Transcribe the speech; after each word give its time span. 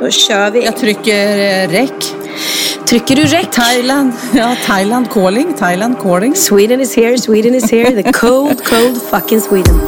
Då 0.00 0.10
kör 0.10 0.50
vi. 0.50 0.64
Jag 0.64 0.76
trycker 0.76 1.38
eh, 1.38 1.68
räck. 1.68 2.04
Trycker 2.88 3.16
du 3.16 3.24
räck? 3.24 3.50
Thailand, 3.50 4.12
ja, 4.34 4.56
Thailand 4.66 5.10
calling, 5.10 5.54
Thailand 5.58 5.98
calling. 6.02 6.34
Sweden 6.34 6.80
is 6.80 6.96
here, 6.96 7.18
Sweden 7.18 7.54
is 7.54 7.70
here. 7.70 8.02
The 8.02 8.12
cold, 8.12 8.64
cold 8.64 9.02
fucking 9.10 9.40
Sweden. 9.40 9.80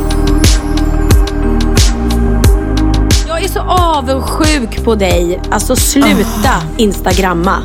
Jag 3.29 3.45
är 3.45 3.49
så 3.49 3.61
avundsjuk 3.61 4.85
på 4.85 4.95
dig. 4.95 5.41
Alltså 5.51 5.77
sluta 5.77 6.63
instagramma. 6.77 7.63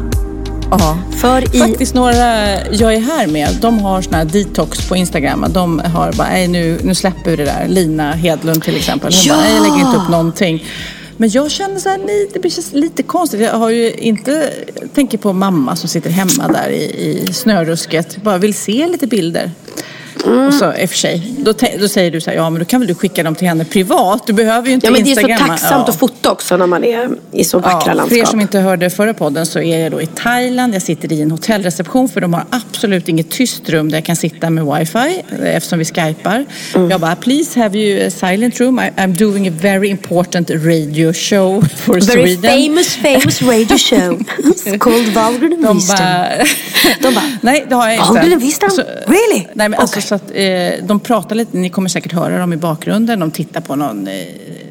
Ja. 0.71 0.97
För 1.21 1.55
i... 1.55 1.59
Faktiskt 1.59 1.93
några 1.93 2.15
jag 2.71 2.93
är 2.93 2.99
här 2.99 3.27
med, 3.27 3.49
de 3.61 3.79
har 3.79 4.01
såna 4.01 4.17
här 4.17 4.25
detox 4.25 4.89
på 4.89 4.95
Instagram. 4.95 5.45
De 5.49 5.79
har 5.79 6.11
bara, 6.11 6.27
nej 6.27 6.47
nu, 6.47 6.79
nu 6.83 6.95
släpper 6.95 7.31
vi 7.31 7.35
det 7.35 7.45
där. 7.45 7.67
Lina 7.67 8.11
Hedlund 8.11 8.63
till 8.63 8.75
exempel. 8.75 9.13
Hon 9.13 9.21
Ja! 9.25 9.33
bara, 9.33 9.41
nej 9.43 9.53
jag 9.55 9.63
lägger 9.63 9.85
inte 9.87 9.97
upp 9.97 10.09
någonting. 10.09 10.63
Men 11.23 11.29
jag 11.29 11.51
känner 11.51 11.79
så 11.79 11.89
här, 11.89 11.97
nej, 11.97 12.29
det 12.33 12.39
blir 12.39 12.75
lite 12.75 13.03
konstigt. 13.03 13.41
Jag 13.41 13.53
har 13.53 13.69
ju 13.69 13.91
inte, 13.91 14.53
tänker 14.93 15.17
på 15.17 15.33
mamma 15.33 15.75
som 15.75 15.89
sitter 15.89 16.09
hemma 16.09 16.47
där 16.47 16.69
i, 16.69 16.83
i 17.29 17.33
snörusket. 17.33 18.17
Bara 18.23 18.37
vill 18.37 18.53
se 18.53 18.87
lite 18.87 19.07
bilder. 19.07 19.51
Och 20.47 20.53
så 20.53 20.73
i 20.73 20.85
och 20.85 20.89
för 20.89 20.97
sig, 20.97 21.33
då, 21.37 21.53
då 21.79 21.87
säger 21.87 22.11
du 22.11 22.21
så 22.21 22.29
här, 22.29 22.37
ja 22.37 22.49
men 22.49 22.59
då 22.59 22.65
kan 22.65 22.79
väl 22.81 22.87
du 22.87 22.95
skicka 22.95 23.23
dem 23.23 23.35
till 23.35 23.47
henne 23.47 23.65
privat. 23.65 24.27
Du 24.27 24.33
behöver 24.33 24.67
ju 24.67 24.73
inte 24.73 24.87
Ja 24.87 24.91
men 24.91 25.03
det 25.03 25.11
är 25.11 25.15
så 25.15 25.27
tacksamt 25.47 25.83
Ja. 25.87 25.93
att 25.93 25.99
fota 25.99 26.31
också 26.31 26.57
när 26.57 26.67
man 26.67 26.83
är 26.83 27.09
i 27.31 27.43
så 27.43 27.59
vackra 27.59 27.73
Ja, 27.77 27.81
för 27.85 27.93
landskap. 27.95 28.19
er 28.19 28.25
som 28.25 28.41
inte 28.41 28.59
hörde 28.59 28.89
förra 28.89 29.13
podden 29.13 29.45
så 29.45 29.59
är 29.59 29.77
jag 29.79 29.91
då 29.91 30.01
i 30.01 30.05
Thailand. 30.07 30.75
Jag 30.75 30.81
sitter 30.81 31.13
i 31.13 31.21
en 31.21 31.31
hotellreception 31.31 32.09
för 32.09 32.21
de 32.21 32.33
har 32.33 32.43
absolut 32.49 33.09
inget 33.09 33.29
tyst 33.31 33.69
rum 33.69 33.89
där 33.91 33.97
jag 33.97 34.05
kan 34.05 34.15
sitta 34.15 34.49
med 34.49 34.65
wifi 34.65 35.21
eh, 35.41 35.55
eftersom 35.55 35.79
vi 35.79 35.85
skypar. 35.85 36.45
Mm. 36.75 36.89
Jag 36.91 37.01
bara, 37.01 37.15
please 37.15 37.59
have 37.59 37.77
you 37.79 38.07
a 38.07 38.11
silent 38.11 38.59
room? 38.59 38.79
I, 38.79 39.01
I'm 39.01 39.17
doing 39.17 39.47
a 39.47 39.51
very 39.61 39.89
important 39.89 40.49
radio 40.49 41.13
show 41.13 41.61
for 41.77 41.93
Very 41.93 42.35
Sweden. 42.35 42.51
famous, 42.67 42.95
famous 42.95 43.41
radio 43.41 43.77
show. 43.77 44.19
It's 44.37 44.77
called 44.79 45.07
Valgren 45.13 45.61
De 45.61 45.79
bara, 45.87 46.27
De 47.01 47.13
bara, 47.15 47.23
nej 47.41 47.65
det 47.69 47.75
har 47.75 47.89
jag 47.89 47.97
inte. 47.97 48.13
Valgren 48.13 48.39
Wisdom? 48.39 48.69
Så- 48.69 48.81
Really? 49.07 49.47
Nej 49.53 49.69
men 49.69 49.73
alltså 49.79 49.99
Okej 49.99 50.07
så 50.13 50.15
att 50.15 50.31
eh, 50.35 50.85
de 50.85 50.99
pratar 50.99 51.35
lite, 51.35 51.57
ni 51.57 51.69
kommer 51.69 51.89
säkert 51.89 52.11
höra 52.11 52.37
dem 52.37 52.53
i 52.53 52.57
bakgrunden. 52.57 53.19
De 53.19 53.31
tittar 53.31 53.61
på 53.61 53.75
någon 53.75 54.07
eh, 54.07 54.13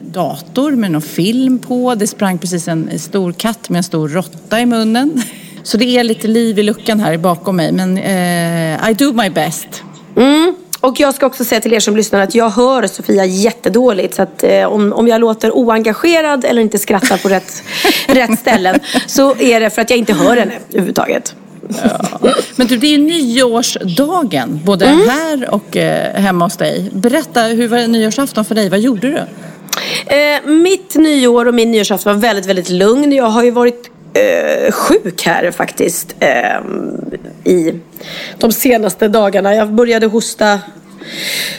dator 0.02 0.72
med 0.72 0.90
någon 0.90 1.02
film 1.02 1.58
på. 1.58 1.94
Det 1.94 2.06
sprang 2.06 2.38
precis 2.38 2.68
en 2.68 2.98
stor 2.98 3.32
katt 3.32 3.68
med 3.68 3.76
en 3.76 3.82
stor 3.82 4.08
råtta 4.08 4.60
i 4.60 4.66
munnen. 4.66 5.22
Så 5.62 5.76
det 5.76 5.84
är 5.84 6.04
lite 6.04 6.28
liv 6.28 6.58
i 6.58 6.62
luckan 6.62 7.00
här 7.00 7.16
bakom 7.16 7.56
mig 7.56 7.72
men 7.72 7.98
eh, 7.98 8.90
I 8.90 8.94
do 8.94 9.12
my 9.12 9.30
best. 9.30 9.82
Mm. 10.16 10.54
Och 10.80 11.00
jag 11.00 11.14
ska 11.14 11.26
också 11.26 11.44
säga 11.44 11.60
till 11.60 11.72
er 11.72 11.80
som 11.80 11.96
lyssnar 11.96 12.20
att 12.20 12.34
jag 12.34 12.50
hör 12.50 12.86
Sofia 12.86 13.24
jättedåligt. 13.24 14.14
Så 14.14 14.22
att 14.22 14.42
eh, 14.42 14.64
om, 14.64 14.92
om 14.92 15.08
jag 15.08 15.20
låter 15.20 15.50
oengagerad 15.56 16.44
eller 16.44 16.62
inte 16.62 16.78
skrattar 16.78 17.18
på 17.18 17.28
rätt, 17.28 17.62
rätt 18.06 18.38
ställen 18.38 18.80
så 19.06 19.36
är 19.36 19.60
det 19.60 19.70
för 19.70 19.82
att 19.82 19.90
jag 19.90 19.98
inte 19.98 20.12
hör 20.12 20.36
henne 20.36 20.54
överhuvudtaget. 20.70 21.34
Men 22.56 22.66
du, 22.66 22.76
det 22.76 22.86
är 22.86 22.90
ju 22.90 22.98
nyårsdagen 22.98 24.60
både 24.64 24.86
här 24.86 25.54
och 25.54 25.76
eh, 25.76 26.14
hemma 26.14 26.44
hos 26.44 26.56
dig. 26.56 26.90
Berätta, 26.92 27.42
hur 27.42 27.68
var 27.68 27.86
nyårsafton 27.86 28.44
för 28.44 28.54
dig? 28.54 28.68
Vad 28.68 28.80
gjorde 28.80 29.10
du? 29.10 29.18
Eh, 30.14 30.46
mitt 30.46 30.94
nyår 30.94 31.48
och 31.48 31.54
min 31.54 31.70
nyårsafton 31.70 32.14
var 32.14 32.20
väldigt, 32.20 32.46
väldigt 32.46 32.68
lugn. 32.68 33.12
Jag 33.12 33.24
har 33.24 33.44
ju 33.44 33.50
varit 33.50 33.90
eh, 34.14 34.72
sjuk 34.72 35.22
här 35.26 35.50
faktiskt 35.50 36.14
eh, 36.20 37.52
i 37.52 37.74
de 38.38 38.52
senaste 38.52 39.08
dagarna. 39.08 39.54
Jag 39.54 39.72
började 39.72 40.06
hosta 40.06 40.58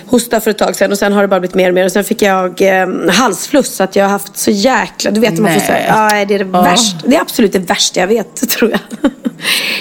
hosta 0.05 0.41
för 0.41 0.51
ett 0.51 0.57
tag 0.57 0.75
sedan 0.75 0.91
och 0.91 0.97
sen 0.97 1.13
har 1.13 1.21
det 1.21 1.27
bara 1.27 1.39
blivit 1.39 1.55
mer 1.55 1.67
och 1.69 1.75
mer 1.75 1.85
och 1.85 1.91
sen 1.91 2.03
fick 2.03 2.21
jag 2.21 2.61
eh, 2.61 2.87
halsfluss 3.09 3.75
så 3.75 3.83
att 3.83 3.95
jag 3.95 4.05
har 4.05 4.11
haft 4.11 4.37
så 4.37 4.51
jäkla, 4.51 5.11
du 5.11 5.19
vet 5.19 5.29
man 5.29 5.37
får 5.37 5.59
Nej. 5.59 5.67
säga, 5.67 5.85
ja 5.87 6.25
det 6.25 6.35
är 6.35 6.39
det 6.39 6.49
Ja. 6.53 6.61
värsta, 6.61 7.07
det 7.07 7.15
är 7.15 7.21
absolut 7.21 7.51
det 7.53 7.59
värsta 7.59 7.99
jag 7.99 8.07
vet 8.07 8.49
tror 8.49 8.71
jag. 8.71 8.79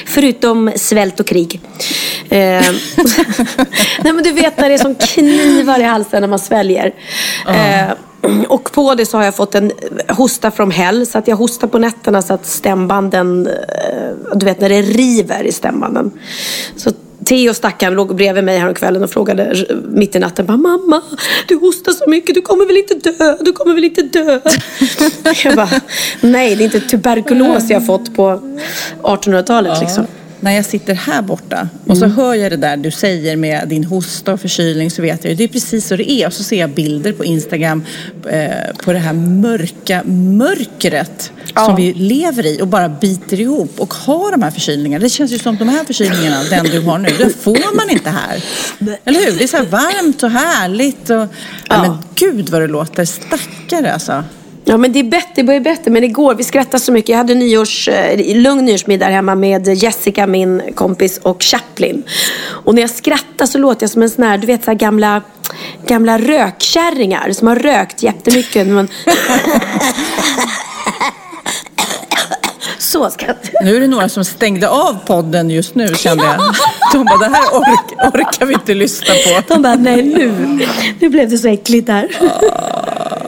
Förutom 0.07 0.73
svält 0.77 1.21
och 1.21 1.27
krig. 1.27 1.61
Eh, 2.29 2.39
nej 4.03 4.13
men 4.13 4.23
du 4.23 4.33
vet 4.33 4.59
när 4.59 4.69
det 4.69 4.75
är 4.75 4.79
som 4.79 4.95
knivar 4.95 5.81
i 5.81 5.83
halsen 5.83 6.21
när 6.21 6.29
man 6.29 6.39
sväljer. 6.39 6.95
Eh, 7.49 7.91
och 8.49 8.73
på 8.73 8.95
det 8.95 9.07
så 9.07 9.17
har 9.17 9.25
jag 9.25 9.37
fått 9.37 9.55
en 9.55 9.73
hosta 10.09 10.51
from 10.51 10.71
hell. 10.71 11.07
Så 11.07 11.19
att 11.19 11.29
jag 11.29 11.37
hostar 11.37 11.69
på 11.69 11.79
nätterna 11.79 12.23
så 12.23 12.35
att 12.35 12.47
stämbanden, 12.47 13.47
eh, 13.47 14.35
du 14.35 14.47
vet 14.47 14.61
när 14.61 14.69
det 14.69 14.83
river 14.83 15.45
i 15.45 15.53
stämbanden. 15.53 16.11
Så 16.77 16.91
Theo 17.25 17.55
stackaren 17.55 17.95
låg 17.95 18.17
bredvid 18.17 18.45
mig 18.45 18.59
häromkvällen 18.59 19.05
och 19.05 19.11
frågade 19.11 19.67
mitt 19.89 20.17
i 20.17 20.19
natten. 20.19 20.47
Mamma, 20.47 21.03
du 21.49 21.57
hostar 21.57 21.93
så 21.93 22.11
mycket. 22.11 22.35
Du 22.35 22.43
kommer 22.43 22.67
väl 22.67 22.77
inte 22.77 22.95
dö? 22.95 23.37
Du 23.41 23.53
kommer 23.53 23.75
väl 23.75 23.85
inte 23.85 24.03
dö? 24.03 24.41
jag 25.45 25.57
bara, 25.57 25.81
nej 26.21 26.57
det 26.57 26.63
är 26.63 26.65
inte 26.65 26.81
tuberkulos 26.81 27.71
jag 27.71 27.87
fått 27.87 28.17
på 28.17 28.41
1800-talet 29.03 29.81
liksom. 29.81 30.07
När 30.43 30.53
jag 30.53 30.65
sitter 30.65 30.95
här 30.95 31.23
borta 31.23 31.69
och 31.87 31.99
så 31.99 32.07
hör 32.07 32.35
jag 32.35 32.53
det 32.53 32.57
där 32.57 32.77
du 32.77 32.91
säger 32.91 33.37
med 33.37 33.69
din 33.69 33.85
hosta 33.85 34.33
och 34.33 34.41
förkylning 34.41 34.91
så 34.91 35.03
vet 35.03 35.25
jag 35.25 35.37
det 35.37 35.45
är 35.45 35.49
precis 35.49 35.87
så 35.87 35.97
det 35.97 36.11
är. 36.11 36.27
Och 36.27 36.33
så 36.33 36.43
ser 36.43 36.61
jag 36.61 36.71
bilder 36.71 37.13
på 37.13 37.25
Instagram 37.25 37.85
eh, 38.31 38.51
på 38.85 38.93
det 38.93 38.99
här 38.99 39.13
mörka 39.13 40.03
mörkret 40.05 41.33
som 41.55 41.77
vi 41.77 41.93
lever 41.93 42.47
i 42.47 42.63
och 42.63 42.69
bara 42.69 42.89
biter 42.89 43.41
ihop 43.41 43.81
och 43.81 43.95
har 43.95 44.31
de 44.31 44.43
här 44.43 44.51
förkylningarna. 44.51 45.03
Det 45.03 45.11
känns 45.11 45.33
ju 45.33 45.39
som 45.39 45.57
de 45.57 45.69
här 45.69 45.85
förkylningarna, 45.85 46.43
den 46.51 46.65
du 46.65 46.81
har 46.81 46.99
nu, 46.99 47.09
det 47.19 47.31
får 47.31 47.77
man 47.77 47.91
inte 47.91 48.11
här. 48.11 48.45
Eller 49.05 49.21
hur? 49.21 49.39
Det 49.39 49.45
är 49.45 49.49
så 49.49 49.57
här 49.57 49.65
varmt 49.65 50.23
och 50.23 50.31
härligt 50.31 51.11
och... 51.11 51.27
Ja. 51.69 51.83
men 51.83 51.99
gud 52.15 52.49
vad 52.51 52.61
det 52.61 52.69
låter. 52.69 53.05
Stackare 53.05 53.93
alltså. 53.93 54.25
Ja 54.65 54.77
men 54.77 54.93
det 54.93 54.99
är 54.99 55.05
bättre, 55.05 55.33
det 55.35 55.45
börjar 55.45 55.61
bättre. 55.61 55.91
Men 55.91 56.05
igår, 56.05 56.35
vi 56.35 56.45
skrattade 56.45 56.79
så 56.79 56.93
mycket. 56.93 57.09
Jag 57.09 57.17
hade 57.17 57.35
nyårs, 57.35 57.89
eh, 57.89 58.37
lugn 58.37 58.65
nyårsmiddag 58.65 59.07
hemma 59.07 59.35
med 59.35 59.69
Jessica, 59.69 60.27
min 60.27 60.63
kompis, 60.75 61.19
och 61.23 61.43
Chaplin. 61.43 62.03
Och 62.45 62.75
när 62.75 62.83
jag 62.83 62.91
skrattar 62.91 63.47
så 63.47 63.59
låter 63.59 63.83
jag 63.83 63.91
som 63.91 64.03
en 64.03 64.11
sån 64.11 64.25
här, 64.25 64.39
du 64.39 64.47
vet 64.47 64.65
så 64.65 64.71
här 64.71 64.79
gamla, 64.79 65.23
gamla 65.87 66.19
rökkärringar 66.19 67.33
som 67.33 67.49
har 67.49 67.57
rökt 67.57 68.03
jättemycket. 68.03 68.67
Men... 68.67 68.89
Så 72.79 73.11
skrattar 73.11 73.51
jag. 73.53 73.65
Nu 73.65 73.77
är 73.77 73.81
det 73.81 73.87
några 73.87 74.09
som 74.09 74.25
stängde 74.25 74.69
av 74.69 74.99
podden 75.07 75.51
just 75.51 75.75
nu 75.75 75.95
kände 75.95 76.25
jag. 76.25 76.41
De 76.93 77.05
bara, 77.05 77.19
det 77.19 77.37
här 77.37 77.55
ork, 77.55 78.15
orkar 78.15 78.47
vi 78.47 78.55
inte 78.55 78.75
lyssna 78.75 79.15
på. 79.15 79.55
De 79.55 79.63
bara, 79.63 79.75
nej 79.75 80.03
nu, 80.03 80.33
nu 81.01 81.09
blev 81.09 81.31
det 81.31 81.39
så 81.39 81.49
äckligt 81.49 81.87
där. 81.87 82.09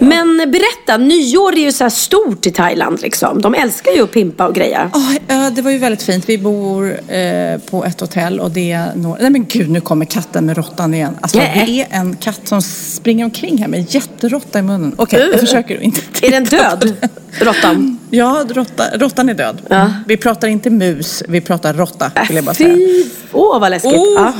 Men 0.09 0.37
berätta, 0.51 0.97
nyår 0.97 1.55
är 1.55 1.59
ju 1.61 1.73
så 1.73 1.91
stort 1.91 2.47
i 2.47 2.51
Thailand 2.51 3.03
liksom. 3.03 3.41
De 3.41 3.55
älskar 3.55 3.93
ju 3.93 4.03
att 4.03 4.11
pimpa 4.11 4.47
och 4.49 4.55
greja. 4.55 4.91
Ja, 5.29 5.51
det 5.51 5.63
var 5.63 5.71
ju 5.71 5.79
väldigt 5.79 6.03
fint. 6.03 6.29
Vi 6.29 6.39
bor 6.39 6.91
eh, 7.13 7.59
på 7.71 7.85
ett 7.85 8.01
hotell 8.01 8.41
och 8.41 8.51
det 8.51 8.73
är 8.73 8.93
några... 8.95 9.19
Nej 9.21 9.31
men 9.31 9.45
gud, 9.49 9.71
nu 9.71 9.81
kommer 9.81 10.05
katten 10.07 10.47
med 10.47 10.57
råttan 10.57 10.95
igen. 10.95 11.15
Alltså 11.21 11.39
Nej. 11.39 11.63
det 11.67 11.81
är 11.97 12.01
en 12.01 12.17
katt 12.17 12.41
som 12.45 12.63
springer 12.63 13.25
omkring 13.25 13.59
här 13.59 13.69
med 13.69 13.81
en 13.81 13.87
jätteråtta 13.89 14.59
i 14.59 14.63
munnen. 14.63 14.95
Okej, 14.97 15.29
jag 15.33 15.41
försöker 15.41 15.81
inte 15.83 16.01
Är 16.27 16.31
den 16.31 16.47
titta 16.47 16.77
död? 16.77 16.95
Råttan. 17.41 17.99
Ja, 18.11 18.45
råtta, 18.51 18.85
råttan 18.99 19.29
är 19.29 19.35
död. 19.35 19.59
Ja. 19.69 19.93
Vi 20.07 20.17
pratar 20.17 20.49
inte 20.49 20.71
mus, 20.71 21.23
vi 21.29 21.41
pratar 21.41 21.75
råtta 21.75 22.11
vill 22.29 22.37
jag 22.37 22.45
bara 22.45 22.51
Äh, 22.51 22.57
säga. 22.57 22.75
fy, 22.77 23.05
åh 23.33 23.61
vad 23.61 23.71
läskigt. 23.71 23.93
Oh. 23.95 24.15
Ja. 24.17 24.33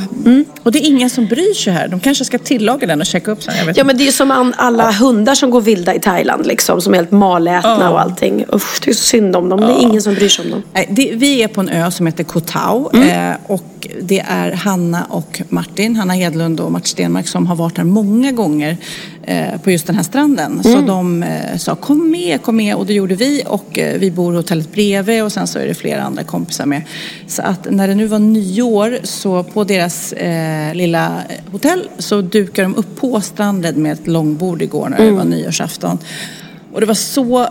Och 0.63 0.73
det 0.73 0.79
är 0.79 0.89
ingen 0.89 1.11
som 1.11 1.27
bryr 1.27 1.55
sig 1.55 1.73
här. 1.73 1.89
De 1.89 2.01
kanske 2.01 2.25
ska 2.25 2.39
tillaga 2.39 2.87
den 2.87 3.01
och 3.01 3.07
checka 3.07 3.31
upp 3.31 3.43
sen. 3.43 3.55
Ja 3.77 3.85
men 3.85 3.97
det 3.97 4.03
är 4.03 4.07
ju 4.07 4.13
som 4.13 4.53
alla 4.57 4.93
hundar 4.93 5.35
som 5.35 5.51
går 5.55 5.61
vilda 5.61 5.95
i 5.95 6.01
Thailand 6.01 6.47
liksom. 6.47 6.81
Som 6.81 6.93
är 6.95 6.99
helt 6.99 7.11
malätna 7.11 7.91
och 7.91 8.01
allting. 8.01 8.45
Usch, 8.53 8.81
det 8.85 8.91
är 8.91 8.95
så 8.95 9.03
synd 9.05 9.37
om 9.37 9.49
dem. 9.49 9.61
Det 9.61 9.67
är 9.67 9.83
ingen 9.83 10.03
som 10.03 10.15
bryr 10.15 10.29
sig 10.29 10.45
om 10.45 10.51
dem. 10.51 10.63
Det, 10.89 11.11
vi 11.15 11.43
är 11.43 11.49
på 11.49 11.61
en 11.61 11.69
ö 11.69 11.91
som 11.91 12.07
heter 12.07 12.25
Koh 12.25 12.43
Tao 12.43 12.91
Mm. 12.95 13.31
eh, 13.31 13.37
och 13.47 13.89
det 14.03 14.21
är 14.29 14.53
Hanna 14.53 15.05
och 15.11 15.43
Martin, 15.49 15.97
Hanna 15.97 16.15
Hedlund 16.15 16.61
och 16.61 16.73
Martin 16.73 16.87
Stenmark 16.87 17.29
som 17.29 17.47
har 17.47 17.57
varit 17.57 17.77
här 17.79 17.85
många 17.85 18.33
gånger 18.33 18.77
på 19.63 19.71
just 19.71 19.87
den 19.87 19.97
här 19.97 20.03
stranden. 20.03 20.63
Så 20.63 20.73
Mm. 20.73 20.87
de 20.87 21.23
eh, 21.23 21.57
sa 21.57 21.75
kom 21.75 22.11
med, 22.11 22.43
kom 22.43 22.57
med 22.57 22.75
och 22.75 22.87
det 22.87 22.93
gjorde 22.93 23.15
vi 23.15 23.43
och 23.47 23.79
eh, 23.79 23.99
vi 23.99 24.11
bor 24.11 24.35
i 24.35 24.37
hotellet 24.37 24.73
bredvid 24.73 25.23
och 25.23 25.33
sen 25.33 25.47
så 25.47 25.59
är 25.59 25.67
det 25.67 25.75
flera 25.75 26.03
andra 26.03 26.25
kompisar 26.25 26.67
med. 26.67 26.83
Så 27.27 27.43
att 27.43 27.67
när 27.71 27.89
det 27.89 27.95
nu 27.95 28.07
var 28.07 28.19
nyår 28.19 28.99
så 29.03 29.43
på 29.43 29.65
deras 29.65 30.13
eh, 30.13 30.75
lilla 30.75 31.13
hotell 31.53 31.89
så 31.99 32.21
dukade 32.21 32.65
de 32.69 32.75
upp 32.77 32.97
på 33.01 33.21
stranden 33.21 33.83
med 33.83 33.93
ett 33.93 34.07
långbord 34.07 34.63
igår 34.63 34.89
när 34.89 34.97
det 34.97 35.03
Mm. 35.03 35.17
var 35.17 35.25
nyårsafton. 35.25 35.99
Och 36.73 36.81
det 36.81 36.87
var 36.87 36.95
så 36.95 37.49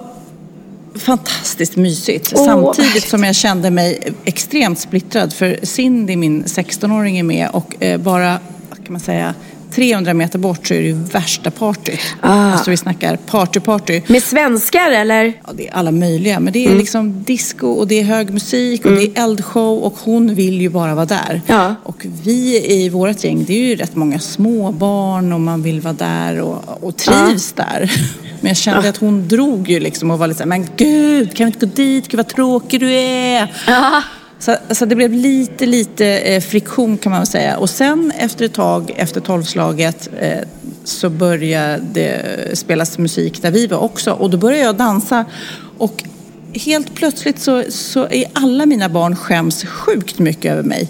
fantastiskt 0.95 1.75
mysigt. 1.75 2.33
Åh, 2.35 2.45
Samtidigt 2.45 3.09
som 3.09 3.23
jag 3.23 3.35
kände 3.35 3.69
mig 3.71 3.99
extremt 4.25 4.79
splittrad. 4.79 5.33
För 5.33 5.59
Cindy, 5.63 6.15
min 6.15 6.43
16-åring, 6.45 7.17
är 7.19 7.23
med 7.23 7.49
och 7.49 7.83
eh, 7.83 7.97
bara, 8.01 8.39
vad 8.69 8.83
kan 8.85 8.93
man 8.93 8.99
säga, 8.99 9.33
300 9.75 10.13
meter 10.13 10.39
bort 10.39 10.67
så 10.67 10.73
är 10.73 10.77
det 10.77 10.87
ju 10.87 10.93
värsta 10.93 11.51
partyt. 11.51 11.99
Ah. 12.21 12.51
Alltså 12.51 12.71
vi 12.71 12.77
snackar 12.77 13.17
party-party. 13.29 14.01
Med 14.07 14.23
svenskar 14.23 14.91
eller? 14.91 15.33
Ja, 15.47 15.53
det 15.53 15.67
är 15.67 15.73
alla 15.73 15.91
möjliga. 15.91 16.39
Men 16.39 16.53
det 16.53 16.59
är 16.59 16.65
Mm. 16.67 16.77
liksom 16.77 17.23
disco 17.23 17.67
och 17.67 17.87
det 17.87 17.99
är 17.99 18.03
hög 18.03 18.29
musik 18.29 18.85
och 18.85 18.91
det 18.91 19.03
är 19.03 19.23
eldshow 19.23 19.79
och 19.83 19.95
hon 20.03 20.35
vill 20.35 20.61
ju 20.61 20.69
bara 20.69 20.95
vara 20.95 21.05
där. 21.05 21.41
Ja. 21.47 21.75
Och 21.83 22.05
vi 22.23 22.65
i 22.73 22.89
vårt 22.89 23.23
gäng, 23.23 23.43
det 23.47 23.53
är 23.53 23.67
ju 23.67 23.75
rätt 23.75 23.95
många 23.95 24.19
småbarn 24.19 25.33
och 25.33 25.41
man 25.41 25.63
vill 25.63 25.81
vara 25.81 25.93
där 25.93 26.39
och, 26.41 26.83
och 26.83 26.97
trivs 26.97 27.51
där. 27.51 27.91
Men 28.41 28.47
jag 28.47 28.57
kände 28.57 28.89
att 28.89 28.97
hon 28.97 29.27
drog 29.27 29.69
ju 29.69 29.79
liksom 29.79 30.11
och 30.11 30.19
var 30.19 30.27
lite 30.27 30.37
så 30.37 30.43
här, 30.43 30.49
men 30.49 30.67
gud, 30.77 31.35
kan 31.37 31.45
vi 31.45 31.53
inte 31.53 31.65
gå 31.65 31.71
dit? 31.75 32.07
Gud 32.07 32.17
vad 32.17 32.27
tråkig 32.27 32.79
du 32.79 32.91
är. 32.93 33.47
Så, 34.43 34.55
så 34.71 34.85
det 34.85 34.95
blev 34.95 35.13
lite, 35.13 35.65
lite 35.65 36.07
eh, 36.07 36.41
friktion 36.41 36.97
kan 36.97 37.11
man 37.11 37.19
väl 37.19 37.27
säga. 37.27 37.57
Och 37.57 37.69
sen 37.69 38.11
efter 38.17 38.45
ett 38.45 38.53
tag, 38.53 38.93
efter 38.95 39.21
tolvslaget, 39.21 40.09
eh, 40.19 40.39
så 40.83 41.09
började 41.09 41.83
det 41.93 42.57
spelas 42.57 42.97
musik 42.97 43.41
där 43.41 43.51
vi 43.51 43.67
var 43.67 43.77
också. 43.77 44.11
Och 44.11 44.29
då 44.29 44.37
började 44.37 44.63
jag 44.63 44.75
dansa. 44.75 45.25
Och 45.77 46.03
helt 46.53 46.95
plötsligt 46.95 47.39
så, 47.39 47.63
så 47.69 48.07
är 48.09 48.25
alla 48.33 48.65
mina 48.65 48.89
barn 48.89 49.15
skäms 49.15 49.65
sjukt 49.65 50.19
mycket 50.19 50.51
över 50.51 50.63
mig. 50.63 50.89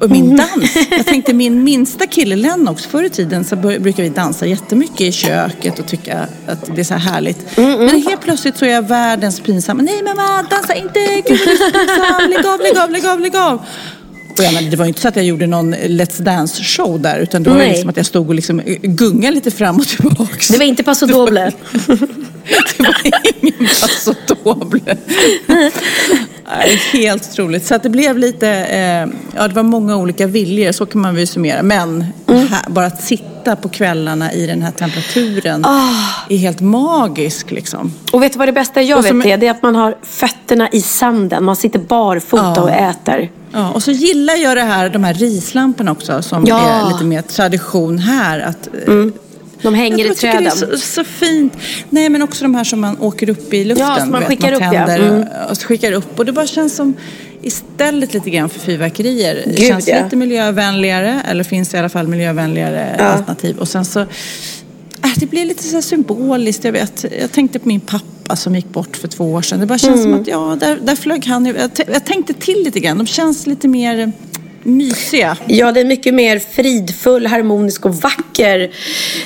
Och 0.00 0.10
min 0.10 0.36
dans. 0.36 0.76
Jag 0.90 1.06
tänkte 1.06 1.32
min 1.34 1.64
minsta 1.64 2.06
kille 2.06 2.36
Lennox, 2.36 2.86
förr 2.86 3.02
i 3.02 3.10
tiden 3.10 3.44
så 3.44 3.56
brukar 3.56 4.02
vi 4.02 4.08
dansa 4.08 4.46
jättemycket 4.46 5.00
i 5.00 5.12
köket 5.12 5.78
och 5.78 5.86
tycka 5.86 6.28
att 6.46 6.76
det 6.76 6.80
är 6.80 6.84
så 6.84 6.94
här 6.94 7.12
härligt. 7.12 7.56
Men 7.56 8.02
helt 8.02 8.20
plötsligt 8.20 8.56
så 8.56 8.64
är 8.64 8.70
jag 8.70 8.88
världens 8.88 9.40
pinsamma. 9.40 9.82
Nej 9.82 10.02
mamma, 10.02 10.42
dansa 10.50 10.74
inte! 10.74 11.00
Gud 11.28 11.38
pinsam! 11.44 12.30
Lägg 12.30 12.46
av, 12.46 12.60
lägg 12.60 12.78
av, 12.78 12.90
lägg 12.90 13.06
av, 13.06 13.20
lägg 13.20 13.36
av! 13.36 13.62
Och 14.38 14.44
jag, 14.44 14.54
men 14.54 14.70
det 14.70 14.76
var 14.76 14.86
inte 14.86 15.00
så 15.00 15.08
att 15.08 15.16
jag 15.16 15.24
gjorde 15.24 15.46
någon 15.46 15.74
Let's 15.74 16.22
Dance-show 16.22 17.00
där 17.00 17.18
utan 17.18 17.42
det 17.42 17.50
var 17.50 17.56
Nej. 17.56 17.70
liksom 17.70 17.90
att 17.90 17.96
jag 17.96 18.06
stod 18.06 18.28
och 18.28 18.34
liksom 18.34 18.62
gungade 18.82 19.34
lite 19.34 19.50
fram 19.50 19.76
och 19.76 19.86
tillbaks. 19.88 20.48
Det 20.48 20.58
var 20.58 20.64
inte 20.64 20.82
Paso 20.82 21.06
Doble. 21.06 21.52
Det 22.76 22.82
var 22.82 22.96
ingen 23.42 23.68
passo 23.80 24.14
doble. 24.26 24.96
Nej, 26.46 26.80
helt 26.92 27.28
otroligt. 27.32 27.66
Så 27.66 27.74
att 27.74 27.82
det 27.82 27.90
blev 27.90 28.18
lite, 28.18 28.48
eh, 28.48 29.08
ja 29.36 29.48
det 29.48 29.54
var 29.54 29.62
många 29.62 29.96
olika 29.96 30.26
viljor, 30.26 30.72
så 30.72 30.86
kan 30.86 31.00
man 31.00 31.14
väl 31.14 31.26
summera. 31.26 31.62
Men 31.62 32.04
här, 32.26 32.70
bara 32.70 32.86
att 32.86 33.02
sitta 33.02 33.33
på 33.62 33.68
kvällarna 33.68 34.32
i 34.32 34.46
den 34.46 34.62
här 34.62 34.70
temperaturen 34.70 35.64
är 36.30 36.36
helt 36.36 36.60
magisk 36.60 37.50
liksom. 37.50 37.92
Och 38.12 38.22
vet 38.22 38.32
du 38.32 38.38
vad 38.38 38.48
det 38.48 38.52
bästa 38.52 38.82
jag 38.82 39.02
vet 39.02 39.12
är? 39.26 39.36
Det 39.36 39.46
är 39.46 39.50
att 39.50 39.62
man 39.62 39.76
har 39.76 39.96
fötterna 40.02 40.68
i 40.72 40.80
sanden. 40.82 41.44
Man 41.44 41.56
sitter 41.56 41.78
barfota 41.78 42.52
Ja. 42.56 42.62
och 42.62 42.70
äter. 42.70 43.30
Ja, 43.52 43.70
och 43.70 43.82
så 43.82 43.90
gillar 43.90 44.34
jag 44.34 44.56
det 44.56 44.62
här, 44.62 44.88
de 44.88 45.04
här 45.04 45.14
rislamporna 45.14 45.92
också 45.92 46.22
som 46.22 46.44
Ja. 46.46 46.60
är 46.86 46.92
lite 46.92 47.04
mer 47.04 47.22
tradition 47.22 47.98
här. 47.98 48.40
Att, 48.40 48.66
eh, 48.88 48.94
De 49.62 49.74
hänger 49.74 50.12
i 50.12 50.14
träden. 50.14 50.42
det 50.44 50.48
är 50.50 50.50
så, 50.50 50.78
så 50.78 51.04
fint. 51.04 51.52
Nej, 51.90 52.08
men 52.08 52.22
också 52.22 52.44
de 52.44 52.54
här 52.54 52.64
som 52.64 52.80
man 52.80 52.96
åker 53.00 53.30
upp 53.30 53.54
i 53.54 53.64
luften. 53.64 53.86
Ja, 53.88 53.96
som 54.00 54.10
man 54.10 54.24
skickar 54.24 54.52
upp, 54.52 54.60
ja. 54.60 54.72
Mm. 54.88 55.24
och, 55.50 55.58
skickar 55.62 55.92
upp. 55.92 56.18
Och 56.18 56.24
det 56.24 56.32
bara 56.32 56.46
känns 56.46 56.76
som 56.76 56.94
istället 57.46 58.14
lite 58.14 58.30
grann 58.30 58.48
för 58.48 58.60
fyrverkerier. 58.60 59.42
Gud, 59.46 59.58
känns 59.58 59.88
ja. 59.88 60.04
lite 60.04 60.16
miljövänligare, 60.16 61.20
eller 61.28 61.44
finns 61.44 61.74
i 61.74 61.76
alla 61.76 61.88
fall 61.88 62.08
miljövänligare 62.08 62.96
alternativ. 62.96 63.58
Och 63.58 63.68
sen 63.68 63.84
så, 63.84 64.00
äh, 64.00 64.06
det 65.16 65.26
blir 65.26 65.44
lite 65.44 65.62
så 65.62 65.82
symboliskt. 65.82 66.64
Jag, 66.64 66.72
vet, 66.72 67.04
jag 67.20 67.32
tänkte 67.32 67.58
på 67.58 67.68
min 67.68 67.80
pappa 67.80 68.36
som 68.36 68.54
gick 68.54 68.68
bort 68.68 68.96
för 68.96 69.08
två 69.08 69.32
år 69.32 69.42
sedan. 69.42 69.60
Det 69.60 69.66
bara 69.66 69.78
känns 69.78 70.04
Mm. 70.04 70.12
som 70.12 70.20
att, 70.20 70.28
ja, 70.28 70.56
där, 70.60 70.78
där 70.82 70.96
flög 70.96 71.26
han. 71.26 71.46
Jag, 71.46 71.70
jag 71.92 72.04
tänkte 72.04 72.32
till 72.34 72.62
lite 72.64 72.80
grann. 72.80 72.98
De 72.98 73.06
känns 73.06 73.46
lite 73.46 73.68
mer 73.68 74.12
mysiga. 74.62 75.36
Ja, 75.46 75.72
det 75.72 75.80
är 75.80 75.84
mycket 75.84 76.14
mer 76.14 76.38
fridfull, 76.38 77.26
harmonisk 77.26 77.86
och 77.86 77.94
vacker 77.94 78.70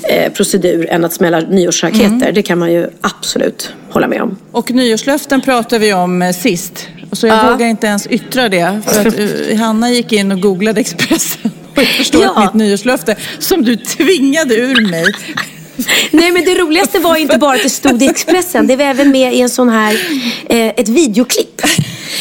eh, 0.03 0.33
procedur 0.33 0.91
än 0.91 1.05
att 1.05 1.13
smälla 1.13 1.41
nyårsraketer. 1.41 2.07
Mm. 2.07 2.35
Det 2.35 2.43
kan 2.43 2.59
man 2.59 2.73
ju 2.73 2.89
absolut 3.01 3.73
hålla 3.91 4.09
med 4.09 4.23
om. 4.23 4.37
Och 4.53 4.71
nyårslöften 4.71 5.41
pratade 5.41 5.79
vi 5.79 5.93
om 5.93 6.23
eh, 6.23 6.33
sist. 6.33 6.89
Så 7.13 7.27
jag 7.27 7.37
Ja. 7.45 7.51
vågar 7.51 7.67
inte 7.67 7.87
ens 7.87 8.07
yttra 8.07 8.49
det. 8.49 8.81
För 8.87 9.07
att 9.09 9.19
eh, 9.51 9.57
Hanna 9.59 9.91
gick 9.91 10.13
in 10.13 10.33
och 10.33 10.41
googlade 10.41 10.81
Expressen. 10.81 11.51
Och 11.77 11.83
förstår 11.85 12.23
Ja. 12.23 12.41
mitt 12.45 12.55
nyårslöfte, 12.55 13.17
som 13.39 13.65
du 13.65 13.77
tvingade 13.77 14.55
ur 14.55 14.91
mig. 14.91 15.05
Nej, 16.11 16.33
men 16.33 16.45
det 16.45 16.55
roligaste 16.55 16.99
var 16.99 17.17
inte 17.17 17.39
bara 17.39 17.55
att 17.57 17.63
det 17.63 17.71
stod 17.71 18.03
i 18.03 18.07
Expressen. 18.09 18.67
Det 18.67 18.77
var 18.77 18.85
även 18.85 19.11
med 19.11 19.35
i 19.35 19.41
en 19.41 19.49
sån 19.51 19.69
här, 19.69 19.93
eh, 20.49 20.67
ett 20.67 20.89
videoklipp. 20.89 21.63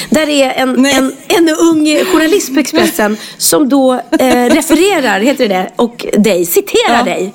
Där 0.10 0.26
det 0.26 0.42
är 0.44 0.50
en, 0.54 0.74
Nej. 0.74 0.94
en, 0.96 1.14
en 1.28 1.50
ung 1.50 2.06
journalist 2.06 2.54
på 2.54 2.60
Expressen 2.60 3.18
som 3.38 3.70
då 3.70 3.94
eh, 3.94 4.46
refererar, 4.50 5.20
heter 5.20 5.48
det, 5.50 5.72
och 5.76 6.06
dig, 6.18 6.46
citerar 6.46 6.98
Ja. 6.98 7.04
dig. 7.04 7.34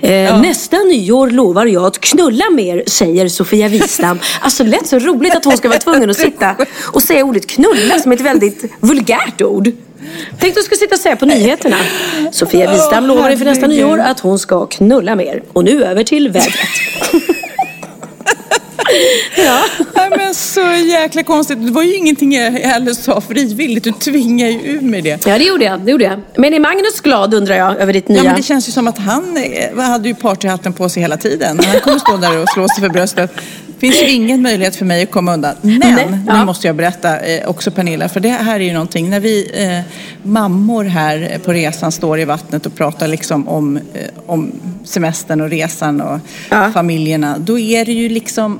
Eh, 0.00 0.40
Nästa 0.40 0.78
nyår 0.78 1.30
lovar 1.30 1.66
jag 1.66 1.84
att 1.84 2.00
knulla 2.00 2.50
mer, 2.50 2.82
säger 2.86 3.28
Sofia 3.28 3.68
Wistam. 3.68 4.18
Alltså 4.40 4.64
det 4.64 4.70
lät 4.70 4.86
så 4.86 4.98
roligt 4.98 5.34
att 5.36 5.44
hon 5.44 5.56
ska 5.56 5.68
vara 5.68 5.78
tvungen 5.78 6.10
att 6.10 6.16
sitta 6.16 6.56
och 6.92 7.02
säga 7.02 7.24
ordet 7.24 7.46
knulla 7.46 7.98
som 7.98 8.12
ett 8.12 8.20
väldigt 8.20 8.64
vulgärt 8.80 9.42
ord. 9.42 9.70
Tänk 10.40 10.54
du 10.54 10.62
ska 10.62 10.76
sitta 10.76 10.94
och 10.94 11.00
säga 11.00 11.16
på 11.16 11.26
nyheterna. 11.26 11.76
Sofia 12.32 12.72
Wistam 12.72 13.04
Åh, 13.04 13.16
lovar 13.16 13.30
inför 13.30 13.44
nästa 13.44 13.66
nyår 13.66 13.98
att 13.98 14.20
hon 14.20 14.38
ska 14.38 14.66
knulla 14.66 15.16
mer. 15.16 15.42
Och 15.52 15.64
nu 15.64 15.84
över 15.84 16.04
till 16.04 16.28
vädret. 16.28 16.54
ja. 19.36 19.64
Nej, 19.94 20.10
men 20.16 20.34
så 20.34 20.60
jäkla 20.86 21.22
konstigt. 21.22 21.66
Det 21.66 21.72
var 21.72 21.82
ju 21.82 21.94
ingenting 21.96 22.34
jag 22.34 22.50
heller 22.50 22.92
sa 22.92 23.20
frivilligt. 23.20 23.84
Du 23.84 23.92
tvingade 23.92 24.50
ju 24.50 24.58
ur 24.58 24.80
mig 24.80 25.02
det. 25.02 25.26
ja, 25.26 25.38
det 25.38 25.44
gjorde 25.44 25.64
jag. 25.64 25.80
Det 25.80 25.90
gjorde 25.90 26.04
jag. 26.04 26.20
Men 26.36 26.54
är 26.54 26.60
Magnus 26.60 27.00
glad 27.00 27.34
undrar 27.34 27.54
jag 27.54 27.76
över 27.76 27.92
ditt 27.92 28.08
nya? 28.08 28.18
Ja, 28.18 28.24
men 28.24 28.36
det 28.36 28.42
känns 28.42 28.68
ju 28.68 28.72
som 28.72 28.88
att 28.88 28.98
han 28.98 29.38
hade 29.76 30.08
ju 30.08 30.14
partyhatten 30.14 30.72
på 30.72 30.88
sig 30.88 31.02
hela 31.02 31.16
tiden. 31.16 31.60
Han 31.64 31.80
kommer 31.80 31.98
stå 31.98 32.16
där 32.16 32.42
och 32.42 32.48
slå 32.48 32.68
sig 32.68 32.80
för 32.80 32.88
bröstet. 32.88 33.30
Det 33.80 33.86
finns 33.86 34.02
ju 34.02 34.10
ingen 34.10 34.42
möjlighet 34.42 34.76
för 34.76 34.84
mig 34.84 35.02
att 35.02 35.10
komma 35.10 35.34
undan. 35.34 35.54
Men, 35.62 35.78
Nej, 35.78 36.18
ja. 36.26 36.38
nu 36.38 36.44
måste 36.44 36.66
jag 36.66 36.76
berätta 36.76 37.18
eh, 37.20 37.48
också 37.48 37.70
Pernilla, 37.70 38.08
för 38.08 38.20
det 38.20 38.28
här 38.28 38.60
är 38.60 38.64
ju 38.64 38.72
någonting. 38.72 39.10
När 39.10 39.20
vi 39.20 39.50
eh, 39.54 39.80
mammor 40.28 40.84
här 40.84 41.38
på 41.44 41.52
resan 41.52 41.92
står 41.92 42.20
i 42.20 42.24
vattnet 42.24 42.66
och 42.66 42.74
pratar 42.74 43.08
liksom 43.08 43.48
om, 43.48 43.76
eh, 43.76 43.82
om 44.26 44.52
semestern 44.84 45.40
och 45.40 45.50
resan 45.50 46.00
och 46.00 46.20
Ja. 46.50 46.70
familjerna, 46.72 47.38
då 47.38 47.58
är 47.58 47.84
det 47.84 47.92
ju 47.92 48.08
liksom 48.08 48.58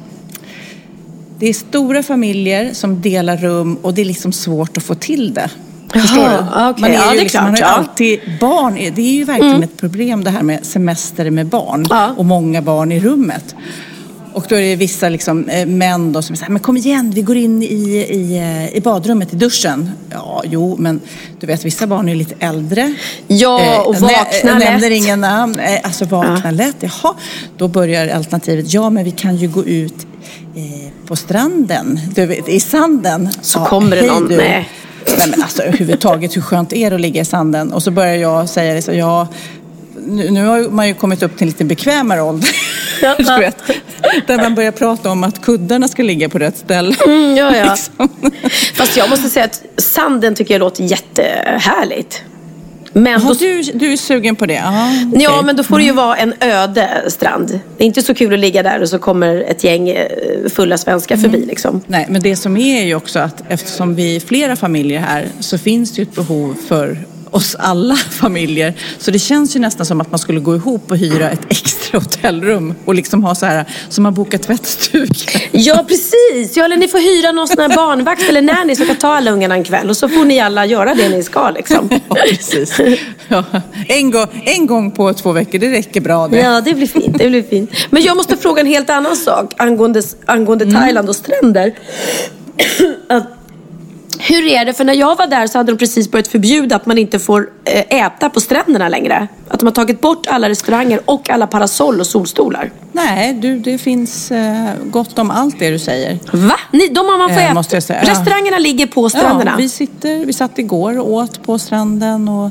det 1.38 1.48
är 1.48 1.54
stora 1.54 2.02
familjer 2.02 2.70
som 2.72 3.00
delar 3.02 3.36
rum 3.36 3.78
och 3.82 3.94
det 3.94 4.00
är 4.00 4.04
liksom 4.04 4.32
svårt 4.32 4.76
att 4.76 4.82
få 4.82 4.94
till 4.94 5.34
det. 5.34 5.50
Förstår 5.92 6.16
du? 6.16 6.22
Jaha, 6.30 6.70
okej. 6.70 6.80
Man, 6.82 6.90
är 6.90 6.94
Ja, 6.94 7.14
ju 7.14 7.20
liksom, 7.20 7.42
man 7.44 7.50
har 7.50 7.58
ju 7.58 7.64
alltid 7.64 8.20
barn. 8.40 8.74
Det 8.74 9.02
är 9.02 9.12
ju 9.12 9.24
verkligen 9.24 9.62
ett 9.62 9.76
problem 9.76 10.24
det 10.24 10.30
här 10.30 10.42
med 10.42 10.66
semester 10.66 11.30
med 11.30 11.46
barn 11.46 11.86
Ja. 11.90 12.14
och 12.16 12.24
många 12.24 12.62
barn 12.62 12.92
i 12.92 13.00
rummet. 13.00 13.54
Och 14.38 14.44
då 14.48 14.56
är 14.56 14.60
det 14.60 14.76
vissa 14.76 15.08
liksom, 15.08 15.48
eh, 15.48 15.66
män 15.66 16.12
då 16.12 16.22
som 16.22 16.36
säger, 16.36 16.52
men 16.52 16.62
kom 16.62 16.76
igen, 16.76 17.10
vi 17.14 17.22
går 17.22 17.36
in 17.36 17.62
i, 17.62 17.66
i, 17.66 18.38
eh, 18.38 18.76
i 18.76 18.80
badrummet, 18.80 19.32
i 19.32 19.36
duschen. 19.36 19.90
Ja, 20.10 20.42
jo, 20.46 20.76
men 20.78 21.00
du 21.40 21.46
vet, 21.46 21.64
vissa 21.64 21.86
barn 21.86 22.08
är 22.08 22.14
lite 22.14 22.34
äldre. 22.40 22.94
Ja, 23.26 23.82
och 23.82 23.94
Eh, 23.94 24.00
vakna 24.00 24.14
nä- 24.20 24.48
Jag 24.50 24.58
nämner 24.58 24.90
lätt. 24.90 25.04
inga 25.04 25.16
namn. 25.16 25.58
Eh, 25.58 25.80
Alltså 25.82 26.04
vakna 26.04 26.50
lätt, 26.50 26.76
jaha. 26.80 27.14
Då 27.56 27.68
börjar 27.68 28.08
alternativet, 28.08 28.74
ja 28.74 28.90
men 28.90 29.04
vi 29.04 29.10
kan 29.10 29.36
ju 29.36 29.48
gå 29.48 29.64
ut 29.64 30.06
eh, 30.56 30.88
på 31.06 31.16
stranden, 31.16 32.00
du 32.14 32.26
vet, 32.26 32.48
i 32.48 32.60
sanden. 32.60 33.28
Så 33.40 33.58
ja, 33.58 33.66
kommer 33.66 33.96
det 33.96 34.06
någon, 34.06 34.26
nej. 34.28 34.68
Nej 35.18 35.28
men 35.30 35.42
alltså 35.42 35.62
överhuvudtaget, 35.62 36.36
hur 36.36 36.40
skönt 36.42 36.72
är 36.72 36.90
det 36.90 36.96
att 36.96 37.00
ligga 37.02 37.22
i 37.22 37.24
sanden? 37.24 37.72
Och 37.72 37.82
så 37.82 37.90
börjar 37.90 38.14
jag 38.14 38.48
säga 38.48 38.74
det 38.74 38.82
så, 38.82 38.92
ja, 38.92 39.28
nu, 40.06 40.30
nu 40.30 40.44
har 40.44 40.70
man 40.70 40.88
ju 40.88 40.94
kommit 40.94 41.22
upp 41.22 41.36
till 41.36 41.44
en 41.44 41.48
lite 41.48 41.64
bekvämare 41.64 42.22
ålder. 42.22 42.50
Ja. 43.02 43.14
du 43.18 43.24
vet. 43.24 43.56
Där 44.26 44.36
man 44.36 44.54
börjar 44.54 44.72
prata 44.72 45.10
om 45.10 45.24
att 45.24 45.42
kuddarna 45.42 45.88
ska 45.88 46.02
ligga 46.02 46.28
på 46.28 46.38
rätt 46.38 46.58
ställe. 46.58 46.94
Mm, 47.06 47.36
ja, 47.36 47.56
ja. 47.56 47.70
Liksom. 47.70 48.08
Fast 48.74 48.96
jag 48.96 49.10
måste 49.10 49.28
säga 49.28 49.44
att 49.44 49.62
sanden 49.76 50.34
tycker 50.34 50.54
jag 50.54 50.60
låter 50.60 50.84
jättehärligt. 50.84 52.22
Men 52.92 53.26
då, 53.26 53.34
du, 53.34 53.62
du 53.62 53.92
är 53.92 53.96
sugen 53.96 54.36
på 54.36 54.46
det? 54.46 54.54
Ja, 54.54 54.90
ja, 55.14 55.30
okej. 55.30 55.44
men 55.44 55.56
då 55.56 55.62
får 55.62 55.78
det 55.78 55.84
ju 55.84 55.92
vara 55.92 56.16
en 56.16 56.34
öde 56.40 57.04
strand. 57.08 57.60
Det 57.76 57.84
är 57.84 57.86
inte 57.86 58.02
så 58.02 58.14
kul 58.14 58.32
att 58.32 58.38
ligga 58.38 58.62
där 58.62 58.82
och 58.82 58.88
så 58.88 58.98
kommer 58.98 59.36
ett 59.36 59.64
gäng 59.64 59.88
eh, 59.88 60.06
fulla 60.48 60.78
svenskar 60.78 61.16
förbi 61.16 61.44
liksom. 61.46 61.80
Nej, 61.86 62.06
men 62.08 62.22
det 62.22 62.36
som 62.36 62.56
är 62.56 62.84
ju 62.84 62.94
också 62.94 63.18
att 63.18 63.42
eftersom 63.48 63.94
vi 63.94 64.16
är 64.16 64.20
flera 64.20 64.56
familjer 64.56 65.00
här 65.00 65.28
så 65.40 65.58
finns 65.58 65.92
det 65.92 65.98
ju 65.98 66.02
ett 66.02 66.14
behov 66.14 66.56
för 66.68 66.98
oss 67.30 67.56
alla 67.58 67.96
familjer. 68.10 68.74
Så 68.98 69.10
det 69.10 69.18
känns 69.18 69.56
ju 69.56 69.60
nästan 69.60 69.86
som 69.86 70.00
att 70.00 70.10
man 70.10 70.18
skulle 70.18 70.40
gå 70.40 70.56
ihop 70.56 70.90
och 70.90 70.96
hyra 70.96 71.30
ett 71.30 71.40
extra 71.48 71.98
hotellrum 71.98 72.74
och 72.84 72.94
liksom 72.94 73.24
ha 73.24 73.34
så 73.34 73.46
här 73.46 73.64
som 73.88 74.02
man 74.02 74.14
bokar 74.14 74.38
tvättstuga. 74.38 75.14
Ja, 75.52 75.84
precis. 75.88 76.56
Ja, 76.56 76.64
eller 76.64 76.76
ni 76.76 76.88
får 76.88 76.98
hyra 76.98 77.32
någon 77.32 77.48
sån 77.48 77.58
här 77.58 77.76
barnvakt 77.76 78.22
eller 78.28 78.42
när 78.42 78.64
ni 78.64 78.76
ska 78.76 78.94
ta 78.94 79.08
alla 79.08 79.30
ungarna 79.30 79.54
en 79.54 79.64
kväll 79.64 79.90
och 79.90 79.96
så 79.96 80.08
får 80.08 80.24
ni 80.24 80.40
alla 80.40 80.66
göra 80.66 80.94
det 80.94 81.08
ni 81.08 81.22
ska 81.22 81.50
liksom. 81.50 81.88
Ja, 82.08 82.16
precis. 82.30 82.80
Ja, 83.28 83.44
en, 83.88 84.10
gång, 84.10 84.26
en 84.44 84.66
gång 84.66 84.90
på 84.90 85.12
två 85.14 85.32
veckor, 85.32 85.58
det 85.58 85.70
räcker 85.70 86.00
bra 86.00 86.28
det. 86.28 86.38
Ja, 86.38 86.60
det 86.60 86.74
blir 86.74 86.86
fint. 86.86 87.18
Det 87.18 87.28
blir 87.28 87.42
fint. 87.42 87.70
Men 87.90 88.02
jag 88.02 88.16
måste 88.16 88.36
fråga 88.36 88.60
en 88.60 88.66
helt 88.66 88.90
annan 88.90 89.16
sak 89.16 89.54
angående, 89.56 90.02
angående 90.26 90.70
Thailand 90.70 91.08
och 91.08 91.16
stränder. 91.16 91.74
Att, 93.08 93.37
hur 94.28 94.46
är 94.46 94.64
det? 94.64 94.72
För 94.72 94.84
när 94.84 94.94
jag 94.94 95.16
var 95.16 95.26
där 95.26 95.46
så 95.46 95.58
hade 95.58 95.72
de 95.72 95.78
precis 95.78 96.10
börjat 96.10 96.28
förbjuda 96.28 96.76
att 96.76 96.86
man 96.86 96.98
inte 96.98 97.18
får 97.18 97.48
eh, 97.64 98.04
äta 98.04 98.30
på 98.30 98.40
stränderna 98.40 98.88
längre. 98.88 99.28
Att 99.48 99.60
de 99.60 99.66
har 99.66 99.72
tagit 99.72 100.00
bort 100.00 100.26
alla 100.26 100.48
restauranger 100.48 101.00
och 101.04 101.30
alla 101.30 101.46
parasoll 101.46 102.00
och 102.00 102.06
solstolar. 102.06 102.70
Nej, 102.92 103.32
du, 103.34 103.58
det 103.58 103.78
finns 103.78 104.30
eh, 104.30 104.70
gott 104.84 105.18
om 105.18 105.30
allt 105.30 105.58
det 105.58 105.70
du 105.70 105.78
säger. 105.78 106.18
Va? 106.32 106.56
Ni, 106.72 106.88
de 106.88 106.98
har 107.06 107.18
man 107.18 107.28
får 107.28 107.36
Eh, 107.38 107.44
äta? 107.44 107.54
måste 107.54 107.76
jag 107.76 107.82
säga. 107.82 108.00
Ja. 108.04 108.10
Restaurangerna 108.10 108.58
ligger 108.58 108.86
på 108.86 109.10
stränderna? 109.10 109.50
Ja, 109.50 109.56
vi, 109.56 109.68
sitter, 109.68 110.26
vi 110.26 110.32
satt 110.32 110.58
igår 110.58 110.98
och 110.98 111.12
åt 111.12 111.42
på 111.42 111.58
stranden 111.58 112.28
och 112.28 112.50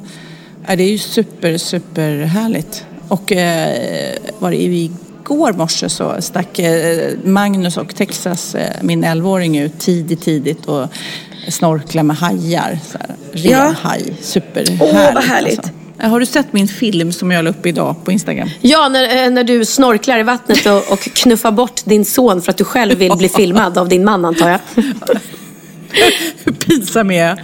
ja, 0.68 0.76
det 0.76 0.84
är 0.84 0.92
ju 0.92 0.98
super, 0.98 1.58
super 1.58 2.18
härligt. 2.24 2.86
Och 3.08 3.32
eh, 3.32 4.14
var 4.40 4.52
det 4.52 4.58
igår 4.58 5.54
morse 5.54 5.90
så 5.90 6.16
stack 6.20 6.60
Magnus 7.24 7.78
och 7.78 7.96
Texas, 7.96 8.56
min 8.82 9.06
11-åring, 9.06 9.58
ut 9.58 9.80
tidigt, 9.80 10.22
tidigt 10.22 10.66
och 10.66 10.88
snorkla 11.48 12.04
med 12.04 12.18
hajar. 12.18 12.80
Så 12.92 12.98
här, 12.98 13.16
Ja. 13.34 13.74
haj. 13.82 14.14
Superhärligt. 14.22 14.82
Åh, 14.82 15.14
vad 15.14 15.24
härligt. 15.24 15.60
Alltså. 15.60 15.72
Har 16.00 16.20
du 16.20 16.26
sett 16.26 16.54
min 16.54 16.68
film 16.68 17.12
som 17.12 17.32
jag 17.32 17.44
la 17.44 17.50
upp 17.50 17.66
idag 17.66 17.96
på 18.04 18.12
Instagram? 18.12 18.50
Ja, 18.62 18.90
när, 18.90 19.26
eh, 19.26 19.32
när 19.32 19.44
du 19.44 19.66
snorklar 19.66 20.20
i 20.20 20.24
vattnet 20.24 20.66
och, 20.66 20.92
och 20.92 21.00
knuffar 21.00 21.52
bort 21.52 21.86
din 21.86 22.06
son 22.06 22.42
för 22.42 22.52
att 22.52 22.58
du 22.58 22.64
själv 22.64 22.98
vill 22.98 23.12
bli 23.18 23.30
filmad 23.30 23.78
av 23.78 23.90
din 23.90 24.06
man 24.06 24.26
antar 24.26 24.50
jag. 24.50 24.60
Hur 26.44 26.52
pinsam 26.54 27.12
är 27.12 27.28
jag? 27.28 27.38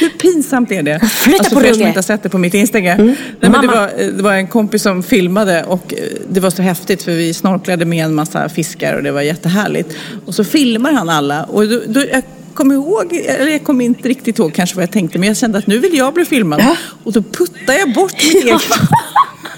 Hur 0.00 0.08
pinsamt 0.08 0.72
är 0.72 0.82
det? 0.82 1.00
Flytta 1.00 1.38
alltså, 1.38 1.54
på 1.54 1.60
för 1.60 1.68
er 1.68 1.72
som 1.72 1.82
inte 1.82 1.98
har 1.98 2.02
sett 2.02 2.22
det 2.22 2.28
på 2.28 2.38
mitt 2.38 2.54
Instagram. 2.54 3.06
Nej, 3.06 3.16
men 3.40 3.52
det, 3.52 3.58
Mamma. 3.58 3.72
var, 3.74 3.90
det 4.16 4.22
var 4.22 4.32
en 4.32 4.46
kompis 4.48 4.82
som 4.82 5.02
filmade 5.02 5.64
och 5.64 5.94
eh, 5.94 5.98
det 6.28 6.40
var 6.40 6.50
så 6.50 6.62
häftigt 6.62 7.02
för 7.02 7.12
vi 7.12 7.34
snorklade 7.34 7.84
med 7.84 8.04
en 8.04 8.14
massa 8.14 8.48
fiskar 8.48 8.94
och 8.94 9.02
det 9.02 9.10
var 9.10 9.20
jättehärligt. 9.22 9.96
Och 10.26 10.34
så 10.34 10.44
filmar 10.44 10.92
han 10.92 11.08
alla 11.08 11.44
och 11.44 11.68
då, 11.68 11.80
då, 11.86 12.00
jag 12.00 12.22
kommer 12.56 12.74
ihåg, 12.74 13.12
eller 13.12 13.52
jag 13.52 13.64
kommer 13.64 13.84
inte 13.84 14.08
riktigt 14.08 14.38
ihåg 14.38 14.54
kanske 14.54 14.76
vad 14.76 14.82
jag 14.82 14.92
tänkte 14.92 15.18
men 15.18 15.28
jag 15.28 15.36
kände 15.36 15.58
att 15.58 15.66
nu 15.66 15.78
vill 15.78 15.96
jag 15.96 16.14
bli 16.14 16.24
filmad. 16.24 16.62
Och 17.04 17.12
då 17.12 17.22
puttade 17.22 17.78
jag 17.78 17.92
bort 17.92 18.12
mitt 18.12 18.44
eget. 18.44 18.62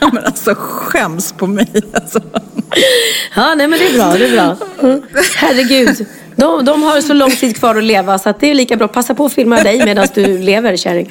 men 0.12 0.24
alltså 0.24 0.54
skäms 0.58 1.32
på 1.32 1.46
mig 1.46 1.68
alltså. 1.92 2.20
Ja, 3.36 3.54
nej 3.54 3.68
men 3.68 3.78
det 3.78 3.86
är 3.86 3.94
bra. 3.94 4.12
Det 4.12 4.26
är 4.26 4.32
bra. 4.32 4.56
Mm. 4.82 5.02
Herregud. 5.36 6.06
De, 6.36 6.64
de 6.64 6.82
har 6.82 7.00
så 7.00 7.14
lång 7.14 7.30
tid 7.30 7.56
kvar 7.56 7.76
att 7.76 7.84
leva 7.84 8.18
så 8.18 8.28
att 8.28 8.40
det 8.40 8.50
är 8.50 8.54
lika 8.54 8.76
bra. 8.76 8.88
Passa 8.88 9.14
på 9.14 9.24
att 9.24 9.32
filma 9.32 9.62
dig 9.62 9.84
medan 9.84 10.06
du 10.14 10.38
lever, 10.38 10.76
kärring. 10.76 11.10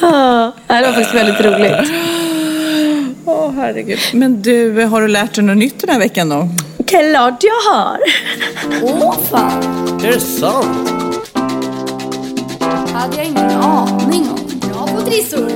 Ja, 0.00 0.52
det 0.66 0.74
var 0.74 0.92
faktiskt 0.92 1.14
väldigt 1.14 1.40
roligt. 1.40 1.92
Åh 3.24 3.52
herregud. 3.56 3.98
Men 4.12 4.42
du, 4.42 4.84
har 4.84 5.02
du 5.02 5.08
lärt 5.08 5.34
dig 5.34 5.44
något 5.44 5.56
nytt 5.56 5.80
den 5.80 5.90
här 5.90 5.98
veckan 5.98 6.28
då? 6.28 6.48
Klart 6.88 7.44
jag 7.44 7.72
har. 7.72 7.98
Åh 8.82 9.14
fan! 9.30 9.62
Är 10.04 10.12
det 10.12 10.20
sant? 10.20 10.88
hade 12.92 13.16
jag 13.16 13.26
ingen 13.26 13.50
aning 13.50 14.28
om. 14.30 14.70
Bra 14.70 14.86
på 14.86 15.00
trissor. 15.02 15.50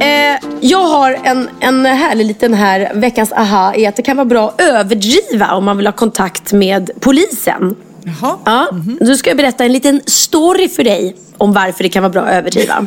Eh, 0.00 0.38
jag 0.60 0.82
har 0.82 1.18
en, 1.24 1.48
en 1.60 1.86
härlig 1.86 2.26
liten 2.26 2.54
här, 2.54 2.92
veckans 2.94 3.32
aha, 3.32 3.74
är 3.74 3.88
att 3.88 3.96
det 3.96 4.02
kan 4.02 4.16
vara 4.16 4.24
bra 4.24 4.48
att 4.48 4.60
överdriva 4.60 5.52
om 5.52 5.64
man 5.64 5.76
vill 5.76 5.86
ha 5.86 5.92
kontakt 5.92 6.52
med 6.52 6.90
polisen. 7.00 7.76
Jaha. 8.04 8.38
Ja, 8.44 8.68
då 9.00 9.14
ska 9.14 9.30
jag 9.30 9.36
berätta 9.36 9.64
en 9.64 9.72
liten 9.72 10.00
story 10.06 10.68
för 10.68 10.84
dig 10.84 11.16
om 11.38 11.52
varför 11.52 11.82
det 11.82 11.88
kan 11.88 12.02
vara 12.02 12.12
bra 12.12 12.22
att 12.22 12.32
överdriva. 12.32 12.86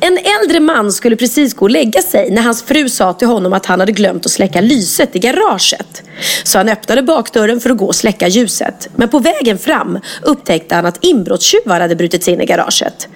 En 0.00 0.18
äldre 0.42 0.60
man 0.60 0.92
skulle 0.92 1.16
precis 1.16 1.54
gå 1.54 1.64
och 1.64 1.70
lägga 1.70 2.02
sig 2.02 2.30
när 2.30 2.42
hans 2.42 2.62
fru 2.62 2.88
sa 2.88 3.12
till 3.12 3.28
honom 3.28 3.52
att 3.52 3.66
han 3.66 3.80
hade 3.80 3.92
glömt 3.92 4.26
att 4.26 4.32
släcka 4.32 4.60
lyset 4.60 5.16
i 5.16 5.18
garaget. 5.18 6.02
Så 6.44 6.58
han 6.58 6.68
öppnade 6.68 7.02
bakdörren 7.02 7.60
för 7.60 7.70
att 7.70 7.76
gå 7.76 7.86
och 7.86 7.94
släcka 7.94 8.28
ljuset. 8.28 8.88
Men 8.96 9.08
på 9.08 9.18
vägen 9.18 9.58
fram 9.58 9.98
upptäckte 10.22 10.74
han 10.74 10.86
att 10.86 11.04
inbrottstjuvar 11.04 11.80
hade 11.80 11.96
brutit 11.96 12.24
sig 12.24 12.34
in 12.34 12.40
i 12.40 12.46
garaget. 12.46 13.08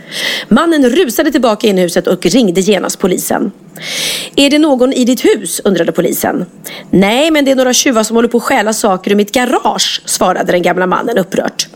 Mannen 0.48 0.90
rusade 0.90 1.32
tillbaka 1.32 1.66
in 1.66 1.78
i 1.78 1.82
huset 1.82 2.06
och 2.06 2.26
ringde 2.26 2.60
genast 2.60 2.98
polisen. 2.98 3.52
Är 4.36 4.50
det 4.50 4.58
någon 4.58 4.92
i 4.92 5.04
ditt 5.04 5.24
hus? 5.24 5.60
undrade 5.64 5.92
polisen. 5.92 6.46
Nej, 6.90 7.30
men 7.30 7.44
det 7.44 7.50
är 7.50 7.56
några 7.56 7.72
tjuvar 7.72 8.02
som 8.02 8.16
håller 8.16 8.28
på 8.28 8.36
att 8.36 8.42
stjäla 8.42 8.72
saker 8.72 9.10
ur 9.10 9.14
mitt 9.14 9.32
garage, 9.32 10.02
svarade 10.04 10.52
den 10.52 10.62
gamla 10.62 10.86
mannen 10.86 11.18
upprört. 11.18 11.68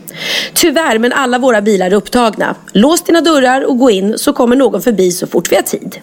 Tyvärr, 0.53 0.97
men 0.97 1.13
alla 1.13 1.39
våra 1.39 1.61
bilar 1.61 1.87
är 1.87 1.93
upptagna. 1.93 2.55
Lås 2.77 3.03
dina 3.03 3.21
dörrar 3.21 3.61
och 3.61 3.77
gå 3.77 3.91
in 3.91 4.17
så 4.17 4.33
kommer 4.33 4.55
någon 4.55 4.81
förbi 4.81 5.11
så 5.11 5.27
fort 5.27 5.51
vi 5.51 5.55
har 5.55 5.63
tid. 5.63 5.99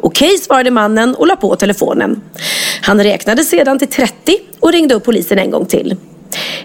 Okej, 0.00 0.38
svarade 0.38 0.70
mannen 0.70 1.14
och 1.14 1.26
la 1.26 1.36
på 1.36 1.56
telefonen. 1.56 2.20
Han 2.82 3.02
räknade 3.02 3.44
sedan 3.44 3.78
till 3.78 3.88
30 3.88 4.38
och 4.60 4.72
ringde 4.72 4.94
upp 4.94 5.04
polisen 5.04 5.38
en 5.38 5.50
gång 5.50 5.66
till. 5.66 5.96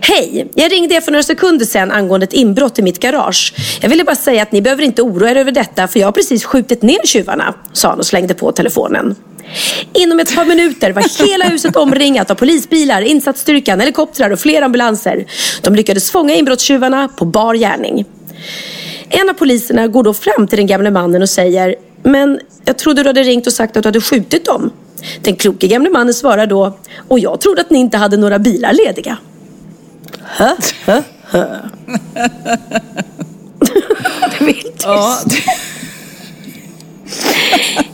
Hej, 0.01 0.47
jag 0.55 0.71
ringde 0.71 0.95
er 0.95 1.01
för 1.01 1.11
några 1.11 1.23
sekunder 1.23 1.65
sedan 1.65 1.91
angående 1.91 2.23
ett 2.23 2.33
inbrott 2.33 2.79
i 2.79 2.81
mitt 2.81 2.99
garage. 2.99 3.53
Jag 3.81 3.89
ville 3.89 4.03
bara 4.03 4.15
säga 4.15 4.43
att 4.43 4.51
ni 4.51 4.61
behöver 4.61 4.83
inte 4.83 5.01
oroa 5.01 5.31
er 5.31 5.35
över 5.35 5.51
detta 5.51 5.87
för 5.87 5.99
jag 5.99 6.07
har 6.07 6.11
precis 6.11 6.45
skjutit 6.45 6.81
ner 6.81 7.05
tjuvarna, 7.05 7.53
sa 7.73 7.89
han 7.89 7.99
och 7.99 8.05
slängde 8.05 8.33
på 8.33 8.51
telefonen. 8.51 9.15
Inom 9.93 10.19
ett 10.19 10.35
par 10.35 10.45
minuter 10.45 10.91
var 10.91 11.27
hela 11.27 11.45
huset 11.45 11.75
omringat 11.75 12.31
av 12.31 12.35
polisbilar, 12.35 13.01
insatsstyrkan, 13.01 13.79
helikoptrar 13.79 14.29
och 14.29 14.39
flera 14.39 14.65
ambulanser. 14.65 15.25
De 15.61 15.75
lyckades 15.75 16.11
fånga 16.11 16.33
inbrottstjuvarna 16.33 17.07
på 17.07 17.25
bar 17.25 17.55
gärning. 17.55 18.05
En 19.21 19.29
av 19.29 19.33
poliserna 19.33 19.87
går 19.87 20.03
då 20.03 20.13
fram 20.13 20.47
till 20.47 20.57
den 20.57 20.67
gamle 20.67 20.91
mannen 20.91 21.21
och 21.21 21.29
säger 21.29 21.75
Men 22.03 22.39
jag 22.65 22.77
trodde 22.77 23.03
du 23.03 23.09
hade 23.09 23.23
ringt 23.23 23.47
och 23.47 23.53
sagt 23.53 23.77
att 23.77 23.83
du 23.83 23.87
hade 23.87 24.01
skjutit 24.01 24.45
dem. 24.45 24.71
Den 25.21 25.35
kloke 25.35 25.67
gamle 25.67 25.89
mannen 25.89 26.13
svarar 26.13 26.47
då 26.47 26.77
Och 27.07 27.19
jag 27.19 27.41
trodde 27.41 27.61
att 27.61 27.69
ni 27.69 27.79
inte 27.79 27.97
hade 27.97 28.17
några 28.17 28.39
bilar 28.39 28.73
lediga. 28.73 29.17
Hö, 30.21 30.55
hö, 30.85 31.01
hö. 31.23 31.59
Det 34.39 34.45
vill 34.45 34.63
tyst. 34.63 34.83
Ja, 34.85 35.19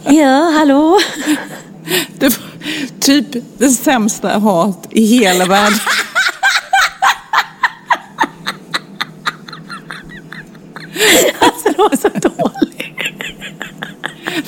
Ja, 0.10 0.52
hallå? 0.58 1.00
det 2.20 2.26
var 2.26 2.44
typ 3.00 3.26
det 3.58 3.70
sämsta 3.70 4.40
hat 4.40 4.88
i 4.90 5.06
hela 5.06 5.46
världen. 5.46 5.80
Alltså, 11.40 11.70
det 11.70 11.78
var 11.78 11.96
så 11.98 12.10
dåligt. 12.10 12.80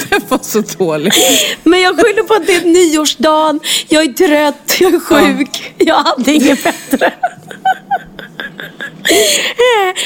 Det 0.10 0.31
var 0.31 0.39
så 0.41 0.62
dåligt. 0.77 1.15
Men 1.63 1.81
jag 1.81 1.96
skyller 1.96 2.24
på 2.24 2.34
att 2.34 2.48
det 2.48 2.55
är 2.55 2.65
nyårsdagen. 2.65 3.60
Jag 3.88 4.03
är 4.03 4.13
trött, 4.13 4.77
jag 4.79 4.93
är 4.93 5.00
sjuk. 5.00 5.74
Jag 5.77 5.96
hade 5.96 6.34
inget 6.34 6.63
bättre. 6.63 7.13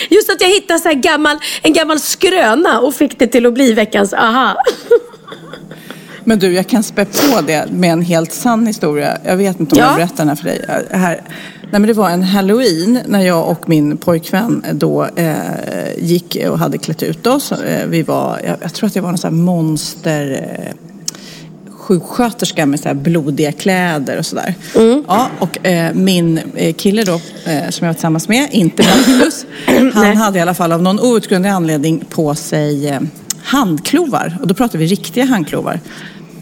Just 0.10 0.30
att 0.30 0.42
jag 0.42 0.48
hittade 0.50 0.80
så 0.80 0.92
gammal, 0.94 1.38
en 1.62 1.74
gammal 1.74 2.00
skröna 2.00 2.80
och 2.80 2.96
fick 2.96 3.20
det 3.20 3.28
till 3.28 3.46
att 3.46 3.54
bli 3.54 3.74
veckans 3.74 4.14
aha. 4.14 4.58
Men 6.24 6.40
du, 6.40 6.54
jag 6.54 6.68
kan 6.68 6.84
spä 6.84 7.06
på 7.06 7.42
det 7.42 7.66
med 7.72 7.92
en 7.92 8.02
helt 8.02 8.32
sann 8.34 8.68
historia. 8.68 9.18
Jag 9.26 9.38
vet 9.38 9.60
inte 9.60 9.76
om 9.76 9.80
Ja. 9.82 9.86
jag 9.88 9.96
berättar 9.96 10.18
den 10.18 10.28
här 10.30 10.36
för 10.36 10.44
dig. 10.44 10.66
Här. 10.92 11.22
Nej, 11.72 11.82
men 11.82 11.88
det 11.88 11.94
var 11.94 12.10
en 12.10 12.24
halloween 12.24 13.00
när 13.08 13.22
jag 13.22 13.50
och 13.50 13.70
min 13.70 13.98
pojkvän 13.98 14.66
då 14.74 15.08
eh, 15.16 15.36
gick 15.98 16.38
och 16.50 16.60
hade 16.60 16.78
klätt 16.78 17.04
ut 17.04 17.28
oss. 17.28 17.52
Eh, 17.52 17.88
vi 17.88 18.04
var, 18.04 18.42
jag, 18.46 18.58
jag 18.62 18.74
tror 18.74 18.88
att 18.88 18.94
det 18.94 19.02
var 19.02 19.10
någon 19.10 19.18
sån 19.18 19.34
här 19.34 19.44
monster... 19.44 20.32
Eh, 20.32 20.76
sjuksköterska 21.86 22.66
med 22.66 22.80
så 22.80 22.94
blodiga 22.94 23.52
kläder 23.52 24.18
och 24.18 24.26
sådär. 24.26 24.54
Ja, 25.08 25.30
och 25.40 25.66
eh, 25.66 25.94
min 25.94 26.40
eh, 26.56 26.74
kille 26.76 27.04
då, 27.04 27.14
eh, 27.46 27.70
som 27.70 27.86
jag 27.86 27.88
var 27.88 27.94
tillsammans 27.94 28.28
med, 28.28 28.50
inte 28.52 28.84
Marcus, 28.84 29.46
han 29.94 30.18
hade 30.18 30.40
i 30.40 30.42
alla 30.42 30.54
fall 30.54 30.72
av 30.72 30.82
någon 30.82 31.00
outgrundlig 31.00 31.50
anledning 31.50 32.04
på 32.10 32.36
sig 32.36 32.88
eh, 32.88 33.00
handklovar. 33.44 34.38
Och 34.42 34.48
då 34.48 34.54
pratar 34.54 34.80
vi 34.80 34.86
riktiga 34.86 35.26
handklovar. 35.26 35.80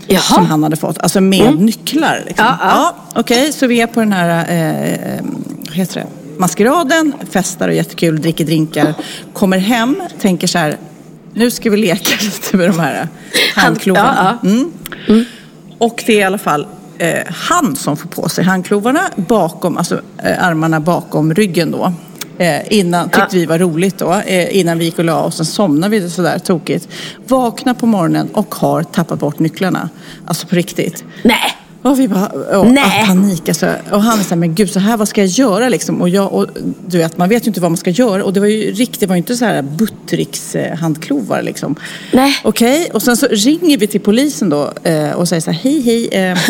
Jaha. 0.08 0.22
som 0.22 0.46
han 0.46 0.64
hade 0.64 0.76
fått. 0.76 0.98
Alltså 1.00 1.22
med 1.22 1.60
nycklar. 1.60 2.24
Liksom. 2.28 2.46
Ja, 2.46 2.58
ja. 2.62 2.96
Okej, 3.16 3.52
så 3.54 3.68
vi 3.68 3.82
är 3.82 3.88
på 3.88 4.00
den 4.00 4.14
här, 4.14 4.40
eh, 4.40 5.24
heter 5.72 5.96
det? 5.96 6.08
Maskeraden, 6.38 7.14
festar 7.32 7.68
och 7.68 7.74
jättekul, 7.74 8.22
dricker 8.22 8.46
drinkar. 8.46 8.94
Kommer 9.34 9.58
hem, 9.58 9.96
tänker 10.22 10.48
så 10.48 10.58
här, 10.58 10.78
nu 11.34 11.52
ska 11.52 11.70
vi 11.70 11.78
leka 11.78 12.16
lite 12.22 12.58
med 12.58 12.70
de 12.70 12.80
här 12.80 13.08
handklovarna. 13.56 14.38
ja, 14.42 14.50
Mm. 15.08 15.26
Och 15.78 16.04
det 16.08 16.14
är 16.14 16.20
i 16.20 16.24
alla 16.24 16.38
fall 16.38 16.68
eh, 16.98 17.20
han 17.28 17.76
som 17.76 17.98
får 17.98 18.10
på 18.10 18.30
sig 18.30 18.44
handklovarna 18.44 19.02
bakom, 19.16 19.78
alltså 19.78 20.02
eh, 20.24 20.46
armarna 20.48 20.80
bakom 20.80 21.34
ryggen 21.34 21.72
då. 21.72 21.94
Eh, 22.38 22.74
innan, 22.74 23.10
tyckte 23.10 23.38
vi 23.38 23.46
var 23.46 23.60
roligt 23.60 23.98
då, 23.98 24.13
eh, 24.13 24.58
innan 24.58 24.78
vi 24.78 24.86
gick 24.86 25.00
och 25.00 25.06
la 25.06 25.24
oss. 25.24 25.36
Sen 25.36 25.46
somnade 25.46 26.00
vi 26.00 26.10
sådär 26.10 26.40
tokigt. 26.40 26.88
Vaknar 27.28 27.74
på 27.74 27.86
morgonen 27.86 28.30
och 28.34 28.56
har 28.56 28.84
tappat 28.84 29.20
bort 29.20 29.40
nycklarna. 29.40 29.90
Alltså 30.25 30.48
på 30.48 30.56
riktigt. 30.56 31.04
Nej. 31.24 31.58
Och 31.84 32.00
vi 32.00 32.08
bara, 32.08 32.32
åh, 32.52 32.72
Nej. 32.72 33.06
panik 33.08 33.50
alltså. 33.50 33.75
Och 33.92 34.04
han 34.04 34.20
är 34.20 34.24
såhär, 34.24 34.36
men 34.36 34.56
gud 34.56 34.70
så 34.72 34.80
här 34.80 34.98
vad 34.98 35.08
ska 35.08 35.22
jag 35.22 35.28
göra 35.28 35.70
liksom? 35.70 36.02
Och 36.02 36.10
jag, 36.10 36.34
och, 36.34 36.48
du 36.88 36.98
vet, 36.98 37.18
man 37.18 37.30
vet 37.30 37.46
ju 37.46 37.48
inte 37.48 37.62
vad 37.62 37.72
man 37.72 37.78
ska 37.78 37.90
göra. 37.90 38.24
Och 38.24 38.34
det 38.34 38.40
var 38.40 38.48
ju 38.48 38.72
riktigt, 38.72 39.00
det 39.00 39.08
var 39.08 39.16
ju 39.16 39.18
inte 39.18 39.36
så 39.36 39.46
här 39.46 39.62
Buttericks 39.62 40.56
eh, 40.56 40.78
handklovar 40.78 41.42
liksom. 41.42 41.75
Nej. 42.12 42.40
Okej, 42.44 42.90
och 42.94 43.02
sen 43.02 43.18
så 43.18 43.28
ringer 43.28 43.78
vi 43.78 43.88
till 43.88 44.02
polisen 44.02 44.50
då 44.50 44.74
eh, 44.84 45.12
och 45.12 45.28
säger 45.28 45.42
så 45.42 45.52
här, 45.52 45.60
hej 45.63 45.82
hej. 45.82 46.08
Eh, 46.08 46.38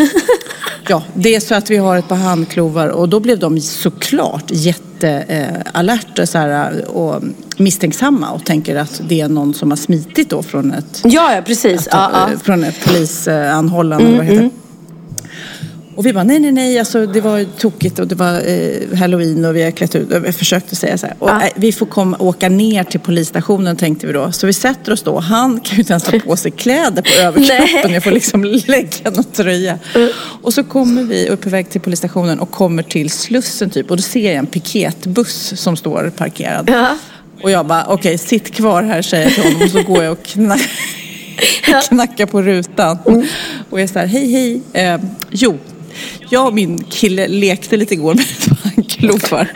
ja, 0.88 1.02
det 1.14 1.34
är 1.34 1.40
så 1.40 1.54
att 1.54 1.70
vi 1.70 1.76
har 1.76 1.96
ett 1.96 2.08
par 2.08 2.16
handklovar. 2.16 2.88
Och 2.88 3.08
då 3.08 3.20
blev 3.20 3.38
de 3.38 3.60
såklart 3.60 4.44
jättealerta 4.48 6.22
eh, 6.22 6.26
så 6.26 6.38
här, 6.38 6.88
och 6.96 7.22
misstänksamma 7.56 8.30
och 8.30 8.44
tänker 8.44 8.76
att 8.76 9.00
det 9.08 9.20
är 9.20 9.28
någon 9.28 9.54
som 9.54 9.70
har 9.70 9.76
smitit 9.76 10.30
då 10.30 10.42
från 10.42 10.72
ett 10.72 11.00
Ja, 11.04 11.34
ja 11.34 11.42
precis. 11.42 11.88
Ja, 11.90 12.10
ja. 12.12 12.32
eh, 12.32 12.38
från 12.38 12.64
ett 12.64 12.84
polisanhållan 12.86 14.00
eller 14.06 14.16
vad 14.16 14.26
heter. 14.26 14.50
Och 15.96 16.06
vi 16.06 16.12
bara, 16.12 16.24
nej, 16.24 16.38
nej, 16.40 16.52
nej, 16.52 16.78
alltså, 16.78 17.06
det 17.06 17.20
var 17.20 17.44
tokigt 17.58 17.98
och 17.98 18.06
det 18.08 18.14
var 18.14 18.48
eh, 18.48 18.98
halloween 18.98 19.44
och 19.44 19.56
vi 19.56 19.62
har 19.62 19.70
klätt 19.70 19.94
ut. 19.94 20.08
Vi 20.24 20.32
försökte 20.32 20.76
säga 20.76 20.98
så 20.98 21.06
här. 21.06 21.16
Och, 21.18 21.28
Ja. 21.28 21.42
eh, 21.42 21.48
vi 21.56 21.72
får 21.72 21.86
komma, 21.86 22.16
åka 22.20 22.48
ner 22.48 22.84
till 22.84 23.00
polisstationen 23.00 23.76
tänkte 23.76 24.06
vi 24.06 24.12
då. 24.12 24.32
Så 24.32 24.46
vi 24.46 24.52
sätter 24.52 24.92
oss 24.92 25.02
då. 25.02 25.18
Han 25.20 25.60
kan 25.60 25.76
ju 25.76 25.80
inte 25.82 25.92
ens 25.92 26.06
ha 26.06 26.18
på 26.18 26.36
sig 26.36 26.50
kläder 26.50 27.02
på 27.02 27.08
överkroppen. 27.22 27.92
Jag 27.94 28.02
får 28.04 28.10
liksom 28.10 28.44
lägga 28.66 29.10
någon 29.10 29.24
tröja. 29.24 29.78
Och 30.42 30.54
så 30.54 30.64
kommer 30.64 31.02
vi 31.02 31.28
upp 31.28 31.40
på 31.40 31.48
väg 31.50 31.70
till 31.70 31.80
polisstationen 31.80 32.38
och 32.40 32.50
kommer 32.50 32.82
till 32.82 33.10
Slussen 33.10 33.70
typ. 33.70 33.90
Och 33.90 33.96
då 33.96 34.02
ser 34.02 34.24
jag 34.26 34.34
en 34.34 34.46
piketbuss 34.46 35.52
som 35.60 35.76
står 35.76 36.12
parkerad. 36.16 36.70
Ja. 36.70 36.98
Och 37.42 37.50
jag 37.50 37.66
bara, 37.66 37.84
okej, 37.88 38.18
sitt 38.18 38.50
kvar 38.54 38.82
här 38.82 39.02
säger 39.02 39.24
jag 39.24 39.34
till 39.34 39.42
honom. 39.44 39.62
Och 39.62 39.70
så 39.70 39.82
går 39.82 40.02
jag 40.04 40.12
och 40.12 40.24
knackar 41.88 42.26
på 42.26 42.42
rutan. 42.42 42.98
Och 43.70 43.80
jag 43.80 43.82
är 43.82 43.86
så 43.86 43.98
här, 43.98 44.06
hej 44.06 44.32
hej. 44.32 44.84
Eh, 44.84 45.00
jo, 45.30 45.58
jag 46.30 46.46
och 46.46 46.54
min 46.54 46.84
kille 46.84 47.28
lekte 47.28 47.76
lite 47.76 47.94
igår 47.94 48.14
med 48.14 48.24
handklovar. 48.64 49.48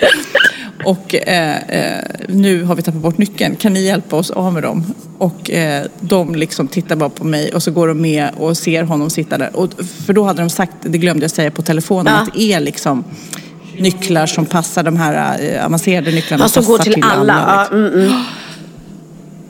Och 0.84 1.14
eh, 1.14 1.56
eh, 1.56 2.04
nu 2.28 2.62
har 2.64 2.74
vi 2.74 2.82
tappat 2.82 3.00
bort 3.02 3.18
nyckeln. 3.18 3.56
Kan 3.56 3.72
ni 3.72 3.86
hjälpa 3.86 4.16
oss 4.16 4.30
av 4.30 4.52
med 4.52 4.62
dem? 4.62 4.94
Och 5.18 5.50
eh, 5.50 5.84
de 6.00 6.34
liksom 6.34 6.68
tittar 6.68 6.96
bara 6.96 7.08
på 7.10 7.24
mig 7.24 7.52
och 7.54 7.62
så 7.62 7.70
går 7.70 7.88
de 7.88 8.00
med 8.00 8.30
och 8.36 8.56
ser 8.56 8.82
honom 8.82 9.10
sitta 9.10 9.38
där. 9.38 9.56
Och, 9.56 9.70
för 10.06 10.12
då 10.12 10.24
hade 10.24 10.42
de 10.42 10.50
sagt, 10.50 10.72
det 10.82 10.98
glömde 10.98 11.24
jag 11.24 11.30
säga 11.30 11.50
på 11.50 11.62
telefonen, 11.62 12.12
Ja. 12.16 12.20
att 12.22 12.34
det 12.34 12.52
är 12.52 12.60
liksom 12.60 13.04
nycklar 13.78 14.26
som 14.26 14.46
passar 14.46 14.82
de 14.82 14.96
här 14.96 15.38
eh, 15.54 15.66
avancerade 15.66 16.10
nycklarna. 16.10 16.44
Ja, 16.44 16.48
som 16.48 16.64
går 16.64 16.78
till 16.78 17.02
alla. 17.02 17.58
liksom. 17.68 17.78
Ja, 17.80 17.86
mm, 17.86 18.06
mm. 18.08 18.22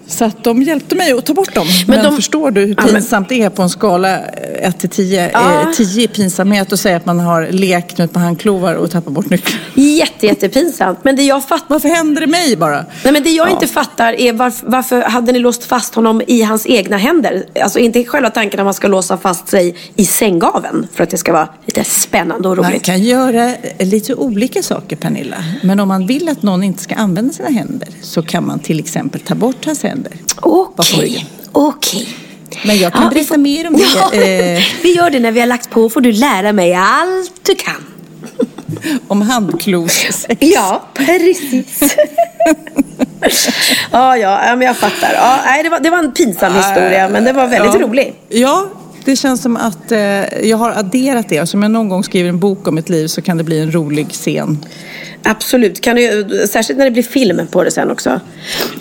Så 0.07 0.25
att 0.25 0.45
de 0.45 0.63
hjälpte 0.63 0.95
mig 0.95 1.13
att 1.13 1.27
ta 1.27 1.35
bort 1.35 1.55
dem. 1.55 1.67
Men, 1.87 1.97
Men 1.97 2.05
de- 2.05 2.17
förstår 2.17 2.51
du 2.51 2.61
hur 2.61 2.69
Ja, 2.77 2.83
men- 2.85 2.95
pinsamt 2.95 3.29
det 3.29 3.43
är 3.43 3.51
på 3.51 3.63
en 3.63 3.71
skala 3.71 4.21
1 4.59 4.79
till 4.81 4.89
10? 4.89 5.31
Ja. 5.33 5.61
Eh, 5.61 5.71
10 5.71 6.05
i 6.05 6.09
pinsamhet 6.09 6.73
att 6.73 6.81
säga 6.81 6.97
att 6.97 7.07
man 7.07 7.21
har 7.21 7.49
lekt 7.51 7.99
med 7.99 8.13
par 8.13 8.21
handklovar 8.21 8.75
och 8.75 8.91
tappat 8.91 9.13
bort 9.13 9.31
nycklar. 9.31 9.61
Jätte, 9.75 10.27
jättepinsamt. 10.27 10.99
Men 11.03 11.17
det 11.17 11.23
jag 11.23 11.45
fattar 11.49 11.67
Varför 11.69 11.89
händer 11.89 12.21
det 12.21 12.27
mig 12.27 12.57
bara? 12.57 12.87
Nej, 13.05 13.13
men 13.13 13.23
det 13.23 13.31
jag 13.31 13.51
inte 13.51 13.67
fattar 13.67 14.13
är 14.13 14.33
varför, 14.33 14.67
varför 14.67 15.03
hade 15.03 15.33
ni 15.33 15.39
låst 15.39 15.65
fast 15.65 15.95
honom 15.95 16.23
i 16.27 16.43
hans 16.43 16.67
egna 16.67 16.97
händer? 16.97 17.45
Alltså 17.63 17.79
inte 17.79 18.05
själva 18.05 18.31
tanken 18.31 18.61
att 18.61 18.67
man 18.67 18.75
ska 18.75 18.89
låsa 18.89 19.17
fast 19.17 19.49
sig 19.49 19.77
i 19.97 20.07
sänggaveln 20.07 20.87
för 20.95 21.05
att 21.05 21.11
det 21.11 21.19
ska 21.19 21.33
vara 21.33 21.49
lite 21.67 21.85
spännande 21.85 22.49
och 22.49 22.57
Man 22.57 22.71
roligt. 22.71 22.83
kan 22.85 23.03
göra 23.03 23.55
lite 23.79 24.15
olika 24.15 24.63
saker 24.63 24.97
Pernilla. 24.97 25.37
Men 25.63 25.81
om 25.81 25.89
man 25.89 26.07
vill 26.07 26.29
att 26.29 26.43
någon 26.43 26.63
inte 26.63 26.83
ska 26.83 26.95
använda 26.95 27.33
sina 27.33 27.49
händer 27.49 27.89
så 28.03 28.23
kan 28.23 28.47
man 28.47 28.59
till 28.59 28.79
exempel 28.79 29.21
ta 29.21 29.35
bort 29.35 29.65
hans 29.67 29.83
händer. 29.83 30.13
bakom 30.43 31.01
ryggen. 31.01 31.23
Okej, 31.53 32.03
okej. 32.03 32.28
Men 32.65 32.79
jag 32.79 32.93
kan 32.93 33.03
Ja, 33.03 33.09
berätta 33.11 33.27
får- 33.27 33.37
mer 33.37 33.67
om 33.67 33.73
det. 33.77 33.83
Ja, 33.97 34.13
Eh, 34.13 34.63
vi 34.83 34.97
gör 34.97 35.11
det 35.11 35.21
när 35.21 35.33
vi 35.33 35.41
har 35.41 35.47
lagt 35.47 35.71
på 35.71 35.91
får 35.91 36.01
du 36.01 36.13
lära 36.13 36.53
mig 36.53 36.75
allt 36.75 37.33
du 37.47 37.55
kan. 37.55 37.85
om 39.09 39.23
handklovssex. 39.23 40.27
Ja, 40.41 40.83
precis. 40.95 41.81
ja, 43.93 44.17
ja, 44.17 44.47
ja, 44.47 44.57
men 44.57 44.67
jag 44.67 44.77
fattar. 44.77 45.13
Ja, 45.15 45.39
nej, 45.45 45.63
det, 45.63 45.69
var, 45.69 45.81
det 45.81 45.91
var 45.91 45.99
en 45.99 46.13
pinsam 46.13 46.55
historia, 46.55 47.09
men 47.09 47.25
det 47.25 47.33
var 47.33 47.47
väldigt 47.47 47.81
Ja. 47.81 47.87
rolig. 47.87 48.15
Ja, 48.29 48.67
det 49.05 49.17
känns 49.17 49.43
som 49.43 49.57
att 49.57 49.93
eh, 49.93 49.99
jag 50.49 50.57
har 50.57 50.71
adderat 50.71 51.29
det. 51.29 51.47
Som 51.47 51.63
jag 51.63 51.71
någon 51.71 51.89
gång 51.89 52.05
skriver 52.05 52.29
en 52.29 52.39
bok 52.39 52.69
om 52.69 52.75
mitt 52.75 52.89
liv 52.89 53.07
så 53.07 53.23
kan 53.23 53.37
det 53.39 53.45
bli 53.45 53.61
en 53.61 53.73
rolig 53.75 54.07
scen. 54.11 54.65
Absolut, 55.31 55.81
kan 55.81 55.97
du, 55.97 56.27
särskilt 56.51 56.79
när 56.79 56.85
det 56.85 56.91
blir 56.91 57.03
film 57.03 57.47
på 57.51 57.65
det 57.65 57.71
sen 57.71 57.91
också. 57.91 58.21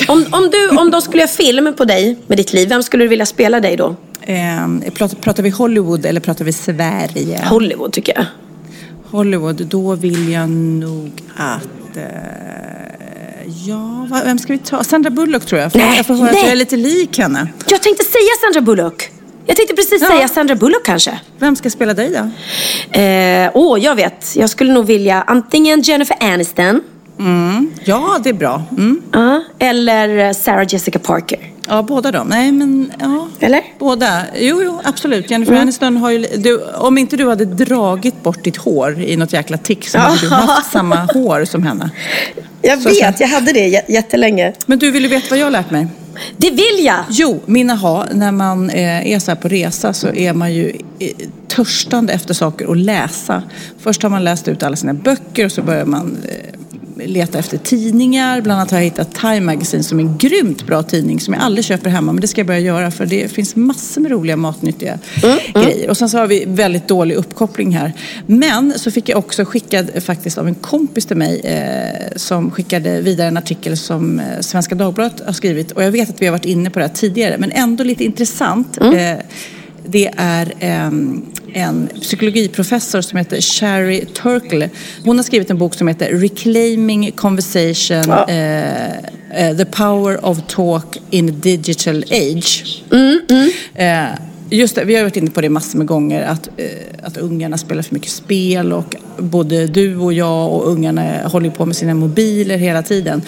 Om, 0.07 0.25
om, 0.31 0.49
du, 0.51 0.69
om 0.69 0.91
de 0.91 1.01
skulle 1.01 1.21
göra 1.21 1.31
film 1.31 1.73
på 1.77 1.86
dig 1.86 2.17
med 2.27 2.38
ditt 2.38 2.53
liv, 2.53 2.69
vem 2.69 2.83
skulle 2.83 3.03
du 3.03 3.07
vilja 3.07 3.25
spela 3.25 3.60
dig 3.60 3.75
då? 3.77 3.95
Eh, 4.21 4.91
pratar, 4.93 5.17
pratar 5.17 5.43
vi 5.43 5.49
Hollywood 5.49 6.05
eller 6.05 6.19
pratar 6.19 6.45
vi 6.45 6.53
Sverige? 6.53 7.45
Hollywood 7.45 7.93
tycker 7.93 8.13
jag. 8.15 8.25
Hollywood, 9.12 9.65
då 9.65 9.95
vill 9.95 10.31
jag 10.31 10.49
nog 10.49 11.12
att... 11.36 11.97
Eh, 11.97 12.03
ja, 13.67 14.07
vem 14.25 14.39
ska 14.39 14.53
vi 14.53 14.60
ta? 14.60 14.83
Sandra 14.83 15.10
Bullock 15.10 15.45
tror 15.45 15.62
jag. 15.62 15.71
För 15.71 15.79
Nej, 15.79 15.97
jag 15.97 16.05
får 16.05 16.13
höra 16.13 16.25
att 16.25 16.33
nej. 16.33 16.43
jag 16.43 16.51
är 16.51 16.55
lite 16.55 16.77
lik 16.77 17.17
henne. 17.17 17.47
Jag 17.69 17.81
tänkte 17.81 18.03
säga 18.03 18.29
Sandra 18.41 18.62
Bullock. 18.62 19.12
Jag 19.47 19.55
tänkte 19.55 19.75
precis 19.75 20.01
Ja. 20.01 20.07
säga 20.07 20.27
Sandra 20.27 20.55
Bullock 20.55 20.86
kanske. 20.86 21.19
Vem 21.39 21.55
ska 21.55 21.69
spela 21.69 21.93
dig 21.93 22.10
då? 22.10 22.29
Åh, 22.93 23.01
eh, 23.01 23.51
åh, 23.53 23.79
jag 23.79 23.95
vet. 23.95 24.36
Jag 24.36 24.49
skulle 24.49 24.73
nog 24.73 24.86
vilja 24.86 25.23
antingen 25.27 25.81
Jennifer 25.81 26.17
Aniston 26.19 26.81
Ja, 27.83 28.17
det 28.23 28.29
är 28.29 28.33
bra. 28.33 28.63
Mm. 28.71 29.01
ja, 29.12 29.43
eller 29.60 30.33
Sarah 30.33 30.65
Jessica 30.69 30.99
Parker. 30.99 31.39
Ja, 31.69 31.83
båda 31.83 32.12
de. 32.12 32.27
Nej, 32.27 32.51
men 32.51 32.91
ja. 32.99 33.27
Eller? 33.39 33.62
Båda. 33.79 34.21
Jo, 34.39 34.62
jo, 34.63 34.79
absolut. 34.83 35.31
Jennifer 35.31 35.53
Aniston 35.55 35.97
har 35.97 36.10
ju... 36.12 36.19
Du, 36.38 36.63
om 36.65 36.97
inte 36.97 37.17
du 37.17 37.29
hade 37.29 37.45
dragit 37.45 38.23
bort 38.23 38.43
ditt 38.43 38.57
hår 38.57 39.01
i 39.01 39.15
något 39.17 39.33
jäkla 39.33 39.57
tick 39.57 39.88
så 39.89 39.97
hade 39.97 40.17
du 40.21 40.29
haft 40.29 40.71
samma 40.71 40.95
hår 40.95 41.45
som 41.45 41.63
henne. 41.63 41.89
Jag 42.62 42.81
Så- 42.81 42.89
vet, 42.89 43.19
jag 43.19 43.27
hade 43.27 43.53
det 43.53 43.83
jättelänge. 43.89 44.53
Men 44.65 44.79
du, 44.79 44.91
vill 44.91 45.03
du 45.03 45.10
veta 45.10 45.27
vad 45.29 45.39
jag 45.39 45.45
har 45.45 45.51
lärt 45.51 45.71
mig? 45.71 45.88
Det 46.38 46.49
vill 46.49 46.86
jag! 46.86 47.03
Jo, 47.10 47.41
min 47.45 47.69
aha, 47.69 48.06
när 48.12 48.32
man 48.32 48.69
eh, 48.69 49.12
är 49.12 49.19
så 49.19 49.32
här 49.32 49.36
på 49.36 49.47
resa 49.47 49.93
så 49.93 50.08
är 50.08 50.34
man 50.34 50.53
ju 50.53 50.69
eh, 50.99 51.10
törstande 51.47 52.13
efter 52.13 52.34
saker 52.34 52.71
att 52.71 52.77
läsa. 52.77 53.43
Först 53.80 54.03
har 54.03 54.10
man 54.10 54.23
läst 54.23 54.47
ut 54.47 54.63
alla 54.63 54.75
sina 54.75 54.93
böcker 54.93 55.45
och 55.45 55.51
så 55.51 55.62
börjar 55.62 55.86
man 55.86 56.17
eh, 56.30 56.56
leta 57.05 57.39
efter 57.39 57.57
tidningar. 57.57 58.41
Bland 58.41 58.60
annat 58.60 58.71
har 58.71 58.77
jag 58.77 58.86
hittat 58.86 59.15
Time 59.15 59.41
Magazine 59.41 59.83
som 59.83 59.99
är 59.99 60.03
en 60.03 60.17
grymt 60.17 60.65
bra 60.65 60.83
tidning 60.83 61.19
som 61.19 61.33
jag 61.33 61.43
aldrig 61.43 61.65
köper 61.65 61.89
hemma. 61.89 62.13
Men 62.13 62.21
det 62.21 62.27
ska 62.27 62.41
jag 62.41 62.47
börja 62.47 62.60
göra 62.60 62.91
för 62.91 63.05
det 63.05 63.31
finns 63.31 63.55
massor 63.55 64.01
med 64.01 64.12
roliga 64.12 64.38
matnyttiga 64.38 64.99
grejer. 65.53 65.89
Och 65.89 65.97
sen 65.97 66.10
så 66.10 66.17
har 66.17 66.27
vi 66.27 66.43
väldigt 66.47 66.88
dålig 66.88 67.15
uppkoppling 67.15 67.71
här. 67.71 67.93
Men 68.25 68.73
så 68.79 68.91
fick 68.91 69.10
jag 69.10 69.17
också 69.17 69.45
skickad 69.45 70.03
faktiskt 70.03 70.38
av 70.38 70.47
en 70.47 70.55
kompis 70.55 71.05
till 71.05 71.17
mig 71.17 71.39
eh, 71.39 72.15
som 72.15 72.51
skickade 72.51 73.01
vidare 73.01 73.27
en 73.27 73.38
artikel 73.38 73.77
som 73.77 74.19
eh, 74.19 74.25
Svenska 74.41 74.75
Dagbladet 74.75 75.21
har 75.25 75.33
skrivit. 75.33 75.71
Och 75.71 75.83
jag 75.83 75.91
vet 75.91 76.10
att 76.10 76.21
vi 76.21 76.25
har 76.25 76.31
varit 76.31 76.45
inne 76.45 76.69
på 76.69 76.79
det 76.79 76.86
här 76.86 76.93
tidigare 76.93 77.38
men 77.38 77.51
ändå 77.51 77.83
lite 77.83 78.03
intressant. 78.03 78.77
Eh, 78.81 79.13
det 79.89 80.12
är 80.17 80.54
em, 80.60 81.26
en 81.54 81.89
psykologiprofessor 82.02 83.02
som 83.02 83.17
heter 83.17 83.41
Sherry 83.41 84.06
Turkle. 84.06 84.69
Hon 85.04 85.17
har 85.17 85.23
skrivit 85.23 85.50
en 85.50 85.58
bok 85.58 85.76
som 85.76 85.88
heter 85.88 86.13
Reclaiming 86.13 87.12
Conversation 87.12 88.12
eh, 88.28 88.88
eh, 88.97 89.58
The 89.58 89.65
Power 89.65 90.26
of 90.26 90.38
Talk 90.47 90.97
in 91.10 91.39
Digital 91.39 92.04
Age. 92.12 92.84
Eh, 93.76 94.06
Just 94.50 94.76
det, 94.76 94.86
vi 94.86 94.95
har 94.95 95.04
varit 95.04 95.17
inne 95.17 95.32
på 95.32 95.41
det 95.41 95.50
massor 95.50 95.78
med 95.78 95.88
gånger 95.88 96.23
att, 96.23 96.50
eh, 96.58 96.65
att 97.04 97.17
ungarna 97.17 97.58
spelar 97.58 97.82
för 97.82 97.93
mycket 97.93 98.12
spel 98.12 98.73
och 98.73 98.95
både 99.17 99.67
du 99.67 99.97
och 99.97 100.13
jag 100.13 100.54
och 100.54 100.67
ungarna 100.67 101.28
håller 101.28 101.50
på 101.50 101.65
med 101.65 101.76
sina 101.76 101.93
mobiler 101.93 102.58
hela 102.58 102.84
tiden. 102.84 103.21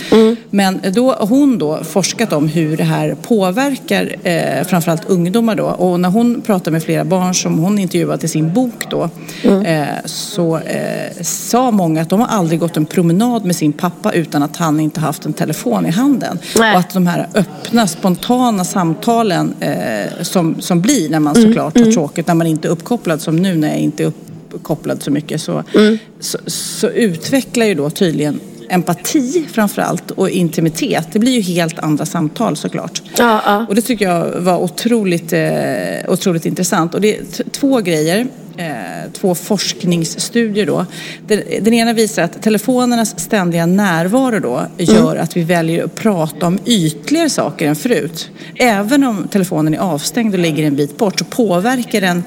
Men 0.49 0.79
då 0.93 1.11
har 1.11 1.27
hon 1.27 1.57
då 1.57 1.83
forskat 1.83 2.33
om 2.33 2.47
hur 2.47 2.77
det 2.77 2.83
här 2.83 3.15
påverkar 3.21 4.15
eh, 4.23 4.63
framförallt 4.63 5.09
ungdomar 5.09 5.55
då. 5.55 5.65
Och 5.65 5.99
när 5.99 6.09
hon 6.09 6.41
pratar 6.41 6.71
med 6.71 6.83
flera 6.83 7.03
barn 7.03 7.35
som 7.35 7.59
hon 7.59 7.79
intervjuat 7.79 8.23
i 8.23 8.27
sin 8.27 8.53
bok 8.53 8.85
då 8.89 9.09
eh, 9.65 9.85
så 10.05 10.57
eh, 10.57 11.21
sa 11.21 11.71
många 11.71 12.01
att 12.01 12.09
de 12.09 12.19
har 12.19 12.27
aldrig 12.27 12.59
gått 12.59 12.77
en 12.77 12.85
promenad 12.85 13.45
med 13.45 13.55
sin 13.55 13.73
pappa 13.73 14.11
utan 14.11 14.43
att 14.43 14.57
han 14.57 14.79
inte 14.79 14.99
haft 14.99 15.25
en 15.25 15.33
telefon 15.33 15.85
i 15.85 15.89
handen. 15.89 16.39
Nej. 16.59 16.73
Och 16.73 16.79
att 16.79 16.93
de 16.93 17.07
här 17.07 17.27
öppna, 17.33 17.87
spontana 17.87 18.63
samtalen 18.63 19.53
eh, 19.59 20.21
som, 20.21 20.61
som 20.61 20.81
blir 20.81 21.09
när 21.09 21.19
man 21.19 21.35
såklart 21.35 21.79
har 21.79 21.91
tråkigt, 21.91 22.27
när 22.27 22.35
man 22.35 22.47
inte 22.47 22.67
är 22.67 22.69
uppkopplad 22.69 23.21
som 23.21 23.35
nu 23.35 23.55
när 23.55 23.67
jag 23.67 23.77
inte 23.77 24.03
är 24.03 24.11
uppkopplad 24.53 25.03
så 25.03 25.11
mycket 25.11 25.41
så, 25.41 25.63
så, 26.19 26.37
så 26.47 26.87
utvecklar 26.87 27.65
ju 27.65 27.75
då 27.75 27.89
tydligen 27.89 28.39
empati 28.69 29.45
framförallt 29.51 30.11
och 30.11 30.29
intimitet. 30.29 31.07
Det 31.11 31.19
blir 31.19 31.31
ju 31.31 31.41
helt 31.41 31.79
andra 31.79 32.05
samtal 32.05 32.55
såklart. 32.55 33.01
Ja, 33.17 33.41
ja. 33.45 33.65
Och 33.69 33.75
det 33.75 33.81
tycker 33.81 34.05
jag 34.05 34.41
var 34.41 34.57
otroligt, 34.57 35.33
eh, 35.33 35.49
otroligt 36.07 36.45
intressant. 36.45 36.93
Och 36.93 37.01
det 37.01 37.17
är 37.17 37.49
två 37.51 37.79
grejer. 37.79 38.27
Eh, 38.57 39.11
två 39.13 39.35
forskningsstudier 39.35 40.65
då. 40.65 40.85
Den, 41.27 41.41
den 41.61 41.73
ena 41.73 41.93
visar 41.93 42.23
att 42.23 42.41
telefonernas 42.41 43.19
ständiga 43.19 43.65
närvaro 43.65 44.39
då 44.39 44.67
gör 44.77 45.15
att 45.15 45.37
vi 45.37 45.43
väljer 45.43 45.83
att 45.83 45.95
prata 45.95 46.47
om 46.47 46.59
ytligare 46.65 47.29
saker 47.29 47.67
än 47.67 47.75
förut. 47.75 48.29
Även 48.55 49.03
om 49.03 49.27
telefonen 49.27 49.73
är 49.73 49.77
avstängd 49.79 50.33
och 50.33 50.39
ligger 50.39 50.63
en 50.63 50.75
bit 50.75 50.97
bort 50.97 51.19
så 51.19 51.25
påverkar 51.25 52.01
den 52.01 52.23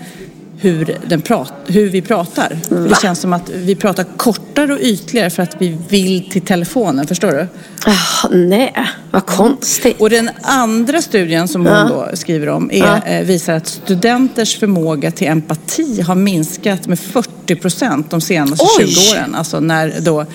hur, 0.63 0.97
den 1.07 1.23
prat, 1.23 1.53
hur 1.67 1.89
vi 1.89 2.03
pratar. 2.03 2.59
För 2.69 2.89
det 2.89 3.01
känns 3.03 3.21
som 3.21 3.33
att 3.33 3.51
vi 3.51 3.75
pratar 3.75 4.05
kortare 4.17 4.73
och 4.73 4.79
ytligare 4.81 5.31
för 5.31 5.43
att 5.43 5.57
vi 5.59 5.79
vill 5.89 6.31
till 6.31 6.43
telefonen, 6.43 7.07
förstår 7.07 7.31
du? 7.31 7.47
Ah, 7.87 8.29
nej, 8.31 8.75
vad 9.11 9.27
konstigt. 9.27 10.01
Och 10.01 10.11
den 10.11 10.31
andra 10.43 11.03
studien 11.03 11.49
som 11.49 11.67
hon 11.67 11.89
då 11.89 12.09
skriver 12.15 12.49
om 12.49 12.71
är, 12.73 13.03
eh, 13.07 13.25
visar 13.25 13.53
att 13.53 13.67
studenters 13.67 14.59
förmåga 14.59 15.11
till 15.11 15.29
empati 15.29 16.01
har 16.01 16.15
minskat 16.15 16.87
med 16.87 16.99
40 16.99 17.57
procent 17.57 18.11
de 18.11 18.21
senaste 18.21 18.67
Oj! 18.79 18.87
20 18.87 19.13
åren. 19.13 19.35
Alltså 19.35 19.61
när 19.61 20.01
då, 20.01 20.27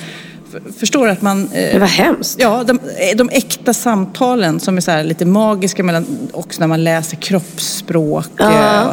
förstår 0.79 1.07
att 1.07 1.21
man... 1.21 1.43
eh, 1.53 1.73
Det 1.73 1.79
var 1.79 1.87
hemskt. 1.87 2.37
Ja, 2.39 2.63
de, 2.63 2.79
de 3.15 3.29
äkta 3.33 3.73
samtalen 3.73 4.59
som 4.59 4.77
är 4.77 4.81
så 4.81 5.03
lite 5.03 5.25
magiska 5.25 5.83
mellan, 5.83 6.05
också 6.33 6.59
när 6.59 6.67
man 6.67 6.83
läser 6.83 7.17
kroppsspråk 7.17 8.39
eh, 8.39 8.87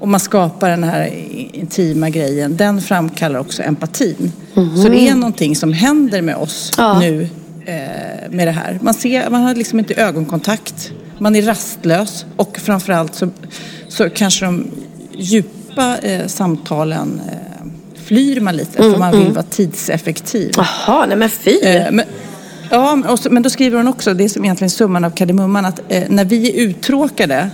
och, 0.00 0.08
man 0.08 0.20
skapar 0.20 0.70
den 0.70 0.84
här 0.84 1.06
intima 1.52 2.10
grejen, 2.10 2.56
den 2.56 2.80
framkallar 2.82 3.40
också 3.40 3.62
empatin. 3.62 4.32
Så 4.54 4.88
det 4.88 5.08
är 5.08 5.14
någonting 5.14 5.56
som 5.56 5.72
händer 5.72 6.22
med 6.22 6.36
oss 6.36 6.72
Ja. 6.76 6.98
nu 6.98 7.28
eh, 7.66 8.30
med 8.30 8.48
det 8.48 8.52
här. 8.52 8.78
Man, 8.82 8.94
ser, 8.94 9.30
man 9.30 9.42
har 9.42 9.54
liksom 9.54 9.78
inte 9.78 9.94
ögonkontakt, 9.94 10.92
man 11.18 11.36
är 11.36 11.42
rastlös 11.42 12.24
och 12.36 12.58
framförallt 12.58 13.14
så, 13.14 13.28
så 13.88 14.10
kanske 14.10 14.44
de 14.44 14.70
djupa 15.18 15.98
eh, 15.98 16.26
samtalen 16.26 17.20
eh, 17.32 17.53
flyr 18.04 18.40
man 18.40 18.56
lite 18.56 18.82
för 18.82 18.98
man 18.98 19.18
vill 19.18 19.32
vara 19.32 19.44
tidseffektiv. 19.44 20.52
Jaha, 20.56 21.06
nej 21.06 21.16
men 21.16 21.28
fy. 21.30 21.58
Eh, 21.62 21.82
men, 21.92 22.04
ja, 22.70 22.96
men 23.30 23.42
då 23.42 23.50
skriver 23.50 23.76
hon 23.76 23.88
också, 23.88 24.14
det 24.14 24.24
är 24.24 24.28
som 24.28 24.44
egentligen 24.44 24.70
summan 24.70 25.04
av 25.04 25.10
kardemumman, 25.10 25.64
att 25.64 25.80
eh, 25.88 26.02
när 26.08 26.24
vi 26.24 26.50
är 26.50 26.54
uttråkade 26.68 27.50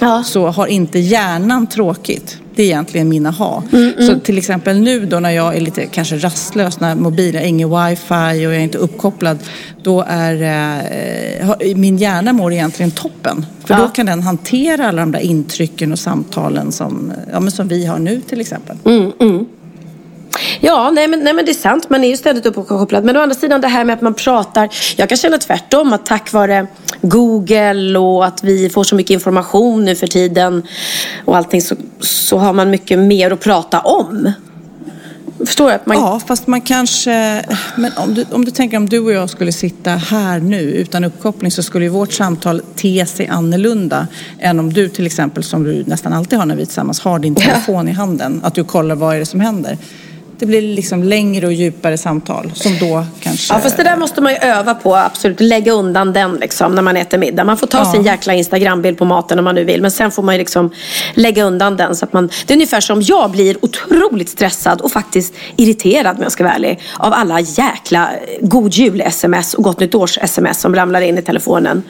Ja. 0.00 0.22
så 0.26 0.46
har 0.48 0.66
inte 0.66 0.98
hjärnan 0.98 1.66
tråkigt. 1.66 2.38
Det 2.54 2.62
är 2.62 2.66
egentligen 2.66 3.08
min 3.08 3.26
aha. 3.26 3.62
Mm, 3.72 3.92
Så 4.06 4.18
till 4.20 4.38
exempel 4.38 4.80
nu 4.80 5.06
då 5.06 5.20
när 5.20 5.30
jag 5.30 5.56
är 5.56 5.60
lite 5.60 5.86
kanske 5.86 6.16
rastlös, 6.16 6.80
när 6.80 6.94
mobilen, 6.94 7.44
ingen 7.44 7.68
wifi 7.70 8.14
och 8.14 8.36
jag 8.52 8.56
är 8.56 8.58
inte 8.58 8.78
uppkopplad. 8.78 9.38
Då 9.82 10.04
är 10.08 10.42
eh, 11.60 11.76
min 11.76 11.96
hjärna 11.98 12.32
mår 12.32 12.52
egentligen 12.52 12.90
toppen. 12.90 13.46
För 13.64 13.74
Ja. 13.74 13.80
då 13.80 13.88
kan 13.88 14.06
den 14.06 14.22
hantera 14.22 14.88
alla 14.88 15.00
de 15.00 15.12
där 15.12 15.20
intrycken 15.20 15.92
och 15.92 15.98
samtalen 15.98 16.72
som, 16.72 17.12
ja, 17.32 17.40
men 17.40 17.50
som 17.50 17.68
vi 17.68 17.86
har 17.86 17.98
nu 17.98 18.20
till 18.20 18.40
exempel. 18.40 18.76
Mm. 18.84 19.46
Ja, 20.60 20.90
nej 20.90 21.08
men, 21.08 21.24
nej 21.24 21.32
men 21.32 21.44
det 21.44 21.50
är 21.50 21.54
sant. 21.54 21.90
Man 21.90 22.04
är 22.04 22.08
ju 22.08 22.16
ständigt 22.16 22.46
uppkopplad. 22.46 23.04
Men 23.04 23.16
å 23.16 23.20
andra 23.20 23.34
sidan 23.34 23.60
det 23.60 23.68
här 23.68 23.84
med 23.84 23.94
att 23.94 24.00
man 24.00 24.14
pratar. 24.14 24.68
Jag 24.96 25.08
kan 25.08 25.18
känna 25.18 25.38
tvärtom. 25.38 25.92
Att 25.92 26.06
tack 26.06 26.32
vare 26.32 26.66
Google 27.00 27.98
och 27.98 28.26
att 28.26 28.44
vi 28.44 28.70
får 28.70 28.84
så 28.84 28.94
mycket 28.94 29.10
information 29.10 29.84
nu 29.84 29.96
för 29.96 30.06
tiden. 30.06 30.62
Och 31.24 31.36
allting 31.36 31.62
så, 31.62 31.76
så 32.00 32.38
har 32.38 32.52
man 32.52 32.70
mycket 32.70 32.98
mer 32.98 33.30
att 33.30 33.40
prata 33.40 33.80
om. 33.80 34.32
Förstår? 35.46 35.70
Att 35.70 35.86
man, 35.86 35.96
Ja, 35.96 36.20
fast 36.26 36.46
man 36.46 36.60
kanske... 36.60 37.44
Men 37.76 37.92
om 37.96 38.14
du, 38.14 38.24
om 38.30 38.44
du 38.44 38.50
tänker 38.50 38.76
om 38.76 38.88
du 38.88 38.98
och 38.98 39.12
jag 39.12 39.30
skulle 39.30 39.52
sitta 39.52 39.90
här 39.90 40.40
nu 40.40 40.60
utan 40.60 41.04
uppkoppling 41.04 41.50
så 41.50 41.62
skulle 41.62 41.84
ju 41.84 41.88
vårt 41.88 42.12
samtal 42.12 42.62
te 42.76 43.06
sig 43.06 43.26
annorlunda 43.26 44.06
än 44.38 44.58
om 44.58 44.72
du 44.72 44.88
till 44.88 45.06
exempel, 45.06 45.44
som 45.44 45.64
du 45.64 45.84
nästan 45.86 46.12
alltid 46.12 46.38
har 46.38 46.46
när 46.46 46.56
vi 46.56 46.62
är 46.62 46.66
tillsammans, 46.66 47.00
har 47.00 47.18
din 47.18 47.34
telefon 47.34 47.88
i 47.88 47.92
handen. 47.92 48.40
Att 48.44 48.54
du 48.54 48.64
kollar 48.64 48.94
vad 48.94 49.14
är 49.14 49.18
det 49.18 49.26
som 49.26 49.40
händer. 49.40 49.78
Det 50.40 50.46
blir 50.46 50.62
liksom 50.62 51.02
längre 51.04 51.46
och 51.46 51.52
djupare 51.52 51.98
samtal 51.98 52.52
som 52.54 52.78
då 52.78 53.04
kanske... 53.20 53.54
Ja, 53.54 53.60
fast 53.60 53.76
det 53.76 53.82
där 53.82 53.96
måste 53.96 54.20
man 54.20 54.32
ju 54.32 54.38
öva 54.38 54.74
på, 54.74 54.96
absolut. 54.96 55.40
Lägga 55.40 55.72
undan 55.72 56.12
den 56.12 56.34
liksom, 56.34 56.74
när 56.74 56.82
man 56.82 56.96
äter 56.96 57.18
middag. 57.18 57.44
Man 57.44 57.56
får 57.56 57.66
ta 57.66 57.78
Ja. 57.78 57.92
sin 57.92 58.02
jäkla 58.02 58.34
Instagrambild 58.34 58.98
på 58.98 59.04
maten 59.04 59.38
om 59.38 59.44
man 59.44 59.54
nu 59.54 59.64
vill. 59.64 59.82
Men 59.82 59.90
sen 59.90 60.10
får 60.10 60.22
man 60.22 60.34
ju 60.34 60.38
liksom 60.38 60.70
lägga 61.14 61.44
undan 61.44 61.76
den. 61.76 61.96
Så 61.96 62.04
att 62.04 62.12
man, 62.12 62.30
det 62.46 62.52
är 62.52 62.56
ungefär 62.56 62.80
som 62.80 63.02
jag 63.02 63.30
blir 63.30 63.64
otroligt 63.64 64.28
stressad 64.28 64.80
och 64.80 64.92
faktiskt 64.92 65.34
irriterad, 65.56 66.16
om 66.16 66.22
jag 66.22 66.32
ska 66.32 66.44
vara 66.44 66.54
ärlig, 66.54 66.80
av 66.98 67.12
alla 67.12 67.40
jäkla 67.40 68.10
god 68.40 68.74
jul-sms 68.74 69.54
och 69.54 69.64
gott 69.64 69.80
nytt 69.80 69.94
års-sms 69.94 70.60
som 70.60 70.74
ramlar 70.74 71.00
in 71.00 71.18
i 71.18 71.22
telefonen. 71.22 71.82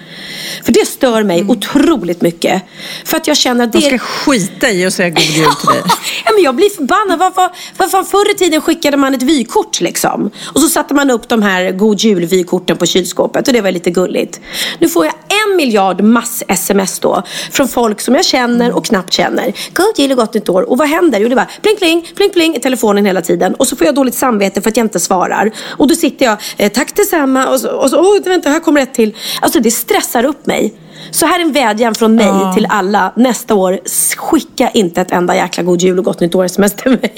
För 0.65 0.73
det 0.73 0.87
stör 0.87 1.23
mig 1.23 1.45
otroligt 1.49 2.21
mycket. 2.23 2.63
För 3.05 3.17
att 3.17 3.27
jag 3.27 3.37
känner 3.37 3.65
att 3.65 3.73
det 3.73 3.79
De 3.79 3.85
ska 3.87 3.99
skita 3.99 4.71
i 4.71 4.87
och 4.87 4.93
säga 4.93 5.09
god 5.11 5.21
jul 5.21 5.47
till 5.61 5.69
dig. 5.69 5.83
Ja, 6.25 6.31
men 6.35 6.43
jag 6.45 6.55
blir 6.57 6.69
förbannad. 6.77 7.19
Vad, 7.19 7.35
vad, 7.35 7.51
vad 7.77 7.91
fan, 7.91 8.05
förr 8.05 8.31
i 8.31 8.35
tiden 8.45 8.61
skickade 8.61 8.97
man 8.97 9.15
ett 9.15 9.23
vykort 9.23 9.81
liksom. 9.81 10.31
Och 10.55 10.61
så 10.61 10.69
satte 10.69 10.95
man 10.95 11.11
upp 11.11 11.29
de 11.29 11.43
här 11.43 11.71
god 11.71 12.01
jul-vykorten 12.01 12.77
på 12.77 12.87
kylskåpet. 12.87 13.49
Och 13.49 13.55
det 13.55 13.61
var 13.61 13.71
lite 13.71 13.91
gulligt. 13.91 14.41
Nu 14.79 14.89
får 14.89 15.05
jag 15.05 15.15
en 15.15 15.57
miljard 15.57 16.01
mass-sms 16.01 16.99
då. 17.01 17.23
Från 17.53 17.69
folk 17.69 18.01
som 18.01 18.15
jag 18.15 18.25
känner 18.25 18.73
och 18.73 18.85
knappt 18.85 19.13
känner. 19.13 19.53
God 19.75 19.99
jul 19.99 20.11
och 20.11 20.17
gott 20.17 20.35
nytt 20.35 20.49
år. 20.49 20.71
Och 20.71 20.79
vad 20.79 20.89
händer? 20.89 21.21
Jo, 21.21 21.29
det 21.29 21.35
bara 21.37 21.49
pling, 21.63 21.77
pling, 21.77 22.07
pling, 22.17 22.31
pling 22.31 22.57
i 22.57 22.61
telefonen 22.61 23.07
hela 23.07 23.21
tiden. 23.21 23.55
Och 23.55 23.67
så 23.67 23.77
får 23.77 23.87
jag 23.87 23.95
dåligt 23.95 24.15
samvete 24.15 24.63
för 24.63 24.71
att 24.71 24.77
jag 24.77 24.85
inte 24.85 25.01
svarar. 25.01 25.51
Och 25.79 25.89
då 25.89 25.95
sitter 25.95 26.25
jag, 26.27 26.37
eh, 26.57 26.73
tack 26.73 26.97
detsamma. 26.97 27.49
Och 27.49 27.61
så, 27.61 27.71
och 27.71 27.91
så 27.91 27.97
oh, 28.01 28.25
vänta, 28.25 28.49
här 28.51 28.61
kommer 28.61 28.81
ett 28.81 28.95
till. 28.95 29.17
Alltså 29.41 29.61
det 29.61 29.71
stressar 29.71 30.25
upp 30.25 30.47
mig. 30.47 30.75
Så 31.11 31.27
här 31.27 31.39
är 31.41 31.45
en 31.45 31.53
vädjan 31.53 31.95
från 31.95 32.15
mig 32.15 32.27
Ja. 32.27 32.53
till 32.55 32.67
alla 32.71 33.13
nästa 33.17 33.55
år. 33.55 33.81
Skicka 34.17 34.71
inte 34.71 35.01
ett 35.01 35.11
enda 35.13 35.37
jäkla 35.37 35.63
god 35.63 35.83
jul 35.83 35.99
och 35.99 36.05
gott 36.05 36.21
nytt 36.21 36.35
år 36.35 36.45
sms 36.45 36.73
till 36.73 36.91
mig. 36.91 37.15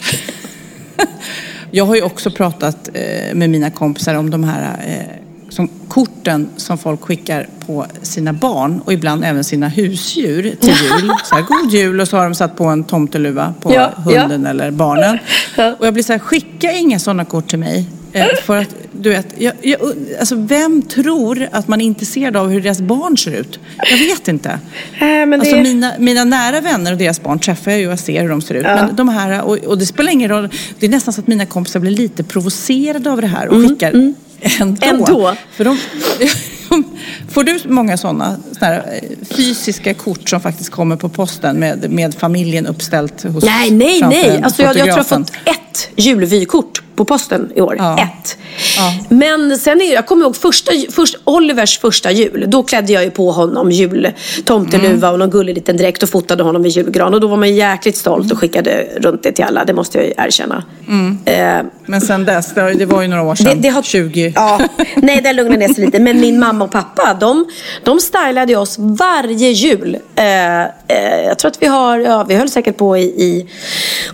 Jag 1.71 1.85
har 1.85 1.95
ju 1.95 2.03
också 2.03 2.31
pratat 2.31 2.89
eh, 2.95 3.35
med 3.35 3.51
mina 3.51 3.71
kompisar 3.71 4.15
om 4.15 4.31
de 4.31 4.45
här 4.45 4.77
eh, 4.87 5.23
som 5.49 5.69
korten 5.89 6.49
som 6.57 6.79
folk 6.79 7.01
skickar 7.03 7.49
på 7.67 7.87
sina 8.03 8.33
barn 8.33 8.81
och 8.85 8.93
ibland 8.93 9.25
även 9.25 9.45
sina 9.45 9.69
husdjur 9.69 10.43
till 10.61 10.69
jul. 10.69 11.13
Så 11.25 11.35
här, 11.35 11.43
god 11.43 11.73
jul 11.73 12.01
och 12.01 12.09
så 12.09 12.17
har 12.17 12.25
de 12.25 12.35
satt 12.35 12.57
på 12.57 12.65
en 12.65 12.85
tomteluva 12.85 13.55
på 13.61 13.75
Ja, 13.75 13.91
hunden 13.97 14.47
eller 14.47 14.71
barnen. 14.71 15.19
Ja. 15.57 15.75
Och 15.79 15.87
jag 15.87 15.95
blir 15.95 16.05
så 16.05 16.13
här, 16.13 16.21
skicka 16.21 16.73
inga 16.73 16.99
sådana 16.99 17.25
kort 17.25 17.49
till 17.49 17.59
mig. 17.59 17.87
Eh, 18.13 18.27
för 18.43 18.57
att, 18.57 18.75
du 18.93 19.11
vet, 19.11 19.27
jag, 19.39 19.53
jag, 19.63 19.81
alltså 20.21 20.35
vem 20.35 20.83
tror 20.83 21.49
att 21.53 21.69
man 21.69 21.81
är 21.81 21.85
intresserad 21.85 22.37
av 22.37 22.49
hur 22.49 22.61
deras 22.61 22.81
barn 22.81 23.19
ser 23.19 23.31
ut? 23.31 23.59
Jag 23.91 23.99
vet 23.99 24.29
inte. 24.29 24.49
Äh, 24.49 24.59
men 25.01 25.31
det... 25.31 25.37
Alltså 25.37 25.57
mina, 25.57 25.93
mina 25.99 26.25
nära 26.25 26.61
vänner 26.61 26.93
och 26.93 26.99
deras 26.99 27.23
barn 27.23 27.39
träffar 27.39 27.71
jag 27.71 27.81
ju 27.81 27.87
och 27.87 27.93
jag 27.93 27.99
ser 27.99 28.23
hur 28.23 28.29
de 28.29 28.43
ser 28.43 28.55
ut. 28.55 28.63
Men 28.63 28.97
de 28.97 29.09
här, 29.09 29.43
och, 29.43 29.59
och 29.59 29.79
det 29.79 29.87
spelar 29.87 30.13
ingen 30.13 30.29
roll. 30.29 30.49
Det 30.79 30.87
är 30.87 30.91
nästan 30.91 31.15
så 31.15 31.21
att 31.21 31.27
mina 31.27 31.47
kompisar 31.47 31.81
blir 31.81 31.91
lite 31.91 32.25
provocerade 32.25 33.11
av 33.11 33.21
det 33.21 33.27
här 33.27 33.49
och 33.49 33.69
skickar 33.69 33.89
ändå. 33.89 33.99
Mm, 33.99 34.77
Ändå? 34.81 35.37
För 35.53 35.65
de, 35.65 35.79
får 37.31 37.45
du 37.45 37.59
många 37.65 37.97
sådana 37.97 38.37
eh, 38.61 38.69
fysiska 39.37 39.95
kort 39.95 40.29
som 40.29 40.41
faktiskt 40.41 40.71
kommer 40.71 40.97
på 40.97 41.09
posten 41.09 41.57
med, 41.57 41.91
med 41.91 42.15
familjen 42.15 42.67
uppställt 42.67 43.23
hos 43.23 43.45
Nej, 43.45 43.71
nej, 43.71 44.01
nej. 44.01 44.43
Alltså 44.43 44.63
jag, 44.63 44.69
jag 44.69 44.75
tror 44.75 44.89
jag 44.89 44.97
har 44.97 45.05
fått 45.05 45.31
ett 45.45 45.62
julvykort 45.97 46.83
på 46.97 47.05
posten 47.05 47.53
i 47.55 47.61
år. 47.61 47.77
Ja. 47.79 47.99
Ett. 47.99 48.39
Ja. 48.77 48.95
Men 49.09 49.59
sen 49.59 49.81
är 49.81 49.95
jag 49.95 50.07
kommer 50.07 50.25
ihåg 50.25 50.37
första, 50.37 50.73
först, 50.91 51.17
Olivers 51.25 51.79
första 51.79 52.11
jul. 52.11 52.45
Då 52.49 52.63
klädde 52.63 52.93
jag 52.93 53.05
ju 53.05 53.11
på 53.11 53.31
honom 53.31 53.71
jultomteluva 53.71 55.11
och 55.11 55.19
någon 55.19 55.31
gullig 55.31 55.55
liten 55.55 55.77
dräkt 55.77 56.03
och 56.03 56.09
fotade 56.09 56.43
honom 56.43 56.63
vid 56.63 56.73
julgran. 56.73 57.15
Och 57.15 57.21
då 57.21 57.27
var 57.27 57.37
man 57.37 57.55
jäkligt 57.55 57.97
stolt 57.97 58.33
och 58.33 58.39
skickade 58.39 58.87
runt 58.97 59.23
det 59.23 59.33
till 59.33 59.45
alla. 59.45 59.65
Det 59.65 59.73
måste 59.75 59.99
jag 59.99 60.07
ju 60.07 60.13
erkänna. 60.17 60.65
Eh, 61.25 61.67
Men 61.87 62.01
sen 62.01 62.25
dess, 62.25 62.55
det, 62.55 62.73
det 62.75 62.87
var 62.87 63.03
ju 63.03 63.09
några 63.09 63.23
år 63.23 63.35
sedan. 63.35 63.47
det, 63.47 63.55
det 63.55 63.69
har, 63.69 63.83
20. 63.83 64.33
Ja, 64.37 64.61
nej, 64.97 65.21
det 65.23 65.33
lugnade 65.33 65.67
ner 65.67 65.75
sig 65.75 65.85
lite. 65.85 65.99
Men 65.99 66.21
min 66.21 66.39
mamma 66.39 66.65
och 66.65 66.73
pappa, 66.73 67.17
de, 67.21 67.47
de 67.85 68.01
stylade 68.01 68.57
oss 68.57 68.77
varje 68.79 69.49
jul. 69.51 69.97
Eh, 70.17 70.63
eh, 70.63 70.69
jag 71.27 71.39
tror 71.39 71.51
att 71.51 71.63
vi 71.63 71.67
har, 71.67 71.99
ja, 71.99 72.25
vi 72.29 72.35
höll 72.35 72.49
säkert 72.49 72.77
på 72.77 72.97
i, 72.97 73.03
i 73.03 73.49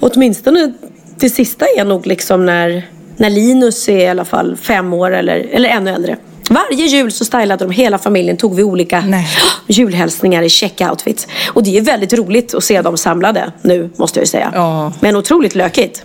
åtminstone 0.01 0.73
det 1.21 1.31
sista 1.31 1.67
är 1.77 1.85
nog 1.85 2.07
liksom 2.07 2.47
när, 2.47 2.87
när 3.17 3.31
Linus 3.31 3.89
är 3.89 3.99
i 3.99 4.09
alla 4.09 4.25
fall 4.25 4.57
fem 4.57 4.93
år 4.93 5.15
eller, 5.15 5.49
eller 5.53 5.69
ännu 5.69 5.91
äldre. 5.91 6.17
Varje 6.51 6.87
jul 6.87 7.13
så 7.13 7.25
stylade 7.25 7.65
de 7.65 7.71
hela 7.71 7.99
familjen, 7.99 8.37
tog 8.37 8.55
vi 8.55 8.63
olika 8.63 9.01
Nej. 9.01 9.29
julhälsningar 9.67 10.43
i 10.43 10.49
check-outfits. 10.49 11.29
Och 11.47 11.63
det 11.63 11.79
är 11.79 11.81
väldigt 11.81 12.13
roligt 12.13 12.55
att 12.55 12.65
se 12.65 12.83
dem 12.83 12.97
samlade 12.97 13.53
nu, 13.63 13.91
måste 13.97 14.19
jag 14.19 14.23
ju 14.23 14.27
säga. 14.27 14.53
Ja. 14.55 14.93
Men 15.01 15.17
otroligt 15.17 15.55
lökigt. 15.55 16.05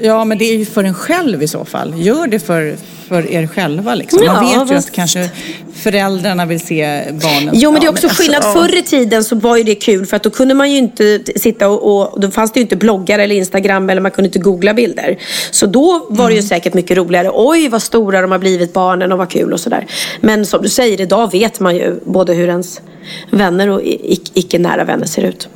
Ja, 0.00 0.24
men 0.24 0.38
det 0.38 0.44
är 0.44 0.56
ju 0.56 0.64
för 0.64 0.84
en 0.84 0.94
själv 0.94 1.42
i 1.42 1.48
så 1.48 1.64
fall. 1.64 1.94
Gör 1.96 2.26
det 2.26 2.38
för, 2.38 2.76
för 3.08 3.30
er 3.30 3.46
själva 3.46 3.94
liksom. 3.94 4.26
Man 4.26 4.34
Ja, 4.52 4.58
vet 4.60 4.70
ju 4.70 4.74
fast- 4.74 4.88
att 4.88 4.94
kanske 4.94 5.30
föräldrarna 5.74 6.46
vill 6.46 6.60
se 6.60 7.02
barnen. 7.10 7.50
Jo 7.54 7.70
men 7.72 7.80
det 7.80 7.86
är 7.86 7.90
också 7.90 8.06
alltså, 8.06 8.22
skillnad. 8.22 8.42
ja. 8.44 8.52
Förr 8.52 8.78
i 8.78 8.82
tiden 8.82 9.24
så 9.24 9.36
var 9.36 9.56
ju 9.56 9.62
det 9.62 9.74
kul 9.74 10.06
för 10.06 10.16
att 10.16 10.22
då 10.22 10.30
kunde 10.30 10.54
man 10.54 10.70
ju 10.72 10.78
inte 10.78 11.20
sitta 11.36 11.68
och, 11.68 12.12
och 12.12 12.20
då 12.20 12.30
fanns 12.30 12.52
det 12.52 12.60
ju 12.60 12.62
inte 12.62 12.76
bloggar 12.76 13.18
eller 13.18 13.34
Instagram 13.34 13.90
eller 13.90 14.00
man 14.00 14.10
kunde 14.10 14.28
inte 14.28 14.38
googla 14.38 14.74
bilder. 14.74 15.18
Så 15.50 15.66
då 15.66 16.06
var 16.08 16.28
det 16.28 16.34
ju 16.36 16.42
säkert 16.42 16.74
mycket 16.74 16.96
roligare. 16.96 17.30
Oj 17.34 17.68
vad 17.68 17.82
stora 17.82 18.20
de 18.20 18.30
har 18.32 18.38
blivit 18.38 18.72
barnen 18.72 19.12
och 19.12 19.18
vad 19.18 19.30
kul 19.30 19.52
och 19.52 19.60
sådär. 19.60 19.86
Men 20.20 20.46
som 20.46 20.62
du 20.62 20.68
säger, 20.68 21.00
idag 21.00 21.32
vet 21.32 21.60
man 21.60 21.76
ju 21.76 22.00
både 22.04 22.34
hur 22.34 22.48
ens 22.48 22.80
vänner 23.30 23.68
och 23.68 23.80
icke 24.34 24.58
nära 24.58 24.84
vänner 24.84 25.06
ser 25.06 25.22
ut. 25.22 25.48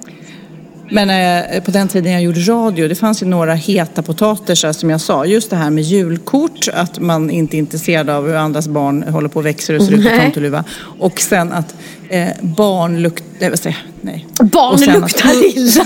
Men 0.90 1.10
eh, 1.54 1.62
på 1.62 1.70
den 1.70 1.88
tiden 1.88 2.12
jag 2.12 2.22
gjorde 2.22 2.40
radio, 2.40 2.88
det 2.88 2.94
fanns 2.94 3.22
ju 3.22 3.26
några 3.26 3.54
heta 3.54 4.02
potatisar 4.02 4.72
som 4.72 4.90
jag 4.90 5.00
sa. 5.00 5.24
Just 5.24 5.50
det 5.50 5.56
här 5.56 5.70
med 5.70 5.84
julkort, 5.84 6.68
att 6.74 6.98
man 6.98 7.30
inte 7.30 7.56
är 7.56 7.58
intresserad 7.58 8.10
av 8.10 8.26
hur 8.26 8.34
andras 8.34 8.68
barn 8.68 9.02
håller 9.02 9.28
på 9.28 9.38
och 9.38 9.46
växer 9.46 9.74
och 9.76 9.82
ser 9.82 9.92
ut 9.92 10.04
på 10.04 10.16
tomteluva. 10.22 10.64
Och 10.98 11.20
sen 11.20 11.52
att 11.52 11.74
eh, 12.08 12.28
barn 12.40 13.02
luktar... 13.02 13.26
Nej, 13.38 13.50
vad 13.50 13.58
säger 13.58 13.76
jag? 13.76 14.12
Nej. 14.12 14.26
Barn 14.50 14.74
att- 14.74 15.00
luktar 15.00 15.46
illa. 15.56 15.84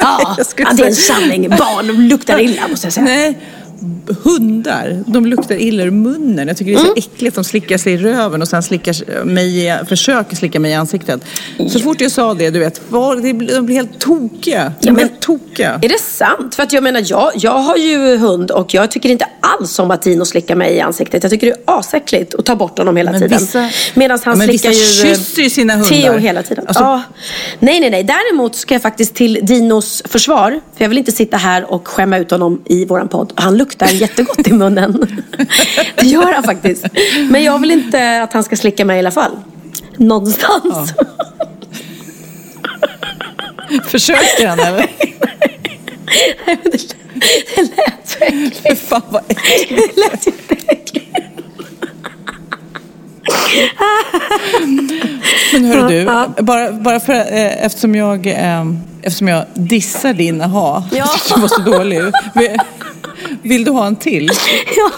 ja, 0.00 0.36
ja, 0.56 0.72
det 0.76 0.82
är 0.82 0.86
en 0.86 0.94
sanning. 0.94 1.48
Barn 1.48 2.08
luktar 2.08 2.40
illa 2.40 2.68
måste 2.68 2.86
jag 2.86 2.92
säga. 2.92 3.04
Nej, 3.06 3.38
hundar, 4.24 5.02
de 5.06 5.26
luktar 5.26 5.54
illa 5.54 5.82
ur 5.82 5.90
munnen. 5.90 6.48
Jag 6.48 6.56
tycker 6.56 6.72
det 6.72 6.78
är 6.78 6.84
så 6.84 6.94
äckligt. 6.96 7.34
De 7.34 7.44
slickar 7.44 7.78
sig 7.78 7.92
i 7.92 7.96
röven 7.96 8.42
och 8.42 8.48
sen 8.48 8.62
slickar 8.62 9.24
mig, 9.24 9.78
försöker 9.88 10.36
slicka 10.36 10.60
mig 10.60 10.70
i 10.70 10.74
ansiktet. 10.74 11.20
Så 11.70 11.78
fort 11.80 12.00
jag 12.00 12.10
sa 12.10 12.34
det, 12.34 12.50
du 12.50 12.58
vet, 12.58 12.80
var, 12.88 13.16
de 13.16 13.32
blir 13.66 13.72
helt 13.76 13.98
tokiga. 13.98 14.64
De 14.64 14.68
Ja, 14.68 14.72
blir 14.80 14.92
men- 14.92 14.98
helt 14.98 15.20
tokiga. 15.20 15.78
Är 15.82 15.88
det 15.88 16.00
sant? 16.00 16.54
För 16.54 16.62
att 16.62 16.72
jag 16.72 16.82
menar, 16.82 17.02
jag, 17.06 17.32
jag 17.36 17.58
har 17.58 17.76
ju 17.76 18.16
hund 18.16 18.50
och 18.50 18.74
jag 18.74 18.90
tycker 18.90 19.08
inte 19.08 19.26
alls 19.40 19.78
om 19.78 19.90
att 19.90 20.02
Dino 20.02 20.24
slickar 20.24 20.54
mig 20.56 20.72
i 20.74 20.80
ansiktet. 20.80 21.22
Jag 21.22 21.30
tycker 21.32 21.46
det 21.46 21.52
är 21.52 21.78
asäckligt 21.78 22.34
att 22.34 22.44
ta 22.44 22.56
bort 22.56 22.78
honom 22.78 22.96
hela 22.96 23.10
Men 23.12 23.20
tiden. 23.20 23.38
vissa- 23.38 23.68
Medan 23.94 24.18
han 24.24 24.38
men 24.38 24.48
slickar 24.48 24.68
vissa 24.68 25.02
ju 25.08 25.14
kysser 25.14 25.42
ju 25.42 25.50
sina 25.50 25.72
hundar. 25.74 25.88
Theo 25.88 26.16
hela 26.18 26.42
tiden. 26.42 26.64
Alltså- 26.66 26.82
ja. 26.82 27.02
Nej, 27.58 27.80
nej, 27.80 27.90
nej. 27.90 28.04
Däremot 28.04 28.54
ska 28.56 28.74
jag 28.74 28.82
faktiskt 28.82 29.14
till 29.14 29.38
Dinos 29.42 30.02
försvar. 30.06 30.60
För 30.76 30.84
jag 30.84 30.88
vill 30.88 30.98
inte 30.98 31.12
sitta 31.12 31.36
här 31.36 31.72
och 31.72 31.88
skämma 31.88 32.18
ut 32.18 32.30
honom 32.30 32.62
i 32.66 32.84
våran 32.84 33.08
podd. 33.08 33.32
Han 33.34 33.56
luktar 33.56 33.86
jättegott 33.92 34.48
i 34.48 34.52
munnen. 34.52 35.06
Det 35.96 36.06
gör 36.06 36.32
han 36.32 36.42
faktiskt. 36.42 36.86
Men 37.30 37.44
jag 37.44 37.58
vill 37.58 37.70
inte 37.70 38.22
att 38.22 38.32
han 38.32 38.44
ska 38.44 38.56
slicka 38.56 38.84
mig 38.84 38.96
i 38.96 38.98
alla 38.98 39.10
fall. 39.10 39.32
Någonstans. 39.96 40.94
Försöker 43.86 44.46
han 44.48 44.60
eller? 44.60 44.86
Nej, 46.46 46.58
men 46.62 46.72
det, 46.72 46.96
det 47.54 47.62
lät 47.62 48.08
så 48.08 48.18
äckligt. 48.24 48.60
Fy 48.68 48.74
fan 48.74 49.02
vad 49.08 49.22
äckligt. 49.28 49.96
Det 49.96 50.00
lät 50.00 50.26
jätteäckligt. 50.26 51.06
Men 55.52 55.64
hörru 55.64 55.88
du, 55.88 56.04
bara, 56.42 56.72
bara 56.72 57.00
för, 57.00 57.12
eh, 57.12 57.64
eftersom, 57.64 57.94
jag, 57.94 58.26
eh, 58.26 58.64
eftersom 59.02 59.28
jag 59.28 59.44
dissar 59.54 60.14
din 60.14 60.40
aha, 60.42 60.84
Ja. 60.92 61.06
du 61.34 61.40
var 61.40 61.48
så 61.48 61.60
dålig. 61.60 62.00
Vill, 62.34 62.56
vill 63.42 63.64
du 63.64 63.70
ha 63.70 63.86
en 63.86 63.96
till? 63.96 64.30
Ja. 64.76 64.90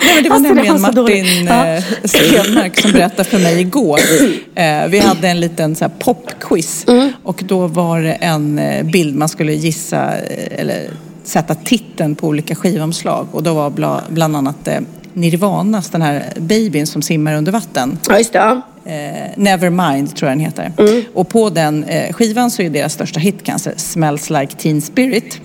Nej, 0.00 0.14
men 0.14 0.22
det 0.22 0.28
var 0.28 0.36
Alltså, 0.36 0.54
nämligen. 0.54 0.80
Martin 0.80 1.46
Ja. 1.46 1.66
eh, 1.66 1.84
Stenmark 2.04 2.80
som 2.80 2.92
berättade 2.92 3.24
för 3.24 3.38
mig 3.38 3.60
igår. 3.60 4.00
Eh, 4.54 4.86
vi 4.88 4.98
hade 4.98 5.28
en 5.28 5.40
liten 5.40 5.76
så 5.76 5.88
popquiz 5.98 6.84
Mm. 6.88 7.12
och 7.22 7.42
då 7.48 7.66
var 7.66 8.00
det 8.00 8.12
en 8.12 8.58
eh, 8.58 8.82
bild 8.84 9.16
man 9.16 9.28
skulle 9.28 9.52
gissa 9.52 10.12
eller 10.50 10.90
sätta 11.24 11.54
titeln 11.54 12.14
på 12.14 12.26
olika 12.26 12.54
skivomslag 12.54 13.26
och 13.32 13.42
då 13.42 13.54
var 13.54 13.70
bla, 13.70 14.02
bland 14.08 14.36
annat 14.36 14.68
Nirvanas, 15.12 15.88
den 15.90 16.02
här 16.02 16.24
babyn 16.36 16.86
som 16.86 17.02
simmar 17.02 17.34
under 17.34 17.52
vatten. 17.52 17.98
Ja, 18.08 18.18
just 18.18 18.32
det. 18.32 18.60
Eh, 18.86 19.30
Nevermind 19.36 20.16
tror 20.16 20.30
jag 20.30 20.38
den 20.38 20.44
heter. 20.44 20.72
Och 21.14 21.28
på 21.28 21.50
den 21.50 21.84
eh, 21.84 22.12
skivan 22.12 22.50
så 22.50 22.62
är 22.62 22.70
deras 22.70 22.92
största 22.92 23.20
hit 23.20 23.36
kanske 23.42 23.72
Smells 23.76 24.30
Like 24.30 24.56
Teen 24.56 24.80
Spirit. 24.80 25.40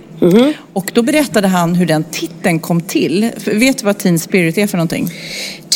Och 0.73 0.91
då 0.93 1.01
berättade 1.01 1.47
han 1.47 1.75
hur 1.75 1.86
den 1.86 2.04
titeln 2.04 2.60
kom 2.60 2.82
till. 2.82 3.30
För, 3.38 3.51
vet 3.51 3.77
du 3.77 3.86
vad 3.86 3.97
Teen 3.97 4.19
Spirit 4.19 4.58
är 4.58 4.67
för 4.67 4.77
någonting? 4.77 5.10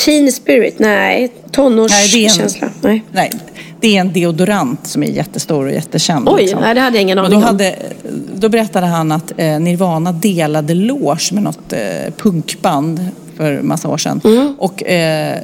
Teen 0.05 0.31
spirit, 0.31 0.79
nej. 0.79 1.31
Tonårskänsla. 1.51 2.69
Nej. 2.81 3.03
Nej, 3.11 3.31
det 3.79 3.97
är 3.97 4.01
en 4.01 4.13
deodorant 4.13 4.87
som 4.87 5.03
är 5.03 5.07
jättestor 5.07 5.65
och 5.65 5.71
jättekänd. 5.71 6.29
Oj, 6.29 6.55
nej, 6.61 6.75
det 6.75 6.81
hade 6.81 6.97
jag 6.97 7.01
ingen 7.01 7.19
aning 7.19 7.31
då, 7.31 7.37
om. 7.37 7.43
hade, 7.43 7.75
då 8.35 8.49
berättade 8.49 8.85
han 8.85 9.11
att 9.11 9.33
eh, 9.37 9.59
Nirvana 9.59 10.11
delade 10.11 10.73
loge 10.73 11.29
med 11.31 11.43
något 11.43 11.73
eh, 11.73 11.79
punkband 12.17 13.07
för 13.37 13.61
massa 13.61 13.87
år 13.87 13.97
sedan. 13.97 14.21
Mm. 14.23 14.55
Och 14.57 14.83
eh, 14.83 15.39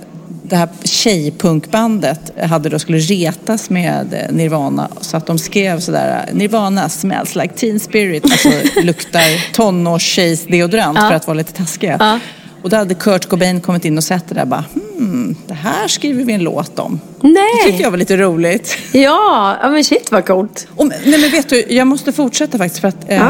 det 0.52 0.58
här 0.58 0.70
tjejpunkbandet 0.84 2.32
hade 2.50 2.70
då 2.70 2.80
skulle 2.80 2.98
retas 2.98 3.70
med 3.70 4.14
eh, 4.14 4.36
Nirvana 4.36 4.90
så 5.02 5.18
att 5.18 5.26
de 5.26 5.40
skrev 5.40 5.80
sådär 5.80 6.30
Nirvana 6.34 6.90
smells 6.90 7.36
like 7.36 7.54
teen 7.54 7.80
spirit, 7.80 8.24
alltså 8.24 8.50
luktar 8.84 9.54
tonårstjejs 9.54 10.46
deodorant 10.48 10.98
för 11.00 11.12
att 11.14 11.28
vara 11.28 11.38
lite 11.38 11.54
taskiga. 11.54 11.98
Ja. 12.00 12.20
Och 12.64 12.70
då 12.70 12.78
hade 12.78 12.94
Kurt 12.94 13.26
Cobain 13.30 13.62
kommit 13.62 13.86
in 13.86 13.98
och 13.98 14.04
sett 14.04 14.28
det 14.30 14.36
där 14.36 14.46
bara, 14.46 14.64
hmm, 14.98 15.36
det 15.48 15.54
här 15.54 15.88
skriver 15.88 16.24
vi 16.24 16.34
en 16.34 16.44
låt 16.44 16.80
om. 16.80 17.00
Det 17.22 17.28
Nej! 17.28 17.44
tyckte 17.66 17.84
jag 17.84 17.92
var 17.92 17.98
lite 17.98 18.18
roligt. 18.18 18.78
Ja, 18.94 19.58
ja, 19.62 19.70
men 19.70 19.84
shit 19.84 20.12
vad 20.12 20.26
coolt. 20.26 20.68
Och, 20.76 20.88
nej 20.88 21.20
men 21.20 21.30
vet 21.32 21.50
du, 21.50 21.66
jag 21.70 21.88
måste 21.88 22.12
fortsätta 22.12 22.58
faktiskt 22.58 22.82
för 22.82 22.88
att 22.88 23.10
eh, 23.10 23.28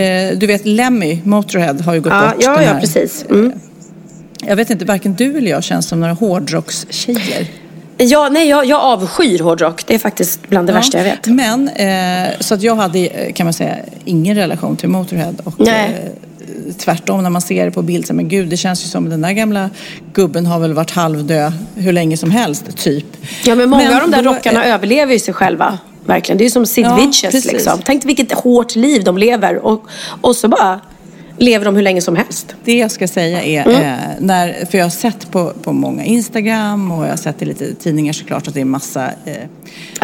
eh, 0.00 0.38
du 0.38 0.46
vet 0.46 0.66
Lemmy, 0.66 1.20
Motorhead, 1.24 1.74
har 1.84 1.94
ju 1.94 2.00
gått 2.00 2.12
Ja, 2.12 2.26
bort. 2.28 2.36
ja, 2.38 2.54
den 2.54 2.64
ja 2.64 2.72
här. 2.72 2.80
precis. 2.80 3.24
Mm. 3.30 3.52
Jag 4.40 4.56
vet 4.56 4.70
inte, 4.70 4.84
varken 4.84 5.14
du 5.14 5.38
eller 5.38 5.50
jag 5.50 5.64
känns 5.64 5.88
som 5.88 6.00
några 6.00 6.12
hårdrockstjejer. 6.12 7.46
Ja, 7.98 8.28
nej, 8.32 8.48
jag, 8.48 8.66
jag 8.66 8.80
avskyr 8.80 9.38
hårdrock. 9.38 9.86
Det 9.86 9.94
är 9.94 9.98
faktiskt 9.98 10.48
bland 10.48 10.66
det 10.68 10.72
värsta 10.72 10.98
jag 10.98 11.04
vet. 11.04 11.26
Men, 11.26 11.68
eh, 11.68 12.32
så 12.40 12.54
att 12.54 12.62
jag 12.62 12.76
hade, 12.76 12.98
eh, 12.98 13.32
kan 13.32 13.46
man 13.46 13.52
säga, 13.52 13.76
ingen 14.04 14.36
relation 14.36 14.76
till 14.76 14.88
Motorhead. 14.88 15.34
Och, 15.44 15.54
Nej. 15.58 16.00
Eh, 16.04 16.74
tvärtom, 16.78 17.22
när 17.22 17.30
man 17.30 17.42
ser 17.42 17.64
det 17.64 17.70
på 17.70 17.82
bild, 17.82 18.06
så 18.06 18.14
men 18.14 18.28
gud, 18.28 18.48
det 18.48 18.56
känns 18.56 18.84
ju 18.84 18.88
som 18.88 19.10
den 19.10 19.22
där 19.22 19.32
gamla 19.32 19.70
gubben 20.12 20.46
har 20.46 20.58
väl 20.58 20.72
varit 20.72 20.90
halvdöd 20.90 21.52
hur 21.74 21.92
länge 21.92 22.16
som 22.16 22.30
helst, 22.30 22.76
typ. 22.76 23.06
Ja, 23.44 23.54
men 23.54 23.70
många 23.70 23.94
av 23.94 24.00
de 24.00 24.10
där 24.10 24.22
då, 24.22 24.32
rockarna 24.32 24.64
eh, 24.64 24.74
överlever 24.74 25.12
ju 25.12 25.18
sig 25.18 25.34
själva. 25.34 25.78
Verkligen. 26.06 26.38
Det 26.38 26.42
är 26.42 26.46
ju 26.46 26.50
som 26.50 26.66
Sid 26.66 26.84
Ja, 26.84 26.96
Vicious 26.96 27.52
liksom. 27.52 27.80
Tänk 27.84 28.04
vilket 28.04 28.32
hårt 28.32 28.76
liv 28.76 29.04
de 29.04 29.18
lever. 29.18 29.66
Och, 29.66 29.86
och 30.20 30.36
så 30.36 30.48
bara 30.48 30.80
lever 31.38 31.64
de 31.64 31.76
hur 31.76 31.82
länge 31.82 32.00
som 32.00 32.16
helst. 32.16 32.54
Det 32.64 32.78
jag 32.78 32.90
ska 32.90 33.08
säga 33.08 33.42
är, 33.42 33.68
Mm. 33.68 33.82
eh, 33.82 33.98
när, 34.20 34.64
för 34.70 34.78
jag 34.78 34.84
har 34.84 34.90
sett 34.90 35.30
på, 35.30 35.52
på 35.62 35.72
många 35.72 36.04
Instagram 36.04 36.90
och 36.90 37.04
jag 37.04 37.10
har 37.10 37.16
sett 37.16 37.42
i 37.42 37.44
lite 37.44 37.74
tidningar 37.74 38.12
såklart 38.12 38.48
att 38.48 38.54
det 38.54 38.60
är 38.60 38.64
massa 38.64 39.04
eh, 39.24 39.32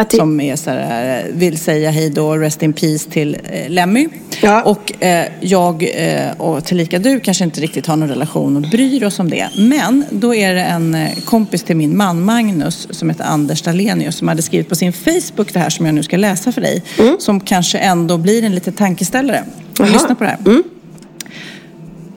det- 0.09 0.17
som 0.17 0.41
är 0.41 0.55
så 0.55 0.69
här, 0.69 1.19
eh, 1.19 1.35
vill 1.35 1.57
säga 1.57 1.91
hej 1.91 2.09
då, 2.09 2.37
rest 2.37 2.63
in 2.63 2.73
peace 2.73 3.09
till 3.09 3.37
eh, 3.51 3.69
Lemmy. 3.69 4.07
Ja. 4.41 4.61
Och 4.63 5.03
eh, 5.03 5.27
jag 5.39 5.83
eh, 5.95 6.31
och 6.37 6.65
tillika 6.65 6.99
du 6.99 7.19
kanske 7.19 7.43
inte 7.43 7.61
riktigt 7.61 7.87
har 7.87 7.95
någon 7.95 8.09
relation 8.09 8.55
och 8.55 8.61
bryr 8.61 9.03
oss 9.03 9.19
om 9.19 9.29
det. 9.29 9.49
Men 9.57 10.05
då 10.09 10.35
är 10.35 10.53
det 10.53 10.61
en 10.63 10.97
kompis 11.25 11.63
till 11.63 11.75
min 11.75 11.97
man 11.97 12.21
Magnus 12.25 12.87
som 12.91 13.09
heter 13.09 13.23
Anders 13.23 13.61
Dahlenius 13.61 14.15
som 14.15 14.27
hade 14.27 14.41
skrivit 14.41 14.69
på 14.69 14.75
sin 14.75 14.93
Facebook 14.93 15.53
det 15.53 15.59
här 15.59 15.69
som 15.69 15.85
jag 15.85 15.95
nu 15.95 16.03
ska 16.03 16.17
läsa 16.17 16.51
för 16.51 16.61
dig. 16.61 16.83
Mm. 16.99 17.15
Som 17.19 17.39
kanske 17.39 17.77
ändå 17.77 18.17
blir 18.17 18.43
en 18.43 18.55
liten 18.55 18.73
tankeställare. 18.73 19.43
Lyssna 19.79 20.15
på 20.15 20.23
det 20.23 20.29
här. 20.29 20.37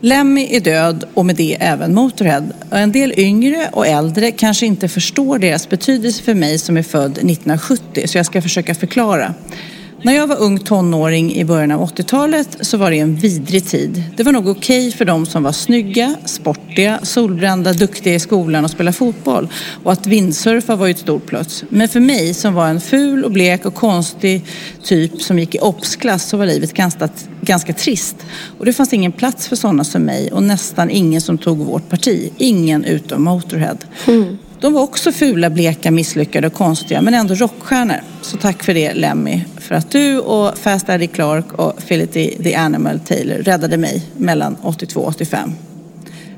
Lemmy 0.04 0.56
är 0.56 0.60
död 0.60 1.04
och 1.14 1.26
med 1.26 1.36
det 1.36 1.56
även 1.60 1.94
Motorhead. 1.94 2.44
En 2.70 2.92
del 2.92 3.14
yngre 3.16 3.68
och 3.72 3.86
äldre 3.86 4.30
kanske 4.30 4.66
inte 4.66 4.88
förstår 4.88 5.38
deras 5.38 5.68
betydelse 5.68 6.22
för 6.22 6.34
mig 6.34 6.58
som 6.58 6.76
är 6.76 6.82
född 6.82 7.10
1970 7.10 8.08
så 8.08 8.18
jag 8.18 8.26
ska 8.26 8.42
försöka 8.42 8.74
förklara. 8.74 9.34
När 10.04 10.12
jag 10.12 10.26
var 10.26 10.36
ung 10.36 10.58
tonåring 10.58 11.34
i 11.34 11.44
början 11.44 11.70
av 11.70 11.88
80-talet 11.88 12.56
så 12.60 12.76
var 12.76 12.90
det 12.90 12.98
en 12.98 13.16
vidrig 13.16 13.66
tid. 13.66 14.02
Det 14.16 14.22
var 14.22 14.32
nog 14.32 14.48
okej 14.48 14.92
för 14.92 15.04
de 15.04 15.26
som 15.26 15.42
var 15.42 15.52
snygga, 15.52 16.14
sportiga, 16.24 17.00
solbrända, 17.02 17.72
duktiga 17.72 18.14
i 18.14 18.20
skolan 18.20 18.64
och 18.64 18.70
spelade 18.70 18.96
fotboll. 18.96 19.48
Och 19.84 19.92
att 19.92 20.06
vindsurfa 20.06 20.76
var 20.76 20.86
ju 20.86 20.90
ett 20.90 20.98
stort 20.98 21.26
plus. 21.26 21.64
Men 21.68 21.88
för 21.88 22.00
mig 22.00 22.34
som 22.34 22.54
var 22.54 22.68
en 22.68 22.80
ful 22.80 23.24
och 23.24 23.30
blek 23.30 23.66
och 23.66 23.74
konstig 23.74 24.44
typ 24.82 25.22
som 25.22 25.38
gick 25.38 25.54
i 25.54 25.58
obsklass 25.58 26.28
så 26.28 26.36
var 26.36 26.46
livet 26.46 26.72
ganska, 26.72 27.08
ganska 27.40 27.72
trist. 27.72 28.16
Och 28.58 28.64
det 28.64 28.72
fanns 28.72 28.92
ingen 28.92 29.12
plats 29.12 29.48
för 29.48 29.56
sådana 29.56 29.84
som 29.84 30.02
mig 30.02 30.32
och 30.32 30.42
nästan 30.42 30.90
ingen 30.90 31.20
som 31.20 31.38
tog 31.38 31.58
vårt 31.58 31.88
parti. 31.88 32.32
Ingen 32.38 32.84
utom 32.84 33.22
Motorhead. 33.22 33.78
Hmm. 34.04 34.38
De 34.64 34.72
var 34.72 34.82
också 34.82 35.12
fula, 35.12 35.50
bleka, 35.50 35.90
misslyckade 35.90 36.46
och 36.46 36.52
konstiga 36.52 37.02
men 37.02 37.14
ändå 37.14 37.34
rockstjärnor. 37.34 37.96
Så 38.22 38.36
tack 38.36 38.62
för 38.62 38.74
det 38.74 38.94
Lemmy. 38.94 39.44
För 39.56 39.74
att 39.74 39.90
du 39.90 40.18
och 40.18 40.58
Fast 40.58 40.88
Eddie 40.88 41.06
Clark 41.06 41.52
och 41.52 41.78
Phility 41.78 42.42
the 42.42 42.54
Animal 42.54 43.00
Taylor 43.00 43.36
räddade 43.36 43.76
mig 43.76 44.02
mellan 44.16 44.56
82 44.62 45.00
och 45.00 45.08
85. 45.08 45.52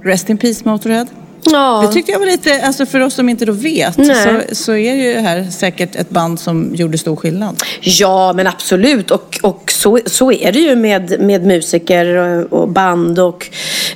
Rest 0.03 0.31
in 0.31 0.39
peace 0.39 0.63
Motörhead. 0.65 1.07
Ja. 1.53 1.85
Det 1.87 1.93
tyckte 1.93 2.13
jag 2.13 2.19
var 2.19 2.27
lite, 2.27 2.63
alltså 2.63 2.87
för 2.87 3.01
oss 3.01 3.15
som 3.15 3.29
inte 3.29 3.45
då 3.45 3.53
vet, 3.53 3.97
Nej. 3.97 4.45
så, 4.49 4.55
så 4.55 4.73
är 4.73 4.95
ju 4.95 5.15
det 5.15 5.21
här 5.21 5.51
säkert 5.51 5.97
ett 5.97 6.11
band 6.11 6.41
som 6.41 6.75
gjorde 6.75 6.99
stor 6.99 7.17
skillnad. 7.17 7.63
Ja, 7.81 8.33
men 8.33 8.47
absolut. 8.47 9.11
Och, 9.11 9.39
och 9.43 9.71
så, 9.71 9.99
så 10.07 10.33
är 10.33 10.53
det 10.53 10.59
ju 10.59 10.77
med, 10.77 11.21
med 11.21 11.47
musiker 11.47 12.07
och, 12.07 12.61
och 12.61 12.69
band 12.69 13.19
och 13.19 13.47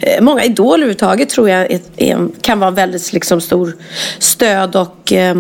eh, 0.01 0.23
många 0.23 0.45
idoler 0.45 0.75
överhuvudtaget 0.75 1.29
tror 1.29 1.49
jag 1.49 1.61
är, 1.71 1.81
är, 1.97 2.29
kan 2.41 2.61
vara 2.61 2.71
väldigt 2.71 3.13
liksom, 3.13 3.41
stor 3.41 3.77
stöd 4.19 4.77
och 4.77 5.13
eh, 5.13 5.35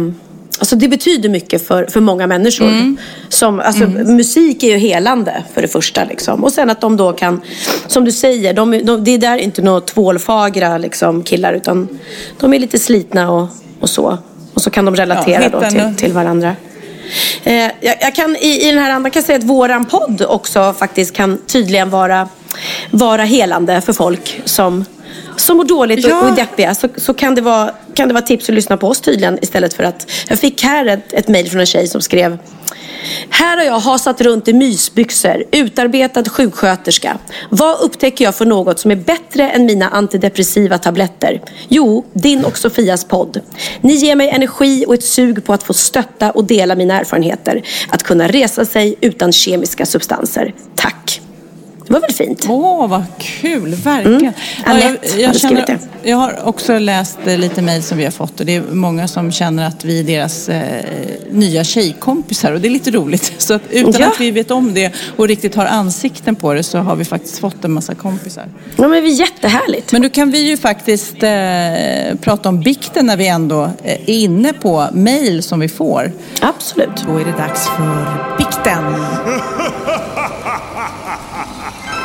Alltså 0.60 0.76
det 0.76 0.88
betyder 0.88 1.28
mycket 1.28 1.66
för, 1.66 1.86
för 1.86 2.00
många 2.00 2.26
människor. 2.26 2.96
Som, 3.28 3.60
alltså, 3.60 3.86
Musik 3.88 4.62
är 4.62 4.68
ju 4.68 4.76
helande 4.76 5.44
för 5.54 5.62
det 5.62 5.68
första. 5.68 6.04
Liksom. 6.04 6.44
Och 6.44 6.52
sen 6.52 6.70
att 6.70 6.80
de 6.80 6.96
då 6.96 7.12
kan, 7.12 7.40
som 7.86 8.04
du 8.04 8.12
säger, 8.12 8.54
de, 8.54 8.70
de, 8.84 9.04
det 9.04 9.10
är 9.10 9.18
där 9.18 9.38
inte 9.38 9.62
några 9.62 9.80
tvålfagra 9.80 10.78
liksom, 10.78 11.22
killar 11.22 11.52
utan 11.52 11.88
de 12.40 12.54
är 12.54 12.58
lite 12.58 12.78
slitna 12.78 13.30
och, 13.30 13.48
och 13.80 13.90
så. 13.90 14.18
Och 14.54 14.62
så 14.62 14.70
kan 14.70 14.84
de 14.84 14.96
relatera 14.96 15.42
Ja, 15.42 15.48
då 15.48 15.60
till, 15.60 15.96
till 15.96 16.12
varandra. 16.12 16.56
Eh, 17.44 17.54
jag, 17.80 17.96
jag 18.00 18.14
kan, 18.14 18.36
i, 18.36 18.68
I 18.68 18.70
den 18.70 18.78
här 18.78 18.90
andan 18.90 19.10
kan 19.10 19.20
jag 19.20 19.26
säga 19.26 19.38
att 19.38 19.44
våran 19.44 19.84
podd 19.84 20.22
också 20.28 20.74
faktiskt 20.78 21.14
kan 21.14 21.38
tydligen 21.46 21.90
vara, 21.90 22.28
vara 22.90 23.24
helande 23.24 23.80
för 23.80 23.92
folk 23.92 24.40
som, 24.44 24.84
som 25.50 25.56
mår 25.56 25.64
dåligt 25.64 26.04
och, 26.04 26.10
Ja. 26.10 26.20
och 26.20 26.28
är 26.28 26.36
deppiga. 26.36 26.74
Så, 26.74 26.88
så 26.96 27.14
kan, 27.14 27.34
det 27.34 27.40
vara, 27.40 27.70
kan 27.94 28.08
det 28.08 28.14
vara 28.14 28.24
tips 28.24 28.48
att 28.48 28.54
lyssna 28.54 28.76
på 28.76 28.88
oss 28.88 29.00
tydligen 29.00 29.38
istället 29.42 29.74
för 29.74 29.84
att... 29.84 30.10
Jag 30.28 30.38
fick 30.38 30.62
här 30.62 30.86
ett, 30.86 31.12
ett 31.12 31.28
mejl 31.28 31.50
från 31.50 31.60
en 31.60 31.66
tjej 31.66 31.86
som 31.86 32.00
skrev 32.00 32.38
här 33.30 33.56
har 33.56 33.64
jag 33.64 33.78
hasat 33.78 34.20
runt 34.20 34.48
i 34.48 34.52
mysbyxor, 34.52 35.44
utarbetad 35.52 36.24
sjuksköterska. 36.24 37.18
Vad 37.50 37.80
upptäcker 37.80 38.24
jag 38.24 38.34
för 38.34 38.46
något 38.46 38.78
som 38.78 38.90
är 38.90 38.96
bättre 38.96 39.50
än 39.50 39.66
mina 39.66 39.88
antidepressiva 39.88 40.78
tabletter? 40.78 41.42
Jo, 41.68 42.04
din 42.12 42.44
och 42.44 42.58
Sofias 42.58 43.04
podd. 43.04 43.40
Ni 43.80 43.92
ger 43.94 44.16
mig 44.16 44.28
energi 44.28 44.84
och 44.86 44.94
ett 44.94 45.04
sug 45.04 45.44
på 45.44 45.52
att 45.52 45.62
få 45.62 45.74
stötta 45.74 46.30
och 46.30 46.44
dela 46.44 46.74
mina 46.74 47.00
erfarenheter. 47.00 47.62
Att 47.88 48.02
kunna 48.02 48.28
resa 48.28 48.64
sig 48.64 48.94
utan 49.00 49.32
kemiska 49.32 49.86
substanser. 49.86 50.54
Tack. 50.76 51.20
Det 51.90 51.94
var 51.94 52.00
väl 52.00 52.12
fint? 52.12 52.46
Åh, 52.48 52.88
vad 52.88 53.02
kul, 53.18 53.74
verkligen. 53.74 54.20
Mm. 54.20 54.32
Anette 54.64 55.26
hade 55.26 55.38
skrivit 55.38 55.66
det. 55.66 55.78
jag 56.02 56.16
har 56.16 56.38
också 56.44 56.78
läst 56.78 57.18
eh, 57.26 57.38
lite 57.38 57.62
mejl 57.62 57.82
som 57.82 57.98
vi 57.98 58.04
har 58.04 58.10
fått 58.10 58.40
och 58.40 58.46
det 58.46 58.56
är 58.56 58.62
många 58.72 59.08
som 59.08 59.32
känner 59.32 59.66
att 59.66 59.84
vi 59.84 60.00
är 60.00 60.04
deras 60.04 60.48
eh, 60.48 60.84
nya 61.30 61.64
tjejkompisar 61.64 62.52
och 62.52 62.60
det 62.60 62.68
är 62.68 62.70
lite 62.70 62.90
roligt. 62.90 63.32
Så 63.38 63.54
att 63.54 63.62
utan 63.70 63.94
Ja. 64.00 64.06
att 64.06 64.20
vi 64.20 64.30
vet 64.30 64.50
om 64.50 64.74
det 64.74 64.92
och 65.16 65.28
riktigt 65.28 65.54
har 65.54 65.66
ansikten 65.66 66.36
på 66.36 66.54
det 66.54 66.62
så 66.62 66.78
har 66.78 66.96
vi 66.96 67.04
faktiskt 67.04 67.38
fått 67.38 67.64
en 67.64 67.72
massa 67.72 67.94
kompisar. 67.94 68.44
Ja, 68.76 68.88
men 68.88 69.02
det 69.04 69.08
är 69.10 69.20
jättehärligt. 69.20 69.92
Men 69.92 70.02
då 70.02 70.08
kan 70.08 70.30
vi 70.30 70.38
ju 70.38 70.56
faktiskt 70.56 71.22
eh, 71.22 72.18
prata 72.20 72.48
om 72.48 72.60
bikten 72.60 73.06
när 73.06 73.16
vi 73.16 73.26
ändå 73.26 73.64
eh, 73.64 73.92
är 73.92 74.08
inne 74.10 74.52
på 74.52 74.86
mejl 74.92 75.42
som 75.42 75.60
vi 75.60 75.68
får. 75.68 76.12
Absolut. 76.40 77.04
Då 77.06 77.16
är 77.18 77.24
det 77.24 77.32
dags 77.38 77.66
för 77.68 78.06
bikten. 78.38 78.84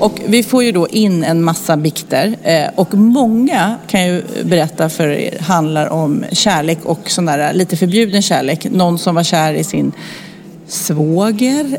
Och 0.00 0.20
vi 0.26 0.42
får 0.42 0.64
ju 0.64 0.72
då 0.72 0.88
in 0.88 1.24
en 1.24 1.44
massa 1.44 1.76
bikter 1.76 2.36
eh, 2.42 2.64
och 2.74 2.94
många 2.94 3.74
kan 3.86 4.06
jag 4.06 4.22
berätta 4.44 4.88
för 4.88 5.08
er 5.08 5.38
handlar 5.40 5.88
om 5.88 6.24
kärlek 6.32 6.78
och 6.84 7.10
sån 7.10 7.26
där 7.26 7.52
lite 7.52 7.76
förbjuden 7.76 8.22
kärlek. 8.22 8.66
Någon 8.70 8.98
som 8.98 9.14
var 9.14 9.22
kär 9.22 9.54
i 9.54 9.64
sin 9.64 9.92
svåger, 10.68 11.78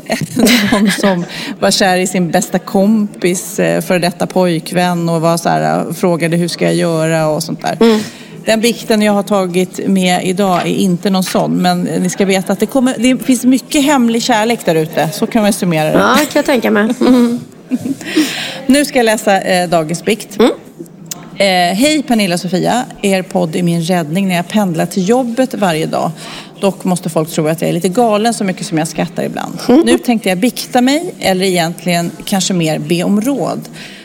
någon 0.72 0.90
som 0.90 1.24
var 1.60 1.70
kär 1.70 1.96
i 1.96 2.06
sin 2.06 2.30
bästa 2.30 2.58
kompis, 2.58 3.58
eh, 3.58 3.80
före 3.80 3.98
detta 3.98 4.26
pojkvän 4.26 5.08
och 5.08 5.20
var 5.20 5.36
så 5.36 5.48
här, 5.48 5.92
frågade 5.92 6.36
hur 6.36 6.48
ska 6.48 6.64
jag 6.64 6.74
göra 6.74 7.28
och 7.28 7.42
sånt 7.42 7.62
där. 7.62 7.76
Mm. 7.80 8.00
Den 8.44 8.60
bikten 8.60 9.02
jag 9.02 9.12
har 9.12 9.22
tagit 9.22 9.88
med 9.88 10.24
idag 10.24 10.60
är 10.60 10.74
inte 10.74 11.10
någon 11.10 11.24
sån, 11.24 11.56
men 11.56 11.82
ni 11.82 12.10
ska 12.10 12.24
veta 12.24 12.52
att 12.52 12.60
det, 12.60 12.66
kommer, 12.66 12.94
det 12.98 13.18
finns 13.18 13.44
mycket 13.44 13.84
hemlig 13.84 14.22
kärlek 14.22 14.64
där 14.64 14.74
ute. 14.74 15.08
Så 15.12 15.26
kan 15.26 15.42
man 15.42 15.52
summera 15.52 15.84
det. 15.84 15.98
Ja, 15.98 16.14
kan 16.14 16.26
jag 16.34 16.44
tänka 16.44 16.70
mig. 16.70 16.88
Mm. 17.00 17.40
Nu 18.66 18.84
ska 18.84 18.98
jag 18.98 19.04
läsa 19.04 19.40
eh, 19.40 19.68
dagens 19.68 20.04
bikt. 20.04 20.38
Mm. 20.38 20.50
Eh, 21.36 21.76
Hej 21.76 22.02
Pernilla 22.02 22.34
och 22.34 22.40
Sofia, 22.40 22.84
er 23.02 23.22
podd 23.22 23.56
är 23.56 23.62
min 23.62 23.82
räddning 23.82 24.28
när 24.28 24.36
jag 24.36 24.48
pendlar 24.48 24.86
till 24.86 25.08
jobbet 25.08 25.54
varje 25.54 25.86
dag. 25.86 26.10
Dock 26.60 26.84
måste 26.84 27.10
folk 27.10 27.30
tro 27.30 27.46
att 27.46 27.60
jag 27.60 27.68
är 27.68 27.72
lite 27.72 27.88
galen 27.88 28.34
så 28.34 28.44
mycket 28.44 28.66
som 28.66 28.78
jag 28.78 28.88
skrattar 28.88 29.22
ibland. 29.22 29.58
Mm. 29.68 29.80
Nu 29.80 29.98
tänkte 29.98 30.28
jag 30.28 30.38
bikta 30.38 30.80
mig, 30.80 31.14
eller 31.20 31.44
egentligen 31.44 32.10
kanske 32.24 32.54
mer 32.54 32.78
be 32.78 33.04
om 33.04 33.20
råd. 33.20 33.60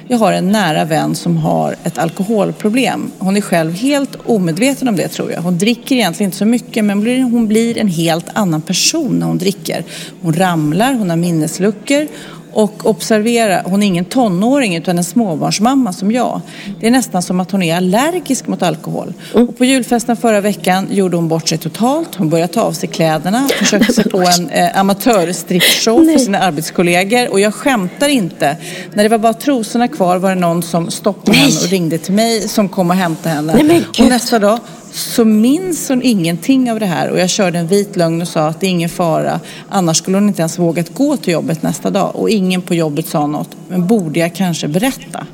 Jag 0.08 0.18
har 0.18 0.34
en 0.34 0.52
nära 0.52 0.86
vän 0.86 1.16
som 1.16 1.38
har 1.38 1.76
ett 1.84 1.98
alkoholproblem. 1.98 3.12
Hon 3.18 3.38
är 3.38 3.42
själv 3.42 3.74
helt 3.74 4.18
omedveten 4.26 4.88
om 4.88 4.96
det 4.96 5.08
tror 5.08 5.32
jag. 5.32 5.42
Hon 5.42 5.58
dricker 5.58 5.96
egentligen 5.96 6.28
inte 6.28 6.38
så 6.38 6.46
mycket 6.46 6.86
men 6.86 7.24
hon 7.24 7.48
blir 7.48 7.78
en 7.78 7.88
helt 7.88 8.26
annan 8.34 8.62
person 8.62 9.20
när 9.20 9.28
hon 9.28 9.38
dricker. 9.38 9.84
Hon 10.22 10.34
ramlar, 10.34 10.94
hon 10.94 11.10
har 11.10 11.18
minnesluckor 11.18 12.08
och 12.56 12.86
observera, 12.86 13.62
hon 13.66 13.84
är 13.84 13.88
ingen 13.88 14.06
tonåring 14.06 14.76
utan 14.76 14.98
en 14.98 15.04
småbarnsmamma 15.04 15.94
som 15.94 16.12
jag. 16.12 16.42
Det 16.80 16.88
är 16.88 16.92
nästan 16.92 17.22
som 17.22 17.40
att 17.40 17.52
hon 17.52 17.64
är 17.64 17.76
allergisk 17.76 18.48
mot 18.48 18.64
alkohol. 18.64 19.14
Och 19.34 19.58
på 19.58 19.66
julfesten 19.66 20.18
förra 20.18 20.42
veckan 20.42 20.88
gjorde 20.92 21.16
hon 21.16 21.28
bort 21.28 21.48
sig 21.50 21.58
totalt. 21.58 22.16
Hon 22.16 22.30
började 22.30 22.54
ta 22.54 22.62
av 22.62 22.72
sig 22.72 22.90
kläderna, 22.90 23.48
försökte 23.60 23.94
sig 23.94 24.10
på 24.10 24.20
en 24.20 24.50
eh, 24.50 24.80
amatörstrippshow 24.80 26.06
för 26.06 26.20
sina 26.20 26.40
arbetskollegor. 26.40 27.32
Och 27.32 27.40
jag 27.40 27.54
skämtar 27.54 28.10
inte. 28.10 28.58
När 28.94 29.04
det 29.04 29.10
var 29.10 29.18
bara 29.18 29.34
trosorna 29.34 29.88
kvar 29.88 30.18
var 30.18 30.30
det 30.30 30.42
någon 30.42 30.64
som 30.64 30.92
stoppade 30.92 31.38
henne 31.38 31.56
och 31.64 31.70
ringde 31.70 31.98
till 31.98 32.14
mig 32.14 32.48
som 32.48 32.70
kom 32.70 32.90
och 32.90 32.96
hämtade 32.96 33.36
henne. 33.36 33.54
Och 34.00 34.10
nästa 34.10 34.40
dag 34.40 34.60
så 34.96 35.26
minns 35.26 35.90
hon 35.90 36.02
ingenting 36.02 36.72
av 36.72 36.80
det 36.80 36.86
här 36.86 37.10
och 37.10 37.20
jag 37.20 37.30
körde 37.30 37.60
en 37.60 37.68
vit 37.68 37.96
lögn 37.96 38.22
och 38.22 38.28
sa 38.28 38.48
att 38.48 38.60
det 38.60 38.68
är 38.68 38.70
ingen 38.70 38.90
fara. 38.90 39.40
Annars 39.70 39.98
skulle 39.98 40.18
hon 40.18 40.28
inte 40.28 40.42
ens 40.42 40.60
vågat 40.60 40.94
gå 40.94 41.18
till 41.18 41.34
jobbet 41.34 41.64
nästa 41.64 41.90
dag 41.90 42.16
och 42.16 42.30
ingen 42.30 42.62
på 42.62 42.76
jobbet 42.76 43.08
sa 43.08 43.28
något. 43.28 43.50
Men 43.68 43.88
borde 43.88 44.20
jag 44.20 44.36
kanske 44.36 44.68
berätta? 44.68 45.26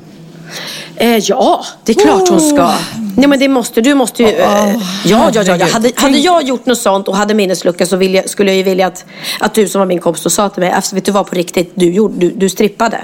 Eh, 0.96 1.16
ja, 1.16 1.64
det 1.84 1.92
är 1.92 2.00
klart 2.00 2.28
hon 2.28 2.40
ska. 2.40 2.62
Oh. 2.62 2.74
Nej 3.16 3.28
men 3.28 3.38
det 3.38 3.48
måste, 3.48 3.80
du 3.80 3.94
måste 3.94 4.22
ju... 4.22 4.28
Oh, 4.28 4.82
ja, 5.04 5.30
ja, 5.34 5.42
ja. 5.42 5.56
ja. 5.56 5.66
Hade, 5.72 5.92
hade 5.96 6.18
jag 6.18 6.42
gjort 6.42 6.66
något 6.66 6.78
sånt 6.78 7.08
och 7.08 7.16
hade 7.16 7.34
minneslucka 7.34 7.86
så 7.86 8.02
jag, 8.02 8.28
skulle 8.28 8.50
jag 8.50 8.56
ju 8.56 8.62
vilja 8.62 8.86
att, 8.86 9.04
att 9.40 9.54
du 9.54 9.68
som 9.68 9.78
var 9.78 9.86
min 9.86 9.98
kompis 9.98 10.34
sa 10.34 10.48
till 10.48 10.60
mig, 10.60 10.70
alltså, 10.70 10.94
vet 10.94 11.04
du 11.04 11.12
vad 11.12 11.26
på 11.26 11.34
riktigt, 11.34 11.72
du, 11.74 11.92
gjorde, 11.92 12.14
du, 12.18 12.30
du 12.30 12.48
strippade. 12.48 12.98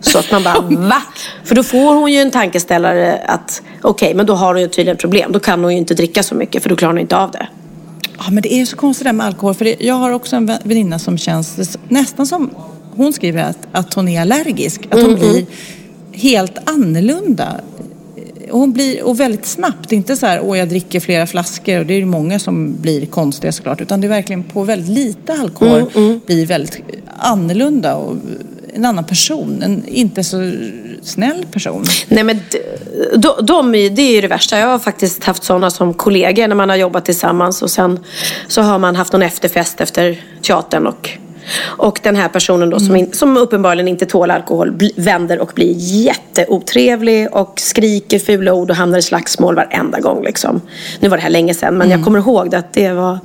Så 0.00 0.18
att 0.18 0.32
man 0.32 0.42
bara, 0.42 0.60
va? 0.88 1.02
För 1.44 1.54
då 1.54 1.62
får 1.62 1.94
hon 1.94 2.12
ju 2.12 2.18
en 2.18 2.30
tankeställare 2.30 3.18
att 3.26 3.62
okej, 3.82 4.06
okay, 4.06 4.14
men 4.14 4.26
då 4.26 4.34
har 4.34 4.54
hon 4.54 4.62
ju 4.62 4.68
tydligen 4.68 4.96
problem. 4.96 5.32
Då 5.32 5.40
kan 5.40 5.64
hon 5.64 5.72
ju 5.72 5.78
inte 5.78 5.94
dricka 5.94 6.22
så 6.22 6.34
mycket 6.34 6.62
för 6.62 6.70
då 6.70 6.76
klarar 6.76 6.92
hon 6.92 7.00
inte 7.00 7.16
av 7.16 7.30
det. 7.30 7.48
Ja, 8.18 8.30
men 8.30 8.42
det 8.42 8.54
är 8.54 8.64
så 8.64 8.76
konstigt 8.76 9.04
det 9.04 9.08
där 9.08 9.12
med 9.12 9.26
alkohol. 9.26 9.54
För 9.54 9.64
det, 9.64 9.76
jag 9.78 9.94
har 9.94 10.10
också 10.10 10.36
en 10.36 10.46
väninna 10.46 10.98
som 10.98 11.18
känns 11.18 11.78
nästan 11.88 12.26
som, 12.26 12.50
hon 12.96 13.12
skriver 13.12 13.42
att, 13.42 13.58
att 13.72 13.94
hon 13.94 14.08
är 14.08 14.20
allergisk. 14.20 14.86
Att 14.90 15.00
hon 15.00 15.04
mm, 15.04 15.18
blir 15.18 15.36
mm. 15.36 15.46
helt 16.12 16.58
annorlunda. 16.68 17.60
Hon 18.50 18.72
blir, 18.72 19.02
och 19.02 19.20
väldigt 19.20 19.46
snabbt, 19.46 19.92
inte 19.92 20.16
så 20.16 20.26
här, 20.26 20.40
åh 20.42 20.58
jag 20.58 20.68
dricker 20.68 21.00
flera 21.00 21.26
flaskor 21.26 21.78
och 21.78 21.86
det 21.86 21.94
är 21.94 21.98
ju 21.98 22.04
många 22.04 22.38
som 22.38 22.76
blir 22.80 23.06
konstiga 23.06 23.52
såklart. 23.52 23.80
Utan 23.80 24.00
det 24.00 24.06
är 24.06 24.08
verkligen 24.08 24.42
på 24.42 24.62
väldigt 24.64 24.88
lite 24.88 25.32
alkohol 25.32 25.78
mm, 25.78 25.88
mm. 25.94 26.20
blir 26.26 26.46
väldigt 26.46 26.80
annorlunda 27.18 27.94
och 27.94 28.16
en 28.76 28.84
annan 28.84 29.04
person, 29.04 29.62
en 29.62 29.88
inte 29.88 30.24
så 30.24 30.52
snäll 31.02 31.46
person. 31.52 31.84
Nej 32.08 32.24
men 32.24 32.40
de, 33.16 33.46
de, 33.46 33.72
det 33.72 34.02
är 34.02 34.14
ju 34.14 34.20
det 34.20 34.28
värsta. 34.28 34.58
Jag 34.58 34.66
har 34.66 34.78
faktiskt 34.78 35.24
haft 35.24 35.44
sådana 35.44 35.70
som 35.70 35.94
kollegor 35.94 36.48
när 36.48 36.56
man 36.56 36.68
har 36.68 36.76
jobbat 36.76 37.04
tillsammans 37.04 37.62
och 37.62 37.70
sen 37.70 37.98
så 38.48 38.62
har 38.62 38.78
man 38.78 38.96
haft 38.96 39.12
någon 39.12 39.22
efterfest 39.22 39.80
efter 39.80 40.20
teatern 40.42 40.86
och 40.86 41.18
och 41.62 42.00
den 42.02 42.16
här 42.16 42.28
personen 42.28 42.70
då 42.70 42.76
mm. 42.76 42.86
som, 42.86 42.96
in, 42.96 43.12
som 43.12 43.36
uppenbarligen 43.36 43.88
inte 43.88 44.06
tål 44.06 44.30
alkohol 44.30 44.72
bl, 44.72 44.86
vänder 44.96 45.38
och 45.38 45.52
blir 45.54 45.74
jätteotrevlig 45.76 47.28
och 47.32 47.60
skriker 47.60 48.18
fula 48.18 48.52
ord 48.52 48.70
och 48.70 48.76
hamnar 48.76 48.98
i 48.98 49.02
slagsmål 49.02 49.54
varenda 49.54 50.00
gång. 50.00 50.24
Liksom. 50.24 50.60
Nu 51.00 51.08
var 51.08 51.16
det 51.16 51.22
här 51.22 51.30
länge 51.30 51.54
sedan 51.54 51.74
men 51.74 51.86
mm. 51.86 51.98
jag 51.98 52.04
kommer 52.04 52.18
ihåg 52.18 52.50
det 52.50 52.58
att 52.58 52.72
det 52.72 52.92
var... 52.92 53.18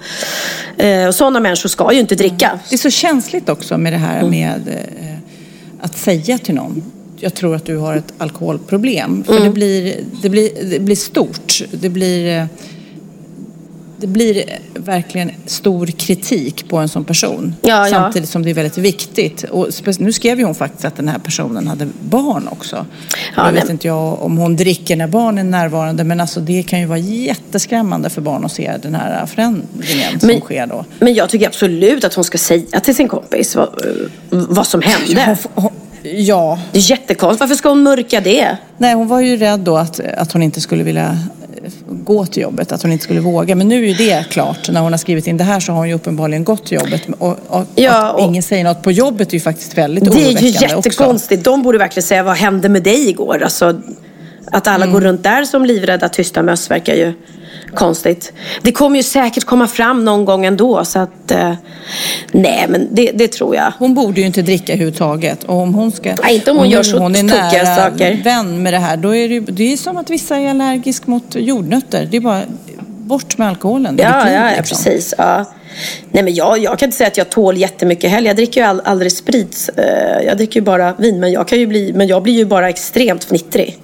Eh, 0.78 1.12
sådana 1.12 1.40
människor 1.40 1.70
ska 1.70 1.94
ju 1.94 2.00
inte 2.00 2.16
dricka. 2.16 2.60
Det 2.70 2.76
är 2.76 2.78
så 2.78 2.90
känsligt 2.90 3.50
också 3.50 3.78
med 3.78 3.94
det 3.94 3.98
här 3.98 4.20
mm. 4.20 4.30
med 4.30 4.68
eh, 4.68 5.12
att 5.82 5.98
säga 5.98 6.38
till 6.38 6.56
någon 6.56 6.84
jag 7.22 7.34
tror 7.34 7.56
att 7.56 7.66
du 7.66 7.78
har 7.78 7.96
ett 7.96 8.14
alkoholproblem. 8.18 9.24
För 9.24 9.34
mm. 9.34 9.44
det, 9.44 9.50
blir, 9.50 9.96
det, 10.22 10.30
blir, 10.30 10.50
det 10.70 10.80
blir 10.80 10.96
stort. 10.96 11.62
Det 11.72 11.90
blir, 11.90 12.48
det 14.02 14.08
blir 14.08 14.44
verkligen 14.74 15.32
stor 15.46 15.88
kritik 15.88 16.70
på 16.70 16.78
en 16.78 16.90
sån 16.90 17.04
person. 17.04 17.56
Ja, 17.62 17.88
samtidigt 17.90 18.30
ja. 18.30 18.32
som 18.32 18.44
det 18.44 18.50
är 18.50 18.54
väldigt 18.54 18.78
viktigt. 18.78 19.44
Och 19.44 19.68
nu 20.00 20.14
skrev 20.14 20.40
ju 20.40 20.46
hon 20.46 20.56
faktiskt 20.56 20.86
att 20.86 20.96
den 20.96 21.08
här 21.08 21.20
personen 21.20 21.68
hade 21.68 21.88
barn 22.02 22.48
också. 22.52 22.86
Ja, 23.36 23.46
jag 23.46 23.54
vet 23.54 23.70
inte 23.70 23.88
jag 23.88 24.22
om 24.22 24.38
hon 24.38 24.56
dricker 24.56 24.96
när 24.96 25.08
barnen 25.08 25.48
är 25.48 25.52
närvarande 25.52 26.04
men 26.04 26.22
alltså 26.22 26.40
det 26.40 26.64
kan 26.64 26.80
ju 26.80 26.86
vara 26.86 27.00
jätteskrämmande 27.00 28.10
för 28.10 28.22
barn 28.22 28.46
att 28.46 28.52
se 28.52 28.74
den 28.82 28.96
här 28.96 29.26
förändringen 29.26 30.20
som 30.20 30.28
men, 30.28 30.42
sker 30.42 30.68
då. 30.68 30.86
Men 31.00 31.14
jag 31.14 31.30
tycker 31.30 31.48
absolut 31.48 32.04
att 32.04 32.14
hon 32.14 32.24
ska 32.24 32.38
säga 32.38 32.80
till 32.80 32.96
sin 32.96 33.08
kompis 33.08 33.56
vad, 33.56 33.70
vad 34.30 34.68
som 34.68 34.82
hände. 34.82 35.26
Hon, 35.26 35.64
hon, 35.64 35.72
Ja. 36.04 36.60
Det 36.72 36.80
är 36.80 36.90
jättekonstigt. 36.92 37.40
Varför 37.40 37.56
ska 37.56 37.70
hon 37.70 37.84
mörka 37.84 38.22
det? 38.22 38.58
Nej, 38.78 38.94
hon 38.94 39.08
var 39.08 39.22
ju 39.22 39.38
rädd 39.38 39.60
då 39.60 39.78
att, 39.78 40.00
att 40.00 40.32
hon 40.32 40.44
inte 40.44 40.62
skulle 40.62 40.84
vilja 40.84 41.18
gå 41.92 42.26
till 42.26 42.44
jobbet, 42.44 42.72
att 42.72 42.82
hon 42.82 42.92
inte 42.92 43.04
skulle 43.04 43.20
våga. 43.20 43.56
Men 43.56 43.68
nu 43.68 43.84
är 43.84 43.88
ju 43.88 43.94
det 43.94 44.26
klart. 44.30 44.70
När 44.70 44.82
hon 44.82 44.94
har 44.94 44.98
skrivit 44.98 45.28
in 45.28 45.38
det 45.38 45.44
här 45.44 45.60
så 45.60 45.72
har 45.72 45.80
hon 45.80 45.88
ju 45.90 45.94
uppenbarligen 45.96 46.44
gått 46.44 46.66
till 46.66 46.78
jobbet. 46.78 47.02
Och, 47.20 47.38
och, 47.48 47.66
Ja, 47.76 47.92
att 48.10 48.16
och- 48.16 48.22
ingen 48.22 48.44
säger 48.44 48.64
något 48.64 48.82
på 48.84 48.92
jobbet 48.92 49.30
är 49.30 49.34
ju 49.34 49.40
faktiskt 49.40 49.78
väldigt 49.78 50.04
Det 50.04 50.10
är 50.12 50.16
ju 50.20 50.26
oroväckande 50.26 50.76
också. 50.76 50.90
jättekonstigt. 50.90 51.44
De 51.44 51.64
borde 51.64 51.78
verkligen 51.78 52.08
säga 52.08 52.24
vad 52.24 52.36
hände 52.36 52.70
med 52.70 52.84
dig 52.84 53.10
igår? 53.10 53.44
Alltså, 53.44 53.82
att 54.52 54.68
alla 54.68 54.84
Mm. 54.86 54.94
går 54.94 55.02
runt 55.02 55.24
där 55.24 55.44
som 55.46 55.66
livrädda 55.66 56.10
tysta 56.10 56.44
möss 56.44 56.72
verkar 56.72 56.94
ju 56.94 57.14
konstigt. 57.76 58.34
Det 58.62 58.72
kommer 58.72 58.98
ju 58.98 59.04
säkert 59.04 59.44
komma 59.44 59.68
fram 59.68 60.06
någon 60.06 60.26
gång 60.26 60.46
ändå. 60.46 60.86
Så 60.86 61.00
att, 61.00 61.32
eh, 61.32 61.54
nej, 62.32 62.66
men 62.70 62.88
det, 62.92 63.12
det 63.16 63.28
tror 63.28 63.56
jag. 63.56 63.74
Hon 63.80 63.94
borde 63.94 64.22
ju 64.22 64.28
inte 64.28 64.42
dricka 64.42 64.74
överhuvudtaget. 64.74 65.44
Och 65.44 65.56
om 65.56 65.74
hon 65.74 65.92
ska... 65.92 66.16
Nej, 66.24 66.36
inte 66.36 66.52
om 66.52 66.58
hon 66.58 66.68
nu 66.68 66.74
gör 66.74 66.84
så 66.84 66.98
hon 66.98 67.16
är 67.16 67.24
nära 67.24 67.76
saker. 67.76 68.24
vän 68.24 68.64
med 68.64 68.74
det 68.74 68.78
här. 68.80 68.98
Då 68.98 69.16
är 69.16 69.30
det, 69.30 69.40
det 69.40 69.74
är 69.74 69.78
som 69.78 69.98
att 69.98 70.10
vissa 70.10 70.38
är 70.38 70.50
allergisk 70.50 71.08
mot 71.08 71.36
jordnötter. 71.36 72.08
Det 72.12 72.18
är 72.18 72.22
bara 72.22 72.42
bort 72.98 73.38
med 73.38 73.48
alkoholen. 73.48 73.98
Ja, 74.02 74.24
liv, 74.24 74.34
ja, 74.34 74.50
ja 74.50 74.58
liksom. 74.58 74.78
precis. 74.78 75.14
Ja. 75.18 75.46
Nej, 76.12 76.24
men 76.24 76.34
jag, 76.34 76.58
jag 76.58 76.80
kan 76.80 76.88
inte 76.88 76.98
säga 76.98 77.08
att 77.08 77.18
jag 77.18 77.30
tål 77.30 77.58
jättemycket 77.58 78.12
heller. 78.12 78.28
Jag 78.28 78.36
dricker 78.36 78.62
ju 78.62 78.68
all, 78.68 78.82
aldrig 78.86 79.12
sprit. 79.12 79.70
Eh, 79.78 80.26
Jag 80.26 80.38
dricker 80.38 80.60
ju 80.60 80.64
bara 80.64 80.94
vin. 80.94 81.20
Men 81.20 81.32
jag, 81.32 81.48
kan 81.48 81.60
ju 81.60 81.68
bli, 81.68 81.94
men 81.96 82.08
jag 82.08 82.24
blir 82.24 82.34
ju 82.34 82.46
bara 82.46 82.70
extremt 82.70 83.24
fnittrig. 83.24 83.78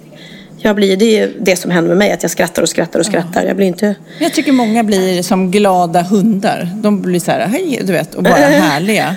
Jag 0.60 0.76
blir, 0.76 0.98
det 0.98 1.20
är 1.20 1.32
det 1.40 1.56
som 1.56 1.72
händer 1.72 1.88
med 1.90 1.98
mig, 1.98 2.12
att 2.12 2.22
jag 2.24 2.32
skrattar 2.32 2.62
och 2.62 2.70
skrattar 2.70 3.00
och 3.00 3.06
skrattar. 3.06 3.44
Jag 3.44 3.56
blir 3.56 3.68
inte... 3.68 3.96
Jag 4.20 4.34
tycker 4.34 4.52
många 4.52 4.84
blir 4.84 5.22
som 5.24 5.52
glada 5.52 6.02
hundar. 6.02 6.70
De 6.76 7.02
blir 7.02 7.20
så 7.20 7.32
här, 7.32 7.48
hej, 7.48 7.82
du 7.84 7.94
vet, 7.94 8.16
och 8.16 8.24
bara 8.24 8.34
härliga. 8.36 9.16